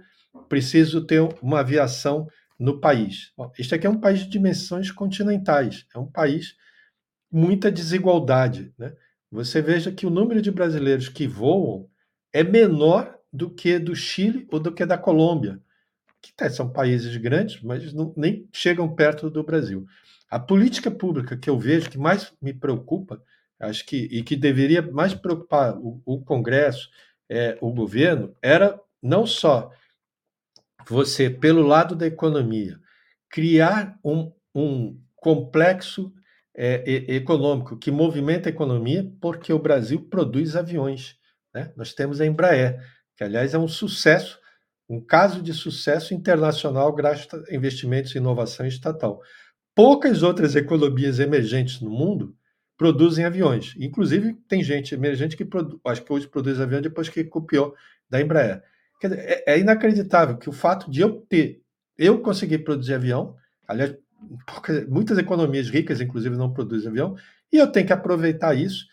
preciso 0.49 1.07
ter 1.07 1.21
uma 1.43 1.61
aviação 1.61 2.27
no 2.59 2.81
país? 2.81 3.31
Bom, 3.37 3.53
este 3.59 3.75
aqui 3.75 3.87
é 3.87 3.91
um 3.91 4.01
país 4.01 4.21
de 4.21 4.31
dimensões 4.31 4.91
continentais, 4.91 5.85
é 5.95 5.99
um 5.99 6.11
país 6.11 6.57
muita 7.31 7.71
desigualdade. 7.71 8.73
Né? 8.79 8.95
Você 9.35 9.61
veja 9.61 9.91
que 9.91 10.07
o 10.07 10.11
número 10.11 10.41
de 10.41 10.53
brasileiros 10.53 11.09
que 11.09 11.27
voam 11.27 11.91
é 12.33 12.45
menor 12.45 13.19
do 13.33 13.51
que 13.51 13.81
do 13.81 13.95
Chile 13.95 14.47
ou 14.49 14.61
do 14.61 14.73
que 14.73 14.87
da 14.87 14.97
Colômbia 14.97 15.61
que 16.23 16.51
são 16.51 16.71
países 16.71 17.17
grandes, 17.17 17.61
mas 17.61 17.93
não, 17.93 18.15
nem 18.17 18.49
chegam 18.53 18.95
perto 18.95 19.29
do 19.29 19.43
Brasil. 19.43 19.85
A 20.31 20.39
política 20.39 20.89
pública 20.89 21.37
que 21.37 21.51
eu 21.51 21.59
vejo 21.59 21.91
que 21.91 21.99
mais 21.99 22.33
me 22.41 22.55
preocupa, 22.55 23.21
acho 23.59 23.85
que 23.85 24.09
e 24.11 24.23
que 24.23 24.37
deveria 24.37 24.81
mais 24.81 25.13
preocupar 25.13 25.77
o, 25.77 26.01
o 26.07 26.25
Congresso, 26.25 26.89
é, 27.29 27.59
o 27.61 27.73
governo, 27.73 28.35
era 28.41 28.81
não 29.03 29.27
só 29.27 29.71
você, 30.89 31.29
pelo 31.29 31.67
lado 31.67 31.97
da 31.97 32.07
economia, 32.07 32.79
criar 33.29 33.99
um, 34.05 34.33
um 34.55 34.99
complexo 35.17 36.15
é, 36.57 37.15
econômico 37.15 37.77
que 37.77 37.91
movimenta 37.91 38.49
a 38.49 38.53
economia, 38.53 39.11
porque 39.21 39.53
o 39.53 39.59
Brasil 39.59 40.01
produz 40.09 40.57
aviões. 40.57 41.17
Né? 41.53 41.73
Nós 41.77 41.93
temos 41.93 42.21
a 42.21 42.27
Embraer, 42.27 42.81
que, 43.17 43.25
aliás, 43.25 43.55
é 43.55 43.59
um 43.59 43.69
sucesso 43.69 44.39
um 44.89 45.01
caso 45.01 45.43
de 45.43 45.53
sucesso 45.53 46.15
internacional 46.15 46.95
graças 46.95 47.33
a 47.33 47.55
investimentos 47.55 48.15
em 48.15 48.19
inovação 48.19 48.67
estatal. 48.67 49.21
Poucas 49.75 50.23
outras 50.23 50.55
economias 50.55 51.19
emergentes 51.19 51.81
no 51.81 51.91
mundo 51.91 52.37
produzem 52.77 53.25
aviões. 53.25 53.75
Inclusive, 53.79 54.35
tem 54.49 54.63
gente 54.63 54.95
emergente 54.95 55.37
que 55.37 55.45
produ... 55.45 55.81
acho 55.85 56.03
que 56.03 56.13
hoje 56.13 56.29
produz 56.29 56.61
avião 56.61 56.81
depois 56.81 57.09
que 57.09 57.25
copiou 57.25 57.75
da 58.09 58.21
Embraer. 58.21 58.63
Dizer, 59.03 59.19
é, 59.19 59.55
é, 59.55 59.59
inacreditável 59.59 60.39
que 60.39 60.49
o 60.49 60.53
fato 60.53 60.91
de 60.91 61.01
eu 61.01 61.21
ter, 61.29 61.61
eu 61.99 62.21
conseguir 62.21 62.59
produzir 62.59 62.95
avião, 62.95 63.37
aliás, 63.67 63.95
muitas 64.89 65.19
economias 65.19 65.69
ricas, 65.69 66.01
inclusive, 66.01 66.37
não 66.37 66.53
produzem 66.53 66.89
avião, 66.91 67.17
e 67.53 67.57
eu 67.57 67.67
tenho 67.67 67.87
que 67.87 67.93
aproveitar 67.93 68.55
isso, 68.55 68.87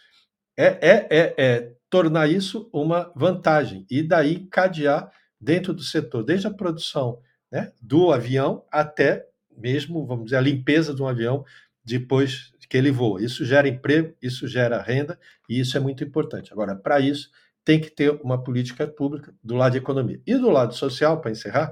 é, 0.57 0.65
é, 0.65 1.07
é, 1.09 1.35
é 1.37 1.73
tornar 1.89 2.29
isso 2.29 2.69
uma 2.71 3.11
vantagem, 3.15 3.85
e 3.89 4.01
daí 4.03 4.45
cadear 4.47 5.11
dentro 5.39 5.73
do 5.73 5.81
setor, 5.81 6.23
desde 6.23 6.47
a 6.47 6.51
produção 6.51 7.19
né, 7.51 7.71
do 7.81 8.11
avião 8.11 8.63
até 8.71 9.25
mesmo, 9.57 10.05
vamos 10.05 10.25
dizer, 10.25 10.37
a 10.37 10.41
limpeza 10.41 10.93
de 10.93 11.01
um 11.01 11.07
avião 11.07 11.43
depois 11.83 12.53
que 12.69 12.77
ele 12.77 12.91
voa. 12.91 13.21
Isso 13.21 13.43
gera 13.43 13.67
emprego, 13.67 14.15
isso 14.21 14.47
gera 14.47 14.81
renda 14.81 15.19
e 15.49 15.59
isso 15.59 15.75
é 15.75 15.79
muito 15.79 16.03
importante. 16.03 16.53
Agora, 16.53 16.75
para 16.75 16.99
isso, 16.99 17.29
tem 17.65 17.79
que 17.79 17.89
ter 17.89 18.11
uma 18.23 18.41
política 18.41 18.87
pública 18.87 19.33
do 19.43 19.55
lado 19.55 19.73
de 19.73 19.77
economia. 19.79 20.21
E 20.25 20.35
do 20.35 20.49
lado 20.49 20.73
social, 20.73 21.19
para 21.19 21.31
encerrar, 21.31 21.71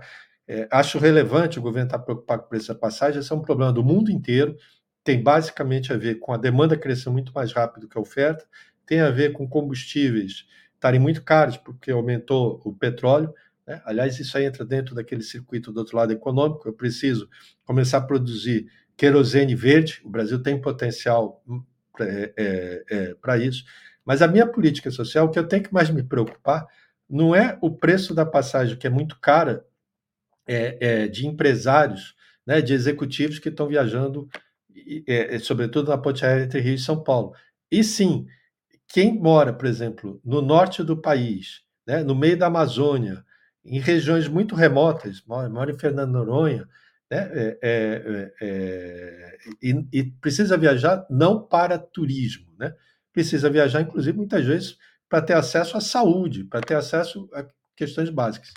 é, 0.49 0.67
acho 0.71 0.97
relevante 0.97 1.59
o 1.59 1.61
governo 1.61 1.87
estar 1.87 1.99
preocupado 1.99 2.43
com 2.43 2.55
essa 2.55 2.73
passagem, 2.73 3.19
esse 3.19 3.31
é 3.31 3.35
um 3.35 3.41
problema 3.41 3.71
do 3.71 3.83
mundo 3.83 4.09
inteiro, 4.09 4.57
tem 5.03 5.21
basicamente 5.21 5.93
a 5.93 5.97
ver 5.97 6.15
com 6.15 6.33
a 6.33 6.37
demanda 6.37 6.75
crescendo 6.75 7.13
muito 7.13 7.31
mais 7.31 7.53
rápido 7.53 7.87
que 7.87 7.97
a 7.97 8.01
oferta, 8.01 8.45
tem 8.85 8.99
a 8.99 9.11
ver 9.11 9.31
com 9.31 9.47
combustíveis 9.47 10.45
estarem 10.73 10.99
muito 10.99 11.23
caros 11.23 11.55
porque 11.55 11.91
aumentou 11.91 12.59
o 12.65 12.73
petróleo, 12.73 13.33
né? 13.67 13.79
Aliás, 13.85 14.19
isso 14.19 14.35
aí 14.35 14.45
entra 14.45 14.65
dentro 14.65 14.95
daquele 14.95 15.21
circuito 15.21 15.71
do 15.71 15.79
outro 15.79 15.95
lado 15.95 16.11
econômico. 16.11 16.67
Eu 16.67 16.73
preciso 16.73 17.29
começar 17.63 17.99
a 17.99 18.01
produzir 18.01 18.67
querosene 18.97 19.53
verde. 19.53 20.01
O 20.03 20.09
Brasil 20.09 20.41
tem 20.41 20.59
potencial 20.59 21.43
para 21.93 22.07
é, 22.07 22.33
é, 22.89 23.15
é 23.27 23.37
isso. 23.37 23.63
Mas 24.03 24.23
a 24.23 24.27
minha 24.27 24.47
política 24.47 24.89
social, 24.89 25.27
o 25.27 25.29
que 25.29 25.37
eu 25.37 25.47
tenho 25.47 25.61
que 25.61 25.71
mais 25.73 25.91
me 25.91 26.01
preocupar, 26.01 26.65
não 27.07 27.35
é 27.35 27.59
o 27.61 27.69
preço 27.69 28.15
da 28.15 28.25
passagem, 28.25 28.75
que 28.75 28.87
é 28.87 28.89
muito 28.89 29.19
cara, 29.19 29.63
é, 30.49 31.03
é 31.03 31.07
de 31.07 31.27
empresários, 31.27 32.15
né, 32.45 32.61
de 32.61 32.73
executivos 32.73 33.39
que 33.39 33.49
estão 33.49 33.67
viajando, 33.67 34.27
é, 35.07 35.37
sobretudo 35.39 35.89
na 35.89 35.97
ponte 35.97 36.25
aérea 36.25 36.45
entre 36.45 36.59
Rio 36.59 36.75
e 36.75 36.79
São 36.79 37.03
Paulo. 37.03 37.33
E 37.71 37.83
sim, 37.83 38.25
quem 38.87 39.13
mora, 39.13 39.53
por 39.53 39.67
exemplo, 39.67 40.19
no 40.25 40.41
norte 40.41 40.83
do 40.83 40.97
país, 40.97 41.61
né, 41.87 42.03
no 42.03 42.15
meio 42.15 42.37
da 42.37 42.47
Amazônia, 42.47 43.23
em 43.63 43.79
regiões 43.79 44.27
muito 44.27 44.55
remotas, 44.55 45.23
mora 45.27 45.71
em 45.71 45.77
Fernando 45.77 46.11
Noronha, 46.11 46.67
né? 47.11 47.29
É, 47.33 47.59
é, 47.61 48.33
é, 48.41 49.37
e, 49.61 49.85
e, 49.91 50.03
precisa 50.03 50.57
viajar 50.57 51.05
não 51.09 51.41
para 51.41 51.77
turismo, 51.79 52.53
né? 52.57 52.73
precisa 53.11 53.49
viajar, 53.49 53.81
inclusive, 53.81 54.15
muitas 54.15 54.45
vezes 54.45 54.77
para 55.09 55.21
ter 55.21 55.33
acesso 55.33 55.75
à 55.75 55.81
saúde, 55.81 56.43
para 56.43 56.61
ter 56.61 56.75
acesso 56.75 57.27
a 57.33 57.45
questões 57.75 58.09
básicas. 58.09 58.51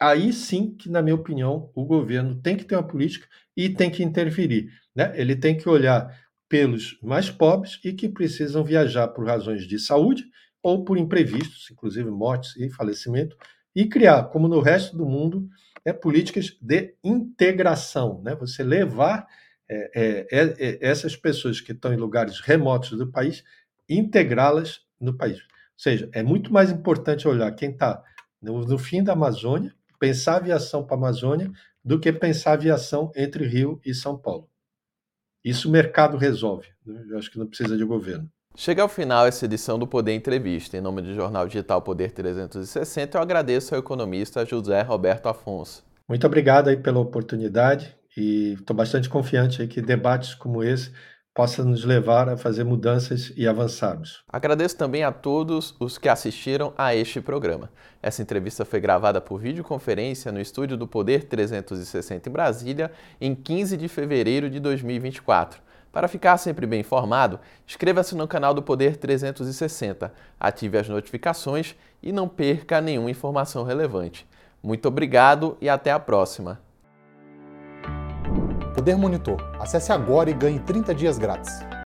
Aí 0.00 0.32
sim 0.32 0.74
que, 0.74 0.88
na 0.88 1.02
minha 1.02 1.14
opinião, 1.14 1.70
o 1.74 1.84
governo 1.84 2.40
tem 2.40 2.56
que 2.56 2.64
ter 2.64 2.76
uma 2.76 2.86
política 2.86 3.26
e 3.56 3.68
tem 3.68 3.90
que 3.90 4.02
interferir. 4.02 4.70
Né? 4.94 5.12
Ele 5.16 5.34
tem 5.34 5.56
que 5.56 5.68
olhar 5.68 6.16
pelos 6.48 6.98
mais 7.02 7.30
pobres 7.30 7.80
e 7.84 7.92
que 7.92 8.08
precisam 8.08 8.64
viajar 8.64 9.08
por 9.08 9.26
razões 9.26 9.66
de 9.66 9.78
saúde 9.78 10.24
ou 10.62 10.84
por 10.84 10.96
imprevistos, 10.96 11.68
inclusive 11.70 12.10
mortes 12.10 12.56
e 12.56 12.70
falecimento, 12.70 13.36
e 13.74 13.86
criar, 13.86 14.24
como 14.24 14.48
no 14.48 14.60
resto 14.60 14.96
do 14.96 15.06
mundo, 15.06 15.48
é, 15.84 15.92
políticas 15.92 16.56
de 16.60 16.94
integração, 17.04 18.20
né? 18.22 18.34
Você 18.34 18.62
levar 18.62 19.26
é, 19.70 19.90
é, 19.94 20.26
é, 20.32 20.54
é, 20.58 20.78
essas 20.80 21.14
pessoas 21.14 21.60
que 21.60 21.72
estão 21.72 21.92
em 21.92 21.96
lugares 21.96 22.40
remotos 22.40 22.90
do 22.90 23.10
país, 23.10 23.44
integrá-las 23.88 24.80
no 25.00 25.16
país. 25.16 25.38
Ou 25.38 25.44
seja, 25.76 26.08
é 26.12 26.22
muito 26.22 26.52
mais 26.52 26.70
importante 26.70 27.28
olhar 27.28 27.50
quem 27.52 27.70
está 27.70 28.02
no, 28.40 28.64
no, 28.64 28.78
fim 28.78 29.02
da 29.02 29.12
Amazônia, 29.12 29.74
pensar 29.98 30.36
aviação 30.36 30.84
para 30.84 30.96
a 30.96 30.98
Amazônia, 30.98 31.50
do 31.84 31.98
que 31.98 32.12
pensar 32.12 32.52
aviação 32.52 33.10
entre 33.16 33.46
Rio 33.46 33.80
e 33.84 33.94
São 33.94 34.16
Paulo. 34.16 34.48
Isso 35.44 35.68
o 35.68 35.72
mercado 35.72 36.16
resolve. 36.16 36.68
Né? 36.84 37.02
Eu 37.08 37.18
acho 37.18 37.30
que 37.30 37.38
não 37.38 37.46
precisa 37.46 37.76
de 37.76 37.84
governo. 37.84 38.28
Chega 38.56 38.82
ao 38.82 38.88
final 38.88 39.26
essa 39.26 39.44
edição 39.44 39.78
do 39.78 39.86
Poder 39.86 40.12
Entrevista. 40.12 40.76
Em 40.76 40.80
nome 40.80 41.00
do 41.00 41.14
Jornal 41.14 41.46
Digital 41.46 41.80
Poder 41.80 42.10
360, 42.10 43.16
eu 43.16 43.22
agradeço 43.22 43.74
ao 43.74 43.80
economista 43.80 44.44
José 44.44 44.82
Roberto 44.82 45.28
Afonso. 45.28 45.84
Muito 46.08 46.26
obrigado 46.26 46.68
aí 46.68 46.76
pela 46.76 46.98
oportunidade 46.98 47.94
e 48.16 48.54
estou 48.54 48.74
bastante 48.74 49.08
confiante 49.08 49.62
aí 49.62 49.68
que 49.68 49.80
debates 49.80 50.34
como 50.34 50.64
esse 50.64 50.92
possam 51.38 51.64
nos 51.64 51.84
levar 51.84 52.28
a 52.28 52.36
fazer 52.36 52.64
mudanças 52.64 53.32
e 53.36 53.46
avançarmos. 53.46 54.24
Agradeço 54.28 54.76
também 54.76 55.04
a 55.04 55.12
todos 55.12 55.72
os 55.78 55.96
que 55.96 56.08
assistiram 56.08 56.74
a 56.76 56.96
este 56.96 57.20
programa. 57.20 57.70
Essa 58.02 58.22
entrevista 58.22 58.64
foi 58.64 58.80
gravada 58.80 59.20
por 59.20 59.38
videoconferência 59.38 60.32
no 60.32 60.40
estúdio 60.40 60.76
do 60.76 60.84
Poder 60.84 61.22
360 61.22 62.28
em 62.28 62.32
Brasília 62.32 62.90
em 63.20 63.36
15 63.36 63.76
de 63.76 63.86
fevereiro 63.86 64.50
de 64.50 64.58
2024. 64.58 65.62
Para 65.92 66.08
ficar 66.08 66.36
sempre 66.38 66.66
bem 66.66 66.80
informado, 66.80 67.38
inscreva-se 67.64 68.16
no 68.16 68.26
canal 68.26 68.52
do 68.52 68.60
Poder 68.60 68.96
360, 68.96 70.12
ative 70.40 70.76
as 70.76 70.88
notificações 70.88 71.76
e 72.02 72.10
não 72.10 72.26
perca 72.26 72.80
nenhuma 72.80 73.12
informação 73.12 73.62
relevante. 73.62 74.26
Muito 74.60 74.88
obrigado 74.88 75.56
e 75.60 75.68
até 75.68 75.92
a 75.92 76.00
próxima. 76.00 76.58
Poder 78.78 78.96
Monitor. 78.96 79.38
Acesse 79.58 79.90
agora 79.90 80.30
e 80.30 80.32
ganhe 80.32 80.60
30 80.60 80.94
dias 80.94 81.18
grátis. 81.18 81.68